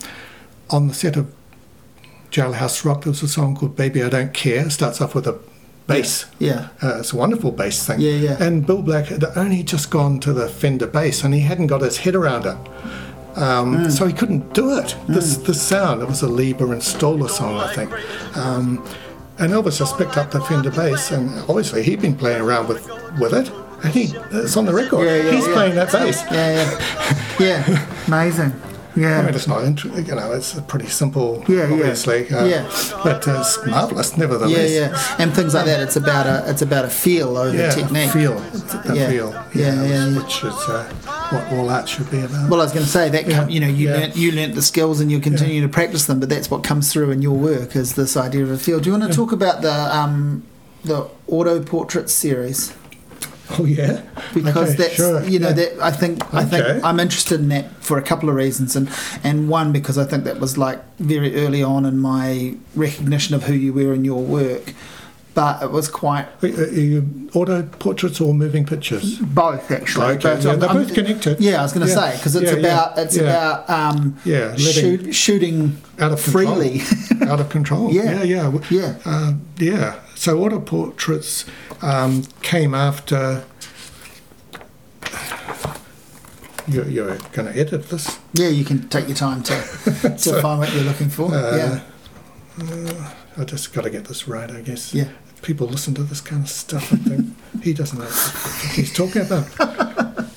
[0.71, 1.27] on the set of
[2.31, 5.27] Jailhouse Rock, there was a song called "Baby I Don't Care." It starts off with
[5.27, 5.39] a
[5.87, 6.27] bass.
[6.39, 8.01] yeah, Uh, it's a wonderful bass thing.
[8.01, 8.43] Yeah, yeah.
[8.43, 11.81] And Bill Black had only just gone to the Fender bass, and he hadn't got
[11.81, 12.57] his head around it.
[13.37, 13.93] Um, Mm.
[13.93, 14.97] So he couldn't do it.
[15.09, 16.03] This this sound.
[16.03, 17.91] It was a Leiber and Stoller song, I think.
[18.37, 18.83] Um,
[19.39, 22.89] and Elvis just picked up the Fender bass, and obviously he'd been playing around with
[23.21, 23.51] with it.
[23.85, 25.05] and he it's on the record.
[25.05, 25.53] Yeah, yeah, He's yeah.
[25.53, 26.23] playing that bass.
[26.33, 26.79] Yeah,
[27.39, 27.87] yeah, yeah.
[28.07, 28.53] Amazing.
[28.97, 29.19] Yeah.
[29.19, 31.75] I mean, it's not, you know, it's a pretty simple, Yeah, yeah.
[31.75, 32.31] obviously.
[32.31, 32.63] uh, Yeah.
[33.05, 34.71] But uh, it's marvellous, nevertheless.
[34.71, 35.17] yeah, yeah.
[35.19, 35.81] and things like that.
[35.81, 38.11] It's about a it's about a feel over Yeah, technique.
[38.11, 38.35] feel,
[38.87, 39.09] the Yeah.
[39.11, 40.17] feel, Yeah, yeah, yeah.
[40.19, 40.85] which is uh,
[41.31, 42.49] what all art should be about.
[42.51, 43.97] Well, I was going to say that Yeah, com- you know you yeah.
[43.99, 46.91] learnt you learnt the skills and you continue to practice them, but that's what comes
[46.93, 48.81] through in your work is this idea of a feel.
[48.81, 50.43] Do you want to talk about the um,
[50.85, 52.73] the auto portrait series
[53.59, 54.03] oh yeah,
[54.35, 55.55] because Okay, that's sure, you know yeah.
[55.55, 56.51] that I think I Okay.
[56.73, 58.89] think I'm interested in that for a couple of reasons and
[59.23, 63.45] and one because I think that was like very early on in my recognition of
[63.45, 64.75] who you were in your work,
[65.35, 69.19] but it was quite Are you auto portraits or moving pictures?
[69.19, 70.07] both actually.
[70.17, 71.41] Okay, but yeah, I'm- they're I'm- both connected.
[71.41, 75.15] Yeah, I was going to Yeah, say because it's about it's about um, Yeah, shoot,
[75.15, 76.83] shooting Out of freely.
[77.29, 77.93] Out of control.
[77.99, 78.23] Yeah.
[78.23, 78.61] yeah, yeah.
[78.71, 78.95] Yeah.
[79.05, 79.95] Uh, yeah.
[80.17, 81.45] So auto portraits
[81.83, 83.45] um, came after.
[86.67, 88.19] You're, you're going to edit this.
[88.33, 89.55] Yeah, you can take your time to
[90.19, 91.33] to find what you're looking for.
[91.33, 91.81] Uh, yeah,
[92.61, 94.93] uh, I just got to get this right, I guess.
[94.93, 95.11] yeah.
[95.43, 99.23] People listen to this kind of stuff and think he doesn't know what he's talking
[99.23, 99.47] about.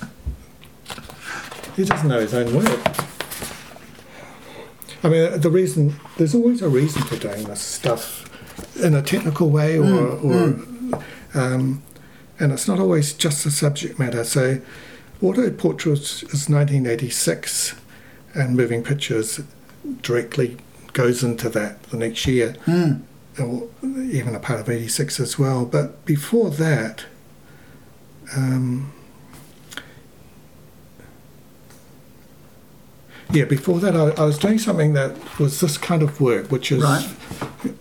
[1.76, 2.80] he doesn't know his own work.
[5.02, 8.29] I mean, the reason there's always a reason for doing this stuff
[8.82, 11.82] in a technical way, or, Mm, or um,
[12.40, 14.24] and it's not always just the subject matter.
[14.24, 14.60] So,
[15.22, 17.76] auto portraits is 1986,
[18.34, 19.42] and moving pictures
[20.02, 20.58] directly
[20.94, 23.02] goes into that the next year Mm.
[23.40, 23.68] or
[24.12, 25.66] even a part of 86 as well.
[25.66, 27.06] But before that,
[28.36, 28.92] um,
[33.32, 36.72] yeah, before that, I, I was doing something that was this kind of work, which
[36.72, 37.08] is Right.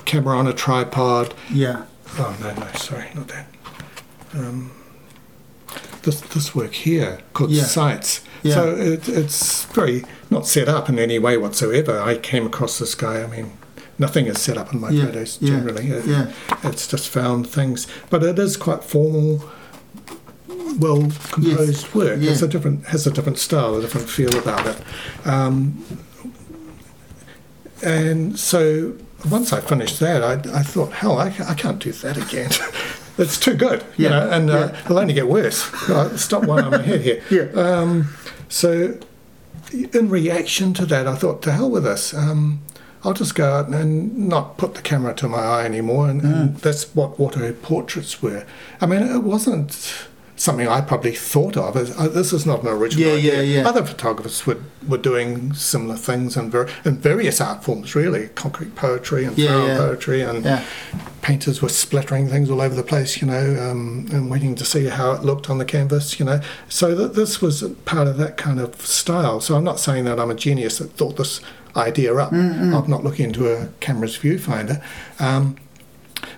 [0.04, 1.34] camera on a tripod.
[1.52, 1.84] Yeah.
[2.18, 3.46] Oh no, no, sorry, not that.
[4.34, 4.70] Um,
[6.02, 7.64] this this work here called Yeah.
[7.64, 8.20] sites.
[8.42, 8.54] Yeah.
[8.54, 12.00] So it, it's very not set up in any way whatsoever.
[12.00, 13.22] I came across this guy.
[13.22, 13.52] I mean,
[13.98, 15.88] nothing is set up in my Yeah, photos yeah, generally.
[15.88, 16.32] It- yeah.
[16.64, 19.42] It's just found things, but it is quite formal,
[20.78, 22.18] well composed work.
[22.20, 22.30] yeah.
[22.30, 24.82] It's a different has a different style, a different feel about it.
[25.26, 25.84] Um,
[27.82, 28.96] and so
[29.30, 32.50] once I finished that, I, I thought, hell, I, I can't do that again.
[33.18, 35.72] it's too good, you Yeah, know, and uh, it'll only get worse.
[35.88, 37.22] Uh, stop one on my head here.
[37.30, 37.60] Yeah.
[37.60, 38.14] Um,
[38.48, 38.98] so,
[39.72, 42.14] in reaction to that, I thought, to hell with this.
[42.14, 42.60] Um,
[43.04, 46.50] I'll just go out and not put the camera to my eye anymore, and, and
[46.56, 46.60] Mm.
[46.60, 48.44] that's what auto portraits were.
[48.80, 50.08] I mean, it wasn't
[50.39, 51.77] something I probably thought of.
[51.77, 53.35] As, uh, this is not an original Yeah, idea.
[53.43, 53.69] yeah, yeah.
[53.69, 58.74] Other photographers were, were doing similar things in, ver- in various art forms, really concrete
[58.77, 59.77] poetry and Yeah, yeah.
[59.77, 60.62] poetry, and
[61.23, 64.86] painters were splattering things all over the place, you know, um, and waiting to see
[64.86, 66.40] how it looked on the canvas, you know.
[66.69, 69.40] So that this was part of that kind of style.
[69.40, 71.40] So I'm not saying that I'm a genius that thought this
[71.77, 72.32] idea up.
[72.32, 74.82] I'm not looking into a camera's viewfinder.
[75.20, 75.56] Um,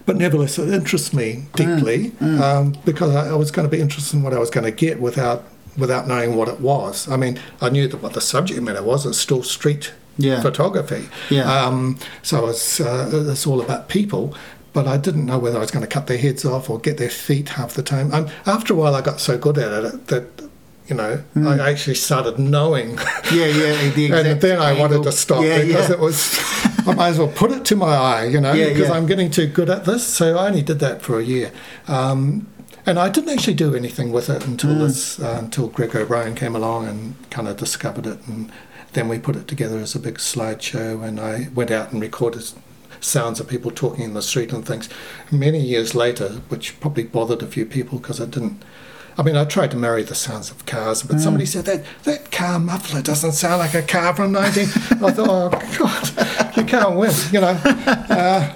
[0.06, 4.16] but nevertheless, it interests me deeply Um, because I, I was going to be interested
[4.16, 5.44] in what I was going to get without
[5.78, 7.08] without knowing what it was.
[7.08, 9.06] I mean, I knew that what the subject matter was.
[9.06, 10.40] It's still street Yeah.
[10.42, 11.08] photography.
[11.30, 11.46] Yeah.
[11.50, 14.34] Um, so it's uh, it's all about people.
[14.72, 16.96] But I didn't know whether I was going to cut their heads off or get
[16.96, 18.12] their feet half the time.
[18.14, 20.24] Um, after a while, I got so good at it that
[20.88, 22.98] you know I actually started knowing.
[23.32, 23.90] Yeah, yeah.
[23.90, 25.94] The and then I wanted to stop Yeah, because yeah.
[25.96, 26.38] it was.
[26.86, 28.94] I might as well put it to my eye, you know, Yeah, because yeah.
[28.94, 30.06] I'm getting too good at this.
[30.06, 31.50] So I only did that for a year,
[31.88, 32.46] um,
[32.86, 34.78] and I didn't actually do anything with it until Mm.
[34.86, 38.50] this, uh, until Greg O'Brien came along and kind of discovered it, and
[38.94, 41.02] then we put it together as a big slideshow.
[41.04, 42.44] And I went out and recorded
[43.00, 44.88] sounds of people talking in the street and things.
[45.30, 48.62] Many years later, which probably bothered a few people because I didn't.
[49.18, 52.30] I mean, I tried to marry the sounds of cars, but somebody said that that
[52.30, 54.64] car muffler doesn't sound like a car from 19.
[54.64, 57.58] I thought, oh God, you can't win, you know.
[57.64, 58.54] Uh,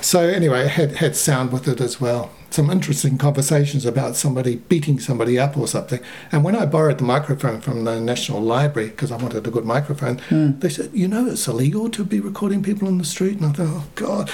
[0.00, 2.30] so anyway, it had had sound with it as well.
[2.52, 6.00] Some interesting conversations about somebody beating somebody up or something.
[6.30, 9.64] And when I borrowed the microphone from the National Library because I wanted a good
[9.64, 10.20] microphone,
[10.60, 13.52] they said, "You know, it's illegal to be recording people in the street." And I
[13.52, 14.30] thought, "Oh God,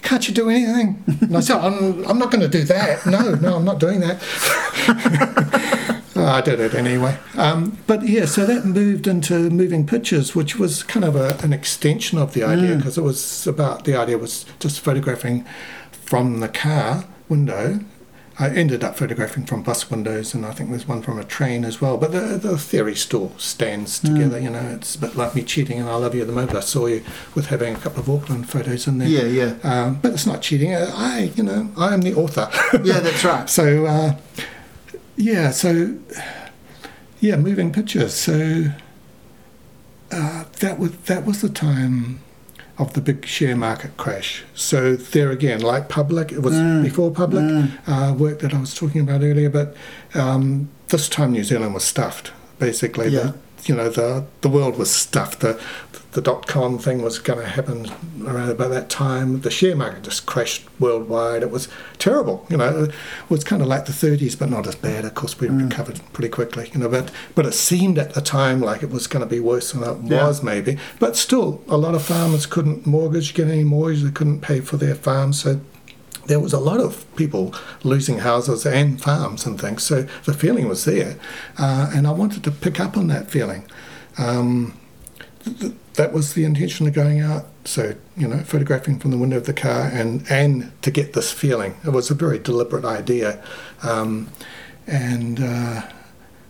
[0.00, 3.04] can't you do anything?" And I said, "I'm, I'm not going to do that.
[3.04, 4.16] No, no, I'm not doing that."
[6.16, 7.16] I did it anyway.
[7.36, 11.52] Um, but yeah, so that moved into moving pictures, which was kind of a, an
[11.52, 15.44] extension of the idea because it was about the idea was just photographing
[15.92, 17.80] from the car window.
[18.40, 21.64] I ended up photographing from bus windows, and I think there's one from a train
[21.64, 21.96] as well.
[21.96, 24.38] But the, the theory still stands together.
[24.38, 26.54] You know, it's a bit like me cheating, and I love you at the moment
[26.54, 27.02] I saw you
[27.34, 29.08] with having a couple of Auckland photos in there.
[29.08, 29.56] Yeah, yeah.
[29.64, 30.72] Um, but it's not cheating.
[30.72, 32.48] I, you know, I am the author.
[32.84, 33.48] Yeah, that's right.
[33.58, 34.16] So, uh,
[35.16, 35.98] yeah, so
[37.18, 38.14] yeah, moving pictures.
[38.14, 38.66] So
[40.12, 42.20] uh, that was that was the time
[42.78, 44.44] of the big share market crash.
[44.54, 46.82] So there again, like public, it was Mm.
[46.84, 47.70] before public Mm.
[47.86, 49.50] uh, work that I was talking about earlier.
[49.50, 49.76] But
[50.14, 52.30] um, this time New Zealand was stuffed.
[52.58, 53.20] Basically, Yeah.
[53.20, 53.34] the,
[53.64, 55.40] you know the the world was stuffed.
[55.40, 55.60] The
[56.12, 57.86] the dot com thing was going to happen
[58.26, 59.42] around about that time.
[59.42, 61.42] The share market just crashed worldwide.
[61.42, 61.68] It was
[61.98, 62.46] terrible.
[62.48, 62.92] You know, it
[63.28, 65.04] was kind of like the 30s, but not as bad.
[65.04, 65.68] Of course, we Mm.
[65.68, 66.70] recovered pretty quickly.
[66.72, 69.38] You know, but but it seemed at the time like it was going to be
[69.40, 70.26] worse than it Yeah.
[70.26, 70.78] was maybe.
[70.98, 74.02] But still, a lot of farmers couldn't mortgage, get any mortgage.
[74.02, 75.60] They couldn't pay for their farms, so
[76.28, 79.82] there was a lot of people losing houses and farms and things.
[79.82, 81.18] So the feeling was there,
[81.58, 83.64] uh, and I wanted to pick up on that feeling.
[84.18, 84.78] Um,
[85.44, 87.46] th- that was the intention of going out.
[87.64, 91.32] So you know, photographing from the window of the car and and to get this
[91.32, 91.74] feeling.
[91.84, 93.42] It was a very deliberate idea,
[93.82, 94.28] um,
[94.86, 95.40] and.
[95.40, 95.82] Uh,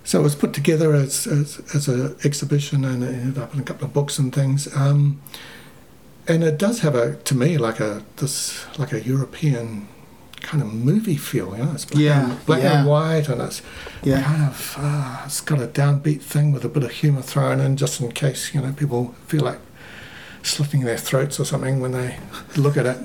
[0.05, 3.61] so it was put together as as, as an exhibition, and it ended up in
[3.61, 4.67] a couple of books and things.
[4.75, 5.21] Um,
[6.29, 9.89] and it does have a to me like a this like a European
[10.41, 11.57] kind of movie feel.
[11.57, 12.79] You know, it's black, Yeah, and, black yeah.
[12.81, 13.61] and white, and it's
[14.03, 14.23] Yeah.
[14.23, 17.77] kind of uh, it's got a downbeat thing with a bit of humour thrown in,
[17.77, 19.59] just in case you know people feel like
[20.43, 22.19] slitting their throats or something when they
[22.57, 22.99] look at it.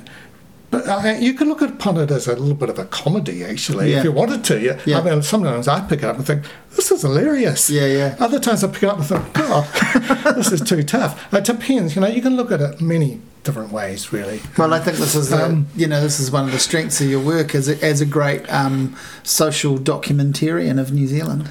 [0.74, 3.92] But uh, you can look upon it as a little bit of a comedy, actually,
[3.92, 4.00] Yeah.
[4.00, 4.60] if you wanted to.
[4.60, 4.80] Yeah.
[4.86, 5.00] Yeah.
[5.00, 6.44] I mean, sometimes I pick it up and think,
[6.76, 8.16] "This is hilarious." Yeah, yeah.
[8.20, 11.96] Other times I pick it up and think, "Oh, this is too tough." It depends.
[11.96, 14.42] You know, you can look at it many different ways, really.
[14.58, 17.02] Well, I think this is, a, Um, you know, this is one of the strengths
[17.02, 21.50] of your work as a, as a great um, social documentarian of New Zealand.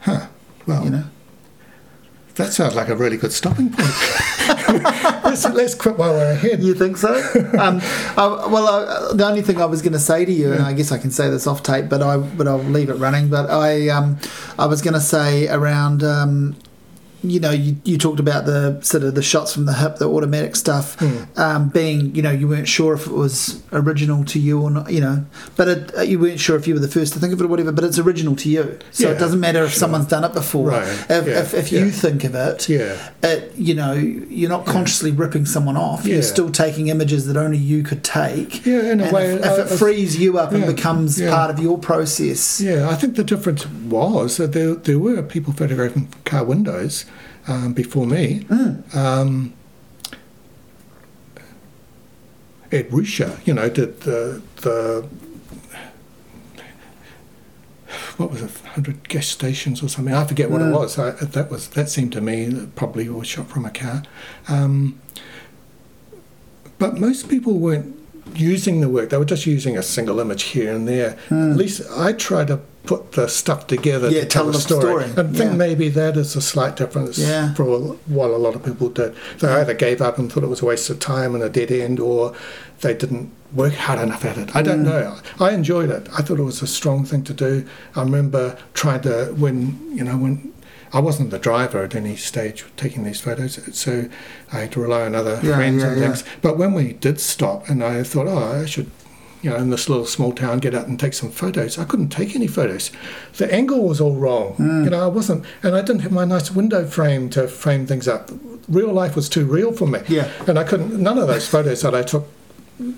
[0.00, 0.26] Huh.
[0.66, 1.04] Well, You know,
[2.36, 3.88] that sounds like a really good stopping point.
[5.24, 6.62] let's, let's quit while we're ahead.
[6.62, 7.14] you think so?
[7.58, 7.80] um,
[8.16, 10.72] I, well, I, the only thing I was going to say to you, and I
[10.72, 13.28] guess I can say this off tape, but I but I'll leave it running.
[13.28, 14.18] But I um,
[14.58, 16.02] I was going to say around.
[16.02, 16.56] Um,
[17.24, 20.08] you know, you, you talked about the sort of the shots from the hip, the
[20.08, 21.16] automatic stuff, Hmm.
[21.36, 24.92] um, being, you know, you weren't sure if it was original to you or not,
[24.92, 25.24] you know,
[25.56, 27.44] but it, uh, you weren't sure if you were the first to think of it
[27.44, 28.78] or whatever, but it's original to you.
[28.90, 29.78] So Yeah, it doesn't matter if sure.
[29.80, 30.68] someone's done it before.
[30.70, 31.80] Right, If, yeah, if, if yeah.
[31.80, 32.96] you think of it, Yeah.
[33.22, 36.04] it, you know, you're not consciously ripping someone off.
[36.06, 38.64] You're still taking images that only you could take.
[38.66, 41.30] Yeah, in a and way, if, if uh, it frees you up and becomes yeah.
[41.30, 45.52] part of your process, Yeah, I think the difference was that there, there were people
[45.52, 47.04] photographing car windows
[47.48, 48.40] um, before me.
[48.48, 48.94] Mm.
[48.94, 49.52] Um,
[52.72, 55.06] Ed Ruscha, you know, did the, the
[58.16, 60.14] what was it, hundred gas stations or something?
[60.14, 60.70] I forget what Mm.
[60.70, 60.98] it was.
[60.98, 64.02] I, that was that seemed to me that probably was shot from a car.
[64.48, 65.00] Um,
[66.78, 67.94] but most people weren't
[68.34, 71.16] using the work; they were just using a single image here and there.
[71.30, 74.10] At least I try to put the stuff together.
[74.10, 74.80] Yeah, to tell, tell a the story.
[74.80, 75.04] story.
[75.26, 77.54] And think maybe that is a slight difference Yeah.
[77.54, 77.64] for
[78.06, 79.14] what a lot of people did.
[79.40, 81.70] They either gave up and thought it was a waste of time and a dead
[81.70, 82.34] end, or
[82.80, 84.54] they didn't work hard enough at it.
[84.54, 84.84] I don't Mm.
[84.84, 85.16] know.
[85.40, 86.08] I enjoyed it.
[86.16, 87.64] I thought it was a strong thing to do.
[87.96, 90.50] I remember trying to when you know when.
[90.92, 94.04] I wasn't the driver at any stage taking these photos, so
[94.52, 96.06] I had to rely on other Yeah, friends yeah, and yeah.
[96.06, 96.24] things.
[96.40, 98.92] But when we did stop, and I thought, oh, I should,
[99.44, 101.78] you know, in this little small town, get out and take some photos.
[101.78, 102.90] I couldn't take any photos.
[103.36, 104.54] The angle was all wrong.
[104.54, 104.84] Hmm.
[104.84, 108.08] You know, I wasn't, and I didn't have my nice window frame to frame things
[108.08, 108.30] up.
[108.68, 110.00] Real life was too real for me.
[110.08, 110.30] Yeah.
[110.48, 110.98] And I couldn't.
[110.98, 112.26] None of those photos that I took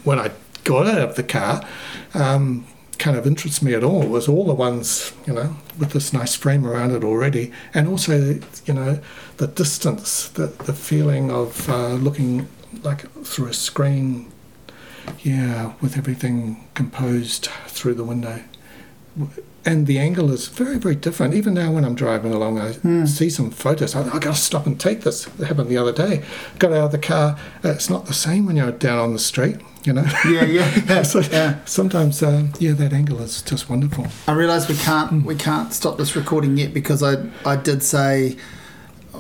[0.05, 0.31] when I
[0.63, 1.67] got out of the car.
[2.15, 2.67] Um,
[2.99, 6.15] kind of interests me at all It was all the ones you know with this
[6.15, 9.01] nice frame around it already and also you know
[9.37, 12.49] the distance the, the feeling of uh, looking
[12.83, 14.33] like through a screen
[15.23, 18.43] yeah with everything composed through the window.
[19.65, 21.35] And the angle is very very different.
[21.35, 22.73] Even now when i'm driving along i
[23.05, 23.95] see some photos.
[23.95, 25.27] I, I gotta stop and take this.
[25.39, 26.25] It happened the other day.
[26.59, 27.39] Got out of the car.
[27.65, 29.57] Uh, it's not the same when you're down on the street
[29.87, 30.05] you know?
[30.29, 31.03] Yeah, yeah, yeah.
[31.13, 31.65] so yeah.
[31.65, 34.07] sometimes uh, yeah that angle is just wonderful.
[34.27, 38.37] I realise we can't we can't stop this recording yet because I I did say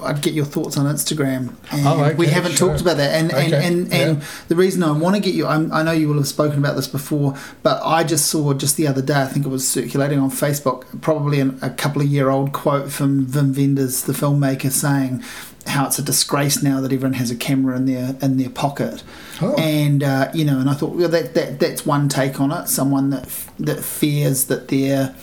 [0.02, 2.68] I'd get your thoughts on Instagram, and Oh, okay, we haven't sure.
[2.68, 3.14] talked about that.
[3.14, 4.24] And and Okay, and, and yeah.
[4.48, 6.77] the reason I want to get you, I'm, I know you will have spoken about
[6.77, 9.23] this before, but I just saw just the other day.
[9.23, 12.90] I think it was circulating on Facebook, probably an, a couple of year old quote
[12.90, 15.23] from Wim Wenders, the filmmaker, saying
[15.66, 19.02] how it's a disgrace now that everyone has a camera in their in their pocket.
[19.43, 19.55] Oh.
[19.56, 22.68] And uh, you know, and I thought, well, that, that that's one take on it.
[22.68, 23.28] Someone that
[23.59, 25.14] that fears that their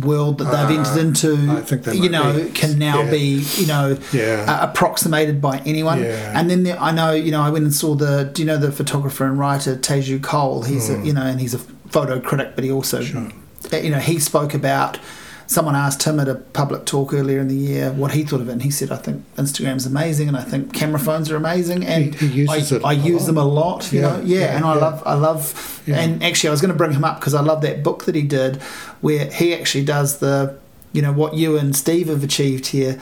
[0.00, 3.10] world that they've Uh, entered into, I think you know, be- can now yeah.
[3.10, 4.46] be, you know, Yeah.
[4.48, 6.02] uh, approximated by anyone.
[6.02, 6.32] Yeah.
[6.38, 8.30] And then there, I know, you know, I went and saw the.
[8.32, 10.62] Do you know the photographer and writer Teju Cole?
[10.62, 11.58] He's, a, you know, and he's a
[11.90, 13.04] photo critic, but he also, Hmm.
[13.04, 13.28] Sure.
[13.74, 14.98] uh, you know, he spoke about
[15.46, 18.48] someone asked him at a public talk earlier in the year what he thought of
[18.48, 21.84] it, and he said, "I think Instagram's amazing, and I think camera phones are amazing,
[21.84, 23.26] and He- he uses I, it I use lot.
[23.26, 24.80] them a lot, you Yeah, know, yeah, yeah, and I yeah.
[24.80, 27.60] love, I love, and actually, I was going to bring him up because I love
[27.62, 28.56] that book that he did,
[29.00, 30.54] where he actually does the,
[30.92, 33.00] you know, what you and Steve have achieved here.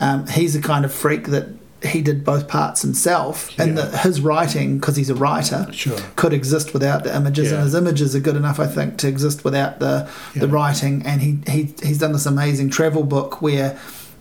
[0.00, 1.48] Um, he's a kind of freak that
[1.84, 3.86] he did both parts himself, and Yeah.
[3.86, 5.96] that his writing, because he's a writer, Sure.
[6.16, 9.44] could exist without the images, and his images are good enough, I think, to exist
[9.44, 10.06] without the
[10.36, 11.02] the writing.
[11.04, 13.78] And he, he he's done this amazing travel book where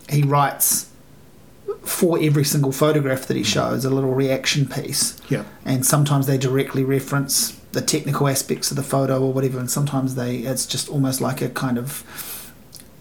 [0.10, 0.88] he writes
[1.84, 5.44] for every single photograph that he shows a little reaction piece, Yeah.
[5.66, 10.16] and sometimes they directly reference the technical aspects of the photo or whatever, and sometimes
[10.16, 12.04] they it's just almost like a kind of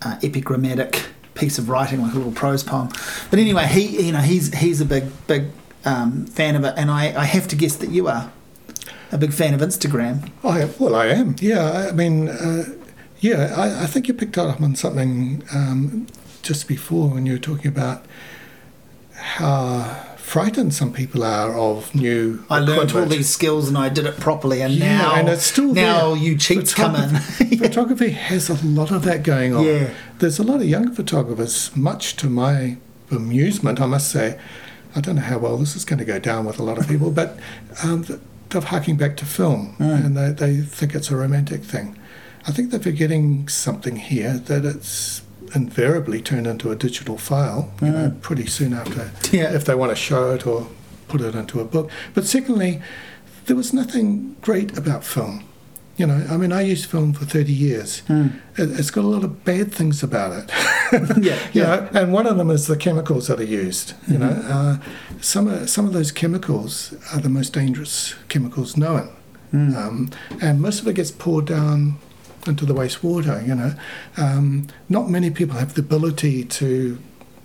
[0.02, 1.02] uh, epigrammatic
[1.34, 2.88] piece of writing, like a little prose poem.
[3.30, 5.46] But anyway, he you know he's he's a big big
[5.84, 8.30] um, fan of it, and I, I have to guess that you are
[9.12, 10.30] a big fan of Instagram.
[10.44, 11.36] I well, I am.
[11.40, 12.64] Yeah, I mean, uh,
[13.18, 16.06] yeah, I, I think you picked up on something um,
[16.42, 18.04] just before when you were talking about
[19.14, 22.44] how frightened some people are of new.
[22.48, 25.42] I learned all these skills and I did it properly, and Yeah, now and it's
[25.44, 26.22] still now there.
[26.22, 27.08] you cheats come in.
[27.58, 29.64] Photography has a lot of that going on.
[29.64, 29.90] Yeah.
[30.20, 32.76] There's a lot of young photographers, much to my
[33.10, 34.38] amusement, I must say.
[34.94, 36.86] I don't know how well this is going to go down with a lot of
[36.86, 37.38] people, but
[37.82, 38.04] um,
[38.50, 40.04] they're harking back to film Mm.
[40.04, 41.98] and they, they think it's a romantic thing.
[42.46, 45.22] I think they're forgetting something here that it's
[45.54, 49.32] invariably turned into a digital file, you know, pretty soon after, Mm.
[49.32, 49.52] Yeah.
[49.54, 50.68] if they want to show it or
[51.08, 51.90] put it into a book.
[52.14, 52.80] But secondly,
[53.46, 55.44] there was nothing great about film.
[55.96, 58.02] You know, I mean, I used film for 30 years.
[58.08, 58.32] Mm.
[58.56, 60.50] It, it's got a lot of bad things about it.
[61.22, 61.62] yeah, you yeah.
[61.62, 63.92] know, and one of them is the chemicals that are used.
[64.08, 64.52] You know, Mm-hmm.
[64.52, 64.78] uh,
[65.20, 69.08] some of, some of those chemicals are the most dangerous chemicals known,
[69.52, 69.76] Mm.
[69.76, 70.10] um,
[70.40, 71.96] and most of it gets poured down
[72.46, 73.46] into the wastewater.
[73.46, 73.74] You know,
[74.16, 76.98] um, not many people have the ability to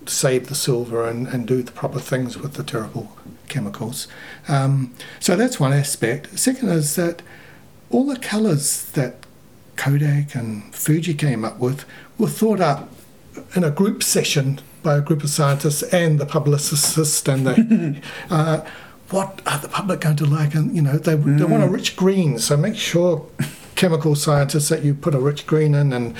[0.06, 3.16] save the silver and, and do the proper things with the terrible
[3.48, 4.08] chemicals.
[4.48, 6.38] Um, so that's one aspect.
[6.38, 7.22] Second is that
[7.90, 9.16] all the colours that
[9.76, 11.84] Kodak and Fuji came up with
[12.18, 12.90] were thought up
[13.54, 18.00] in a group session by a group of scientists and the publicist and the
[18.30, 18.64] uh,
[19.10, 21.96] what are the public going to like and you know they, they want a rich
[21.96, 23.26] green so make sure
[23.76, 26.16] chemical scientists that you put a rich green in and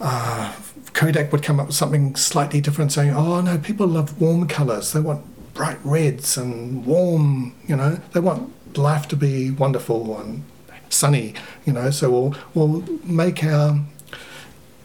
[0.00, 0.54] uh,
[0.94, 4.92] Kodak would come up with something slightly different saying oh no people love warm colours
[4.92, 5.24] they want
[5.54, 10.44] bright reds and warm you know they want life to be wonderful and
[10.88, 11.34] sunny
[11.66, 13.78] you know so we'll, we'll make our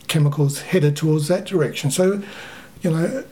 [0.08, 1.92] chemicals headed towards that direction.
[1.92, 2.22] So,
[2.82, 3.24] you know,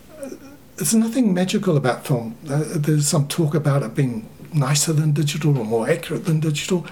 [0.76, 2.36] there's nothing magical about film.
[2.50, 6.86] Uh, there's some talk about it being nicer than digital or more accurate than digital.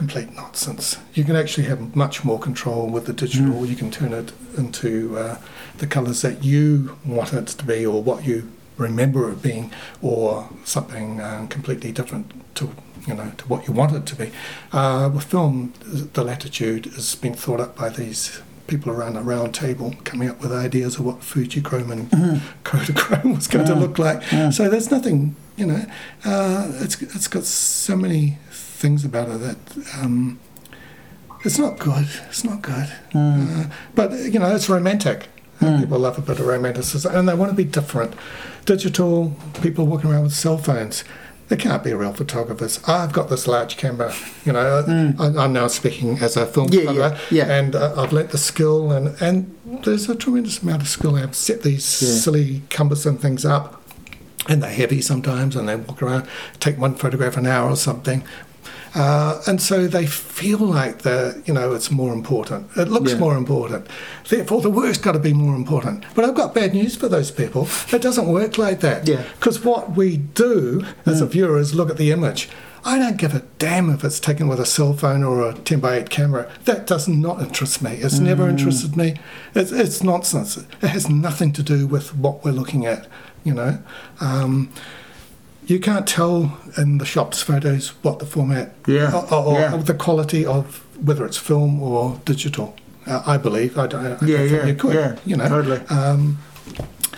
[0.00, 0.96] Complete nonsense.
[1.12, 3.66] You can actually have much more control with the digital.
[3.66, 5.36] You can turn it into uh,
[5.76, 9.70] the colours that you want it to be or what you remember it being
[10.00, 12.70] or something uh, completely different to
[13.06, 14.32] you know to what you want it to be.
[14.72, 19.54] Uh, with film, the latitude has been thought up by these people around a round
[19.54, 22.10] table coming up with ideas of what Fujichrome and
[22.64, 24.22] Kodachrome was going to look like.
[24.50, 25.84] So there's nothing, you know,
[26.24, 28.38] uh, it's it's got so many
[28.80, 29.58] things about it that
[30.00, 30.40] um,
[31.44, 32.08] it's not good.
[32.28, 32.88] It's not good.
[33.14, 35.28] Uh, but you know, it's romantic.
[35.60, 38.14] Uh, People love a bit of romanticism, and they want to be different.
[38.64, 41.04] Digital people walking around with cell phones.
[41.48, 42.80] They can't be real photographers.
[42.86, 44.14] I've got this large camera,
[44.46, 44.84] you know.
[45.18, 47.52] I, I'm now speaking as a film Yeah, yeah, photographer, yeah.
[47.58, 49.54] and uh, I've learnt the skill, and, and
[49.84, 51.16] there's a tremendous amount of skill.
[51.16, 52.08] I've set these Yeah.
[52.20, 53.82] silly, cumbersome things up,
[54.48, 56.26] and they're heavy sometimes, and they walk around,
[56.60, 58.22] take one photograph an hour or something.
[58.94, 62.68] Uh, and so they feel like the you know it's more important.
[62.76, 63.18] It looks Yeah.
[63.18, 63.86] more important.
[64.28, 66.04] Therefore, the work's got to be more important.
[66.14, 67.68] But I've got bad news for those people.
[67.92, 69.06] It doesn't work like that.
[69.06, 69.22] Yeah.
[69.38, 72.48] Because what we do as a viewer is look at the image.
[72.82, 75.80] I don't give a damn if it's taken with a cell phone or a 10
[75.80, 76.50] by 8 camera.
[76.64, 77.90] That does not interest me.
[77.92, 79.16] It's never interested me.
[79.54, 80.56] It's, it's nonsense.
[80.56, 83.06] It has nothing to do with what we're looking at,
[83.44, 83.80] you know.
[84.20, 84.72] Um,
[85.70, 89.76] you can't tell in the shops photos what the format Yeah, or, or yeah.
[89.76, 92.76] the quality of whether it's film or digital.
[93.06, 93.78] Uh, I believe.
[93.78, 94.04] I don't.
[94.04, 94.94] I don't Yeah, think yeah, you could.
[94.94, 95.48] yeah, you know.
[95.48, 95.80] totally.
[95.88, 96.38] Um,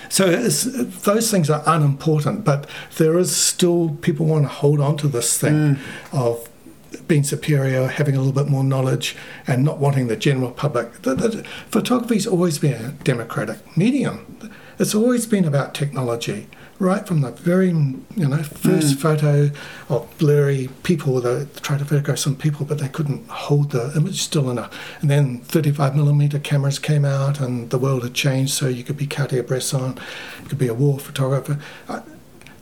[0.08, 0.64] so it's,
[1.04, 2.68] those things are unimportant, but
[2.98, 5.78] there is still people want to hold on to this thing Mm.
[6.12, 6.48] of
[7.08, 9.16] being superior, having a little bit more knowledge,
[9.46, 11.00] and not wanting the general public.
[11.02, 14.26] The, the, photography's always been a democratic medium.
[14.78, 16.46] it's always been about technology.
[16.82, 19.52] Right from the very, you know, first photo
[19.88, 24.20] of blurry people that tried to photograph some people, but they couldn't hold the image
[24.20, 24.76] still enough.
[25.00, 28.52] And then 35 millimeter cameras came out, and the world had changed.
[28.54, 29.96] So you could be Cartier-Bresson,
[30.42, 31.60] you could be a war photographer.
[31.88, 32.00] Uh,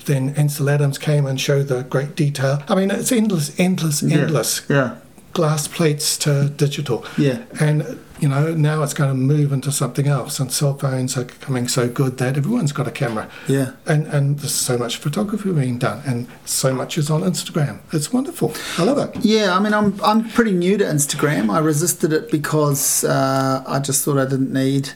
[0.05, 2.63] then Ansel Adams came and showed the great detail.
[2.69, 4.97] I mean, it's endless, endless, endless Yeah.
[5.33, 7.05] Glass plates to digital.
[7.17, 7.45] Yeah.
[7.61, 10.41] And, you know, now it's going to move into something else.
[10.41, 13.31] And cell phones are becoming so good that everyone's got a camera.
[13.47, 13.73] Yeah.
[13.87, 17.81] And, and there's so much photography being done, and so much is on Instagram.
[17.93, 18.53] It's wonderful.
[18.79, 19.25] I love it.
[19.25, 21.51] Yeah, I mean, I'm I'm pretty new to Instagram.
[21.51, 24.91] I resisted it because uh, I just thought I didn't need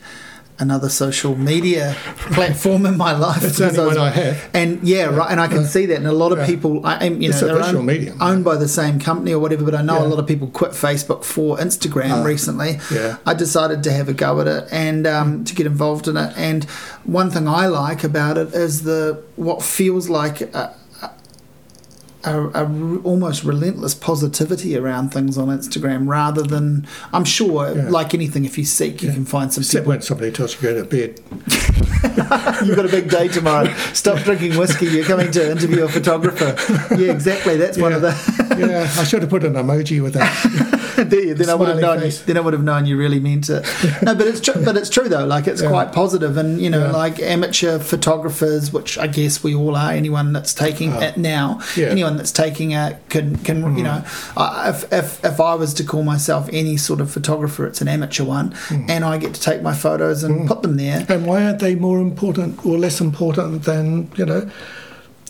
[0.59, 1.97] another social media
[2.32, 3.43] platform in my life.
[3.43, 4.51] Because only was- one I have.
[4.55, 5.31] And yeah, right.
[5.31, 5.97] And I can see that.
[5.97, 6.47] And a lot of Yeah.
[6.47, 8.16] people, I, am, you It's know, they're owned, medium.
[8.22, 9.64] owned by the same company or whatever.
[9.64, 12.78] But I know a lot of people quit Facebook for Instagram Ah, recently.
[12.93, 13.16] yeah.
[13.26, 16.32] I decided to have a go at it and um, to get involved in it.
[16.36, 16.64] And
[17.05, 20.40] one thing I like about it is the what feels like.
[20.43, 20.74] A,
[22.26, 27.88] a, a almost relentless positivity around things on Instagram rather than I'm sure Yeah.
[27.90, 30.68] like anything if you seek you can find some Except people when somebody tells you
[30.68, 31.20] to go to bed.
[32.66, 36.55] you've got a big day tomorrow stop drinking whiskey you're coming to interview a photographer
[36.96, 38.12] yeah exactly that's one of the
[38.59, 40.70] yeah, I should have put an emoji with that.
[41.11, 42.01] There you- then I would have known.
[42.01, 42.23] face.
[42.23, 43.65] Then I would have known you really meant it.
[44.03, 44.62] No, but it's true.
[44.65, 45.25] But it's true though.
[45.25, 45.69] Like it's Yeah.
[45.69, 46.93] quite positive, and you know, Yeah.
[46.93, 49.93] like amateur photographers, which I guess we all are.
[49.93, 51.01] Anyone that's taking Oh.
[51.01, 51.87] it now, Yeah.
[51.89, 53.83] anyone that's taking it can can you mm-hmm.
[53.83, 54.05] know,
[54.37, 57.89] I if, if if I was to call myself any sort of photographer, it's an
[57.89, 58.89] amateur one, mm.
[58.89, 60.47] and I get to take my photos and mm.
[60.47, 61.05] put them there.
[61.09, 64.51] And why aren't they more important or less important than, you know,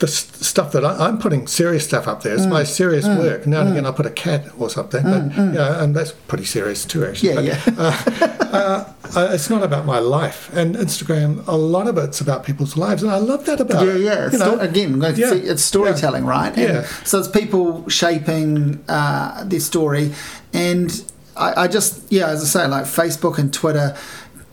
[0.01, 2.35] the stuff that I, I'm putting serious stuff up there.
[2.35, 2.51] It's Mm.
[2.51, 3.47] my serious work.
[3.47, 6.45] Now and again, I put a cat or something, but, you know, and that's pretty
[6.45, 7.47] serious too, actually.
[7.47, 8.37] Yeah, but, yeah.
[8.53, 10.51] uh, uh, it's not about my life.
[10.53, 13.03] And Instagram, a lot of it's about people's lives.
[13.05, 14.01] And I love that about Yeah, it.
[14.01, 14.31] yeah.
[14.33, 16.53] You know, again, like, yeah, it's storytelling, right?
[16.57, 16.83] And Yeah.
[17.05, 20.13] So it's people shaping uh, their story,
[20.53, 20.91] and
[21.37, 23.97] I, I just, yeah, as I say, like Facebook and Twitter,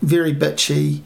[0.03, 1.01] very bitchy.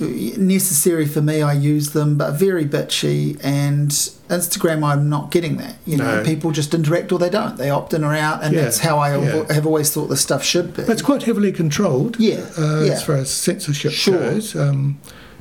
[0.00, 3.38] Necessary for me, I use them, but very bitchy.
[3.42, 5.76] And Instagram, I'm not getting that.
[5.86, 6.24] You know, No.
[6.24, 7.56] people just interact or they don't.
[7.56, 9.52] They opt in or out, and Yeah, that's how I yeah.
[9.52, 10.82] have always thought this stuff should be.
[10.82, 12.16] But it's quite heavily controlled.
[12.18, 12.92] Yeah, Uh, yeah.
[12.92, 14.18] As far as censorship Sure.
[14.18, 14.54] goes.
[14.56, 14.98] Um,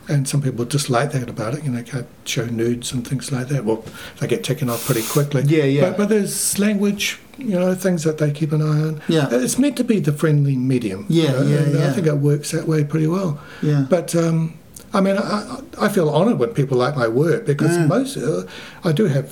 [0.10, 1.64] and some people dislike that about it.
[1.64, 3.64] You know, can't show nudes and things like that.
[3.65, 3.84] Well,
[4.19, 5.44] they get taken off pretty quickly.
[5.45, 5.81] Yeah, yeah.
[5.90, 9.02] But, but there's language, you know, things that they keep an eye on.
[9.07, 9.27] Yeah.
[9.31, 11.06] It's meant to be the friendly medium.
[11.10, 13.40] you Yeah, know, yeah, and I think it works that way pretty well.
[13.61, 13.86] yeah.
[13.90, 14.57] But um,
[14.94, 17.88] I mean, I, I feel honoured when people like my work because Mm.
[17.88, 18.44] most uh,
[18.84, 19.30] I do have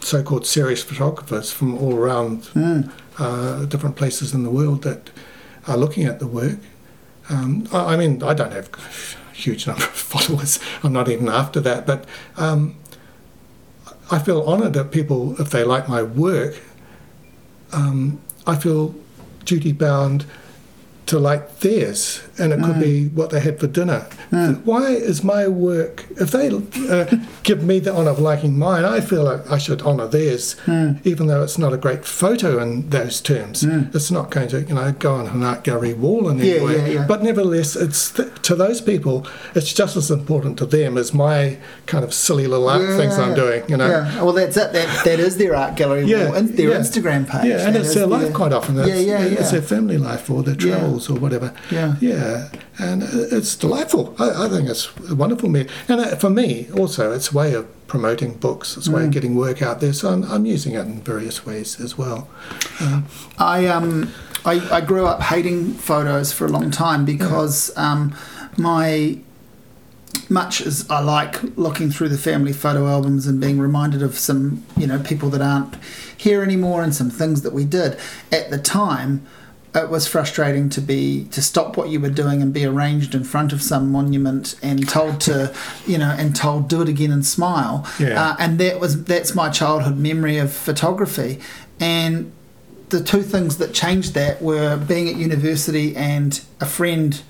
[0.00, 2.90] so-called serious photographers from all around Mm.
[3.18, 5.10] uh, different places in the world that
[5.66, 6.58] are looking at the work.
[7.30, 8.68] Um, I, I mean, I don't have
[9.38, 10.58] huge number of followers.
[10.82, 12.04] I'm not even after that, but
[12.36, 12.76] um,
[14.10, 16.60] I feel honoured that people, if they like my work,
[17.72, 18.94] um, I feel
[19.44, 20.24] duty bound
[21.06, 24.06] to like theirs, and it could be what they had for dinner.
[24.64, 27.06] Why is my work, if they uh,
[27.42, 30.56] give me the honour of liking mine, I feel like I should honour theirs,
[31.04, 33.64] even though it's not a great photo in those terms.
[33.64, 36.64] It's not going to, you know, go on an art gallery wall in any Yeah,
[36.64, 36.76] way.
[36.76, 37.06] yeah, yeah.
[37.06, 41.58] But nevertheless, it's th- to those people, it's just as important to them as my
[41.86, 43.62] kind of silly little art things I'm doing.
[43.68, 43.88] You know.
[43.88, 44.22] Yeah.
[44.22, 44.72] Well, that's it.
[44.72, 46.04] That that is their art gallery.
[46.04, 46.76] Yeah, wall, and their yeah.
[46.78, 47.46] Instagram page.
[47.46, 48.78] Yeah, and That it's their life quite often.
[48.78, 50.78] It's, Yeah, yeah, It's their family life or their Yeah.
[50.78, 51.52] travels or whatever.
[51.70, 51.96] Yeah.
[52.00, 52.27] Yeah,
[52.78, 53.02] and
[53.36, 54.14] it's delightful.
[54.18, 55.48] I, I think it's a wonderful.
[55.48, 58.76] Me and uh, for me also, it's a way of promoting books.
[58.76, 58.94] It's a Mm.
[58.96, 59.92] way of getting work out there.
[59.92, 62.28] So I'm, I'm using it in various ways as well.
[62.80, 63.06] Um,
[63.38, 64.12] I um
[64.44, 68.14] I, I grew up hating photos for a long time because um
[68.56, 69.18] my
[70.30, 74.64] much as I like looking through the family photo albums and being reminded of some
[74.76, 75.74] you know people that aren't
[76.16, 77.98] here anymore and some things that we did
[78.32, 79.24] at the time
[79.74, 83.22] it was frustrating to be to stop what you were doing and be arranged in
[83.22, 85.54] front of some monument and told to
[85.86, 87.86] you know and told do it again and smile.
[87.98, 88.30] Yeah.
[88.30, 91.40] uh, and that was that's my childhood memory of photography.
[91.80, 92.32] And
[92.88, 97.22] the two things that changed that were being at university and a friend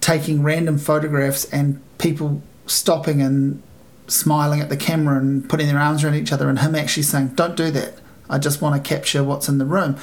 [0.00, 3.62] taking random photographs and people stopping and
[4.06, 7.28] smiling at the camera and putting their arms around each other and him actually saying
[7.28, 7.94] don't do that.
[8.28, 9.96] I just want to capture what's in the room.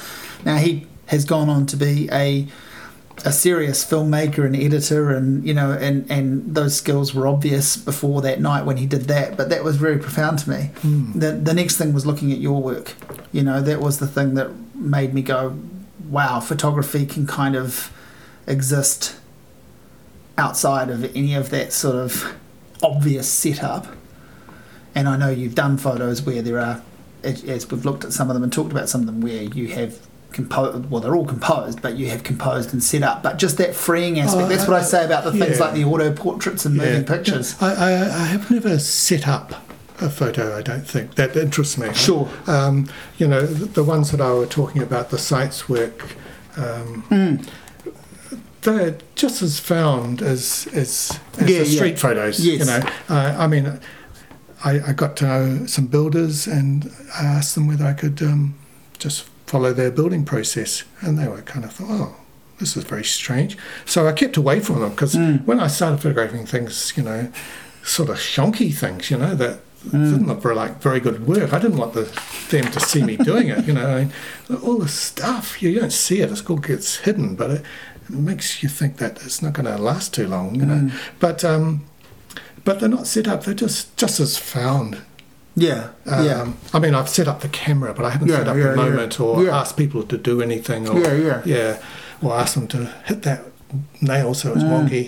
[0.44, 2.46] Now he has gone on to be a
[3.24, 8.20] a serious filmmaker and editor and you know and and those skills were obvious before
[8.20, 10.70] that night when he did that but that was very profound to me.
[10.82, 11.18] Hmm.
[11.18, 12.94] The the next thing was looking at your work.
[13.32, 15.56] You know that was the thing that made me go
[16.08, 17.92] wow photography can kind of
[18.46, 19.16] exist
[20.36, 22.34] outside of any of that sort of
[22.82, 23.86] obvious setup,
[24.94, 26.82] and I know you've done photos where there are,
[27.22, 29.42] as as we've looked at some of them and talked about some of them, where
[29.42, 29.98] you have
[30.34, 33.22] composed, well, they're all composed, but you have composed and set up.
[33.22, 35.64] But just that freeing aspect, Oh, that's what I say about the things yeah.
[35.64, 37.56] like the auto portraits and moving pictures.
[37.62, 39.52] I, I, I have never set up
[40.02, 40.54] a photo.
[40.56, 41.92] I don't think that interests me.
[41.94, 42.28] Sure.
[42.46, 46.14] Um, you know, the, the ones that I were talking about, the sites work.
[46.56, 47.36] Um, Hmm.
[48.62, 51.76] They're just as found as as, as Yeah, the yeah.
[51.76, 52.40] street photos.
[52.44, 52.60] Yes.
[52.60, 53.78] You know, uh, I mean,
[54.64, 58.54] I, I got to know some builders and I asked them whether I could um,
[58.98, 62.16] just follow their building process, and they were kind of thought, oh,
[62.58, 63.56] this is very strange.
[63.84, 65.36] So I kept away from them because hmm.
[65.38, 67.30] when I started photographing things, you know,
[67.82, 69.58] sort of shonky things, you know, that
[69.90, 70.10] hmm.
[70.10, 71.52] didn't look very, like very good work.
[71.52, 72.04] I didn't want the,
[72.50, 73.86] them to see me doing it, you know.
[73.86, 74.12] I mean,
[74.62, 77.62] all this stuff, you don't see it, it's all gets hidden, but it,
[78.08, 80.78] it makes you think that it's not going to last too long, you know.
[80.78, 80.96] Hmm.
[81.18, 81.86] But um,
[82.64, 85.02] but they're not set up; they're just just as found.
[85.56, 88.48] Yeah, Um, yeah, I mean, I've set up the camera, but I haven't Yeah, set
[88.48, 88.74] up yeah, the yeah.
[88.90, 89.56] moment or Yeah.
[89.60, 90.88] asked people to do anything.
[90.88, 91.40] Or, Yeah, yeah.
[91.44, 91.76] yeah,
[92.22, 93.44] or ask them to hit that
[94.00, 94.72] nail so it's Mm.
[94.72, 95.04] wonky.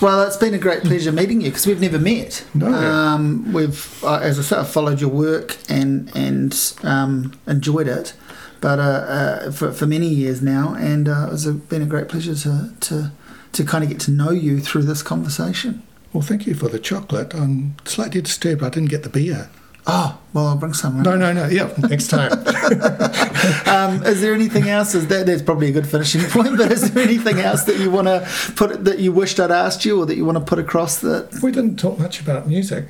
[0.00, 2.44] Well, it's been a great pleasure meeting you because we've never met.
[2.52, 2.66] No.
[2.66, 6.52] Um, we've, uh, as I said, I've followed your work and and
[6.82, 8.12] um, enjoyed it,
[8.60, 12.34] but uh, uh, for for many years now, and uh, it's been a great pleasure
[12.34, 13.12] to to
[13.52, 15.82] to kind of get to know you through this conversation.
[16.14, 17.34] Well, thank you for the chocolate.
[17.34, 19.50] I'm slightly disturbed I didn't get the beer.
[19.84, 21.02] Oh, well, I'll bring some.
[21.02, 21.46] No, no, no.
[21.46, 22.30] Yeah, next time.
[23.66, 24.94] Um, is there anything else?
[24.94, 26.56] Is that that's probably a good finishing point?
[26.56, 29.84] But is there anything else that you want to put that you wished I'd asked
[29.84, 31.40] you, or that you want to put across that?
[31.42, 32.86] we didn't talk much about music,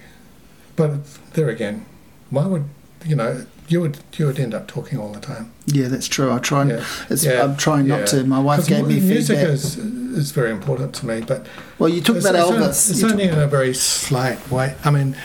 [0.76, 1.86] but there again,
[2.30, 2.68] why would
[3.04, 3.46] you know?
[3.68, 5.50] You would you would end up talking all the time.
[5.66, 6.30] Yeah, that's true.
[6.30, 6.62] I try.
[6.62, 6.84] And, Yeah.
[7.08, 7.42] it's, Yeah.
[7.44, 8.06] I'm trying not Yeah.
[8.20, 8.24] to.
[8.24, 9.54] My wife gave me music feedback.
[9.54, 11.46] is is very important to me, but
[11.78, 12.90] well, you talk it's, about it's only- Elvis.
[12.90, 14.74] It's You only in a very slight way.
[14.84, 15.16] I mean,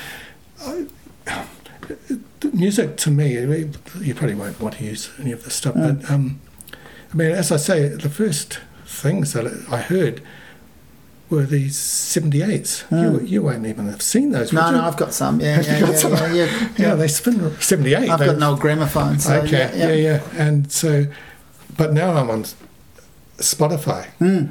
[0.66, 0.86] I,
[2.53, 3.34] music to me,
[4.02, 6.40] you probably won't want to use any of this stuff, but um,
[7.14, 10.22] I mean, as I say, the first things that I heard
[11.30, 12.84] were these 78s.
[12.91, 14.51] You, you won't even have seen those.
[14.51, 14.81] No, no.
[14.81, 15.39] I've got some.
[15.39, 16.11] Yeah, yeah, got yeah, some?
[16.14, 18.10] yeah, yeah, Yeah, they spin 78.
[18.10, 19.19] I've They- got an old gramophone.
[19.19, 21.06] So okay, yeah, yeah, And so,
[21.77, 22.45] but now I'm on
[23.38, 24.07] Spotify.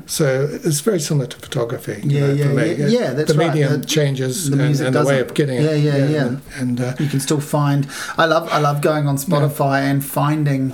[0.09, 2.01] So it's very similar to photography.
[2.05, 2.11] you.
[2.11, 2.75] Yeah, know, yeah, for me.
[2.75, 3.49] yeah, yeah, that's the right.
[3.55, 5.63] medium The- changes the and, and the way of getting it.
[5.63, 6.27] Yeah, yeah, yeah.
[6.27, 7.87] And, and uh, You can still find.
[8.17, 8.49] I love.
[8.51, 10.73] I love going on Spotify and finding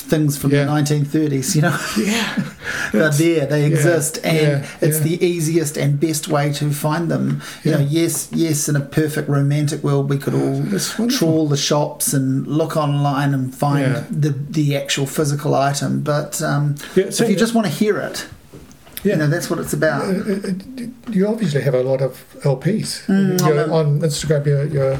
[0.00, 0.64] things from Yeah.
[0.64, 1.54] the 1930s.
[1.54, 2.42] You know, yeah,
[2.92, 3.46] they're there.
[3.46, 5.04] They exist, and yeah, it's yeah.
[5.04, 7.42] the easiest and best way to find them.
[7.64, 8.68] You know, yes, yes.
[8.68, 13.54] In a perfect romantic world, we could all trawl the shops and look online and
[13.54, 14.04] find Yeah.
[14.10, 16.00] the the actual physical item.
[16.02, 18.26] But um, Yeah, so- if you just want to hear it,
[19.04, 19.12] yeah.
[19.12, 20.02] you know, that's what it's about.
[20.02, 20.52] Uh, uh,
[21.10, 22.12] you obviously have a lot of
[22.44, 23.06] LPs.
[23.06, 24.98] Mm, on Instagram, you're, you're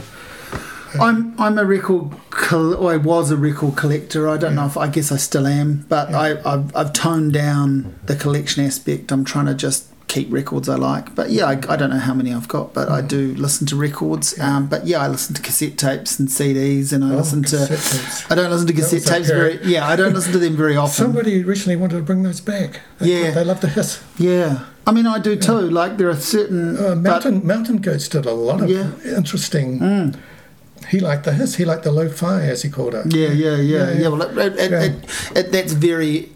[1.00, 2.10] I'm I'm a record.
[2.30, 4.28] Col- I was a record collector.
[4.28, 7.98] I don't know if I guess I still am, but I I've, I've toned down
[8.06, 9.12] the collection aspect.
[9.12, 11.14] I'm trying to just keep records I like.
[11.14, 13.76] But yeah, I, I don't know how many I've got, but I do listen to
[13.76, 14.38] records.
[14.40, 17.66] Um, but yeah, I listen to cassette tapes and CDs, and I oh, listen to.
[17.66, 18.30] tapes.
[18.30, 19.62] I don't listen to cassette tapes very.
[19.64, 21.04] Yeah, I don't listen to them very often.
[21.06, 22.80] Somebody recently wanted to bring those back.
[22.98, 23.30] They, Yeah.
[23.32, 24.02] they love the hiss.
[24.16, 25.60] yeah, I mean I do too.
[25.60, 26.76] Like there are certain.
[26.78, 28.92] Uh, but- Mountain Mountain Goats did a lot of Yeah.
[29.04, 30.18] Mm.
[30.90, 31.56] He liked the hiss.
[31.56, 33.12] He liked the lo-fi, as he called it.
[33.14, 34.08] Yeah, yeah, yeah, Yeah, yeah.
[34.08, 34.82] Well, it, it, Yeah.
[34.82, 34.92] it,
[35.36, 36.30] it, that's very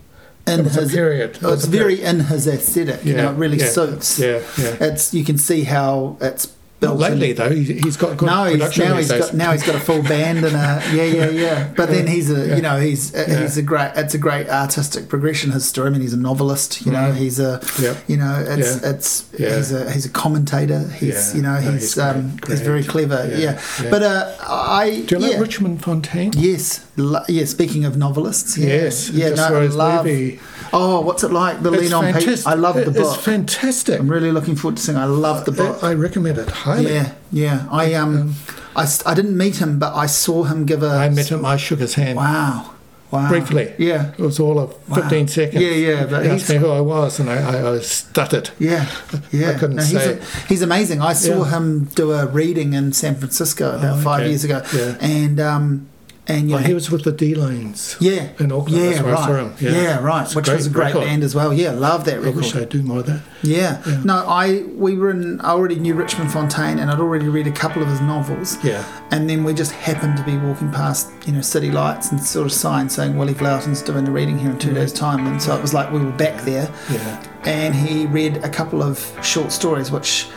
[0.46, 1.30] in It was a his period.
[1.36, 3.04] It it's very in his aesthetic.
[3.04, 4.18] You Yeah, know, it really suits.
[4.18, 4.76] Yeah, yeah.
[4.80, 6.48] It's you can see how it's
[6.82, 6.98] built.
[6.98, 9.20] Lately though, he, he's got good No, he's, now he's days.
[9.26, 10.68] got now he's got a full band and a
[10.98, 11.72] yeah yeah yeah.
[11.78, 12.56] But then he's a Yeah.
[12.56, 13.40] you know he's uh, Yeah.
[13.42, 15.52] he's a great it's a great artistic progression.
[15.52, 15.86] His story.
[15.88, 16.84] I mean, he's a novelist.
[16.84, 17.16] You know, Mhm.
[17.16, 17.94] he's a Yeah.
[18.08, 20.80] you know it's it's he's a he's a commentator.
[21.00, 23.20] He's you know No, he's he's um great, he's very clever.
[23.44, 23.60] Yeah.
[23.90, 25.40] But uh, I Do you like.
[25.40, 26.32] Richmond Fontaine?
[26.36, 26.84] Yes,
[27.28, 27.44] yeah.
[27.44, 29.30] Speaking of novelists, yeah, Yes, yeah.
[29.40, 30.04] No, I love.
[30.06, 30.40] movie.
[30.74, 31.62] Oh, what's it like?
[31.62, 32.46] The It's Lean on Pete.
[32.46, 33.14] I love the book.
[33.14, 34.00] It's fantastic.
[34.00, 34.96] I'm really looking forward to seeing.
[34.96, 35.82] I love the book.
[35.84, 36.50] I recommend it
[36.80, 37.66] yeah, yeah.
[37.70, 38.34] I um,
[38.76, 40.88] I I didn't meet him, but I saw him give a.
[40.88, 41.44] I met him.
[41.44, 42.70] I shook his hand Wow,
[43.10, 43.28] wow.
[43.28, 43.74] briefly.
[43.78, 44.96] Yeah, It was all of Wow.
[44.96, 45.62] 15 seconds.
[45.62, 48.50] Yeah, yeah, but he asked me who I was, and I, I, I stuttered.
[48.58, 48.86] yeah,
[49.32, 49.50] yeah.
[49.50, 51.00] I couldn't he's, say a- he's amazing.
[51.00, 51.50] I saw Yeah.
[51.50, 54.28] him do a reading in San Francisco about Oh, five okay.
[54.30, 54.96] years ago, Yeah.
[55.00, 55.88] and um,
[56.28, 57.96] and you Oh, he was with the Delines.
[58.00, 59.26] yeah, in Auckland, Yeah, that's where I right.
[59.26, 59.98] saw him, Yeah, yeah.
[59.98, 60.22] right.
[60.22, 61.08] It's Which was a great great record.
[61.08, 61.52] band as well.
[61.52, 62.34] Yeah, love that record.
[62.34, 63.22] I wish I'd do more of that.
[63.42, 63.82] Yeah.
[63.84, 64.00] Yeah.
[64.04, 65.40] No, I we were in.
[65.40, 68.56] I already knew Richmond Fontaine, and I'd already read a couple of his novels.
[68.62, 68.84] Yeah.
[69.10, 72.46] And then we just happened to be walking past, you know, city lights and sort
[72.46, 75.56] of signs saying Willy Vlautin's doing a reading here in two days' time, and so
[75.56, 76.70] it was like we were back there.
[76.90, 77.22] Yeah.
[77.44, 80.28] And he read a couple of short stories, which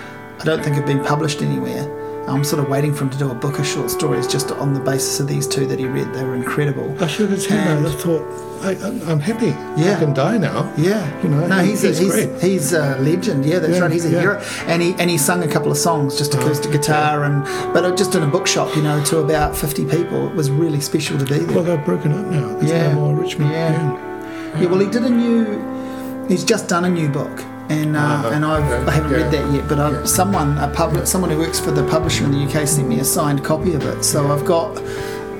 [0.41, 1.85] I don't think have been published anywhere.
[2.27, 4.73] I'm sort of waiting for him to do a book of short stories just on
[4.73, 6.11] the basis of these two that he read.
[6.13, 6.95] They were incredible.
[7.03, 7.85] I shook his hand.
[7.85, 8.23] And- I thought,
[8.63, 9.53] I, I'm- I'm happy.
[9.79, 9.95] Yeah.
[9.95, 10.71] I can die now.
[10.75, 13.45] Yeah, You know, no, he's he's a, he's, he's a legend.
[13.45, 13.91] Yeah, that's Yeah, right.
[13.91, 14.21] He's a yeah.
[14.21, 17.43] hero, and he and he sung a couple of songs, just oh, acoustic guitar, and
[17.73, 20.27] but just in a bookshop, you know, to about fifty people.
[20.29, 21.55] It was really special to be there.
[21.55, 22.47] Well, they've broken up now.
[22.57, 22.93] There's Yeah.
[22.93, 23.51] no more Richmond.
[23.51, 24.59] Yeah.
[24.61, 26.25] yeah, well, he did a new.
[26.27, 27.37] He's just done a new book,
[27.69, 28.29] and uh, Uh-huh.
[28.33, 29.67] and I've, Yeah, I haven't read that yet.
[29.67, 30.03] But Yeah.
[30.05, 33.03] someone a public someone who works for the publisher in the UK sent me a
[33.05, 34.03] signed copy of it.
[34.03, 34.81] So I've got.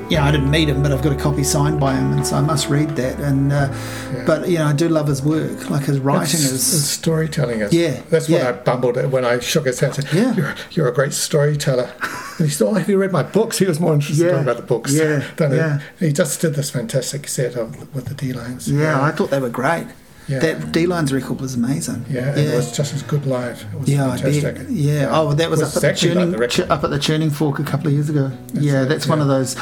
[0.08, 2.36] Yeah, I didn't meet him, but I've got a copy signed by him, and so
[2.36, 3.20] I must read that.
[3.20, 3.70] And uh,
[4.28, 5.68] but you know, I do love his work.
[5.72, 6.88] Like his writing It's- is.
[6.88, 7.74] storytelling is.
[7.74, 8.38] Yeah, That's yeah.
[8.46, 9.96] what I bumbled at when I shook his hand.
[9.96, 10.36] said, Yeah.
[10.36, 11.90] You're, you're a great storyteller.
[12.38, 13.58] And he said, Oh, have you read my books?
[13.58, 14.94] He was more interested Yeah, in talking about the books.
[14.94, 15.80] yeah, than yeah.
[16.00, 18.68] He just did this fantastic set of with the Delines.
[18.68, 19.88] Yeah, I thought they were great.
[20.28, 20.40] Yeah.
[20.40, 22.06] That Delines record was amazing.
[22.10, 23.62] Yeah, and it was just as good live.
[23.74, 24.56] It was yeah, I fantastic.
[24.56, 24.70] bet.
[24.72, 25.10] Yeah.
[25.12, 27.64] Oh, well, that was, Was up, at like ch- up at the tuning fork a
[27.64, 28.32] couple of years ago.
[28.54, 29.56] yeah, it, that's one of those.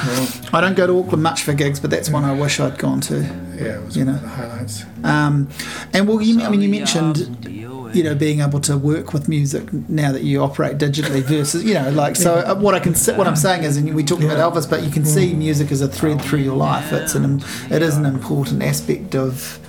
[0.54, 3.02] I don't go to Auckland much for gigs, but that's one I wish I'd gone
[3.02, 3.20] to.
[3.20, 4.20] Yeah, it was You one know.
[4.20, 4.84] of the highlights.
[5.04, 5.50] Um,
[5.92, 7.46] and well, you, I mean, you mentioned,
[7.94, 11.74] you know, being able to work with music now that you operate digitally versus, you
[11.74, 12.36] know, like so.
[12.36, 14.90] uh, What I can, what I'm saying is, and we talked about Elvis, but you
[14.90, 16.94] can see music as a thread through your life.
[16.94, 19.60] It's an, it is an important aspect of,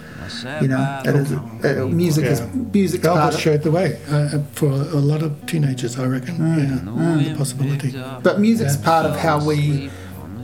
[0.62, 1.32] you know, it is.
[1.32, 2.46] Uh, music is Yeah.
[2.72, 6.34] music's part Elvis showed the way uh, for a lot of teenagers, I reckon.
[6.38, 7.22] Mm.
[7.26, 7.94] Yeah, the possibility.
[8.22, 9.90] But music's part of how we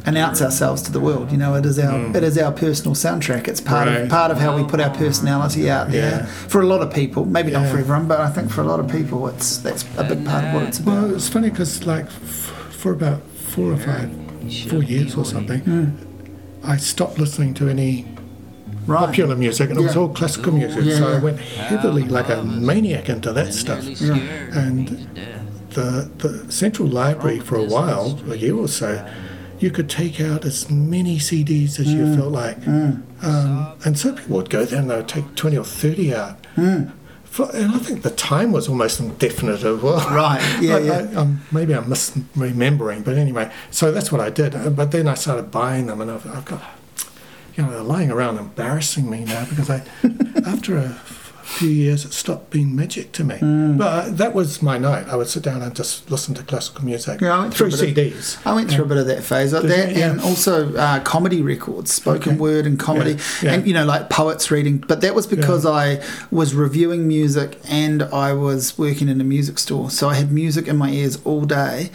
[0.07, 1.31] announce ourselves to the world.
[1.31, 3.49] You know, it is our it is our personal soundtrack.
[3.49, 4.09] It's part of Mm.
[4.09, 6.11] Part of how we put our personality out there.
[6.21, 6.27] Yeah.
[6.49, 8.81] For a lot of people, maybe not for everyone, but I think for a lot
[8.81, 11.03] of people, it's that's a big part of what it's about.
[11.03, 13.21] Well, it's funny because, like, f- for about
[13.53, 14.09] four or five,
[14.71, 15.91] four years or something, Mm.
[16.65, 18.07] I stopped listening to any
[18.87, 19.07] right.
[19.07, 20.85] popular music, and it was all classical music.
[20.85, 23.85] Yeah, so I went heavily, like a maniac, into that stuff.
[24.53, 24.89] And
[25.71, 29.07] the the Central Library for a while, a year or so,
[29.61, 31.97] you could take out as many CDs as Mm.
[31.97, 32.67] you felt like.
[32.67, 36.39] Um, and some people would go there and they would take 20 or 30 out.
[36.57, 36.91] Mm.
[37.25, 40.01] For, and I think the time was almost indefinite as well.
[40.11, 41.07] Right, yeah, I- yeah.
[41.13, 44.55] I, um, maybe I'm misremembering, but anyway, so that's what I did.
[44.57, 46.63] Uh, But then I started buying them, and I've, I've got,
[47.57, 49.83] you know, they're lying around embarrassing me now because I,
[50.47, 50.97] after a
[51.51, 53.35] few years, it stopped being magic to me.
[53.37, 53.77] Mm.
[53.79, 55.09] But uh, that was my night.
[55.09, 57.89] I would sit down and just listen to classical music Yeah, I went through through
[57.89, 58.39] CDs.
[58.47, 59.95] I went through a bit of that phase, like that.
[59.97, 60.11] Yeah.
[60.13, 62.41] and also uh, comedy records, spoken Okay.
[62.41, 63.53] word and comedy, Yeah, yeah.
[63.55, 64.79] and you know, like poets reading.
[64.79, 69.59] But that was because I was reviewing music and I was working in a music
[69.59, 71.91] store, so I had music in my ears all day,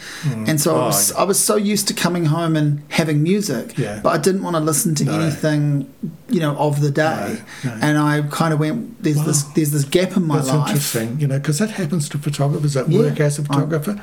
[0.46, 1.18] and so I Oh, was yeah.
[1.18, 4.00] I was so used to coming home and having music, Yeah.
[4.02, 5.18] but I didn't want to listen to No.
[5.18, 5.86] anything,
[6.28, 7.78] you know, of the day, No, no.
[7.82, 10.44] and I kind of went, there's this there's this gap in my life.
[10.46, 10.68] That's life.
[10.70, 12.98] interesting, you know, because that happens to photographers that Yeah.
[13.00, 14.00] work as a photographer.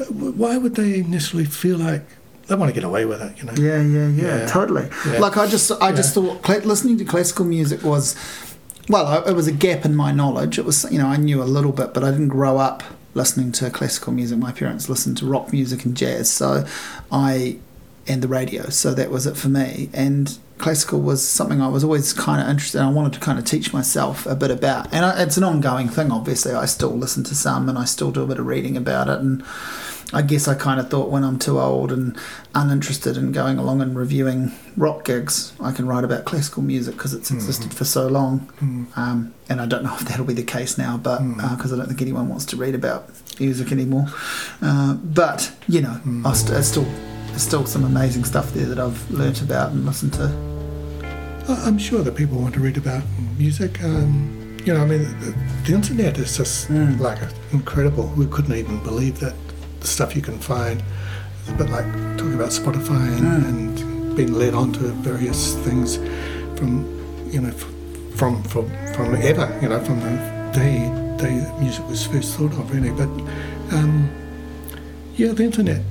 [0.00, 2.02] Uh, Why would they initially feel like
[2.48, 3.52] they want to get away with it, you know?
[3.56, 4.46] Yeah, yeah, yeah, Yeah.
[4.46, 4.88] totally.
[5.06, 5.18] Yeah.
[5.20, 8.16] Like I just, I just thought listening to classical music was,
[8.88, 10.58] well, it was a gap in my knowledge.
[10.58, 12.82] It was, you know, I knew a little bit, but I didn't grow up
[13.14, 14.38] listening to classical music.
[14.38, 16.66] My parents listened to rock music and jazz, so
[17.12, 17.58] I,
[18.08, 19.88] and the radio, so that was it for me.
[19.94, 22.84] And classical was something I was always kind of interested in.
[22.84, 25.88] I wanted to kind of teach myself a bit about, and I, it's an ongoing
[25.88, 26.10] thing.
[26.10, 29.08] Obviously, I still listen to some, and I still do a bit of reading about
[29.08, 29.44] it, and.
[30.12, 32.16] I guess I kind of thought when I'm too old and
[32.54, 37.14] uninterested in going along and reviewing rock gigs, I can write about classical music because
[37.14, 38.48] it's existed for so long.
[38.94, 41.18] Um, and I don't know if that'll be the case now, but
[41.56, 43.10] because I don't think anyone wants to read about
[43.40, 44.06] music anymore.
[44.62, 46.86] Uh, but you know, I st- it's still
[47.34, 50.26] there's still some amazing stuff there that I've learnt about and listened to.
[51.48, 53.02] I'm sure that people want to read about
[53.36, 53.82] music.
[53.82, 55.34] Um, you know, I mean, the,
[55.66, 57.00] the internet is just Mm.
[57.00, 57.18] like
[57.52, 58.06] incredible.
[58.16, 59.34] We couldn't even believe that
[59.80, 60.80] the stuff you can find.
[61.40, 61.86] It's a bit like
[62.16, 63.48] talking about Spotify and, Mm.
[63.48, 65.96] and being led on to various things
[66.54, 66.86] from,
[67.32, 67.50] you know,
[68.14, 69.58] from from from ever.
[69.60, 70.14] You know, from the
[70.54, 70.78] day
[71.18, 72.90] day music was first thought of, really.
[72.92, 73.08] But
[73.76, 74.08] um,
[75.16, 75.82] yeah, the internet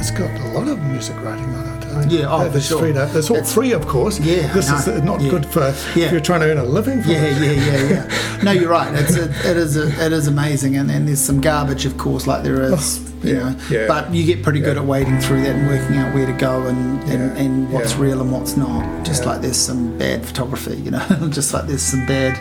[0.00, 1.80] has got a lot of music writing on it.
[1.90, 2.86] So Yeah, oh, for sure.
[2.86, 4.18] It's all That's- free, of course.
[4.18, 5.30] Yeah, this I is not Yeah.
[5.30, 5.60] good for
[5.94, 6.06] Yeah.
[6.06, 7.02] if you're trying to earn a living.
[7.04, 7.42] Yeah, it.
[7.42, 8.42] yeah, yeah, yeah.
[8.42, 8.94] No, you're right.
[8.94, 12.26] It's a, it is a, it is amazing, and, and there's some garbage, of course,
[12.26, 12.72] like there is.
[12.72, 13.86] Oh, you yeah, know, yeah.
[13.86, 16.62] but you get pretty good at wading through that and working out where to go
[16.66, 19.04] and, and, and what's real and what's not.
[19.04, 22.38] Just like there's some bad photography, you know, just like there's some bad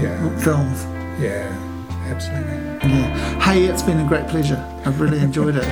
[0.00, 0.84] yeah, films.
[1.20, 1.50] yeah,
[2.06, 2.54] absolutely.
[2.88, 3.40] Yeah.
[3.40, 4.64] Hey, it's been a great pleasure.
[4.84, 5.64] I've really enjoyed it.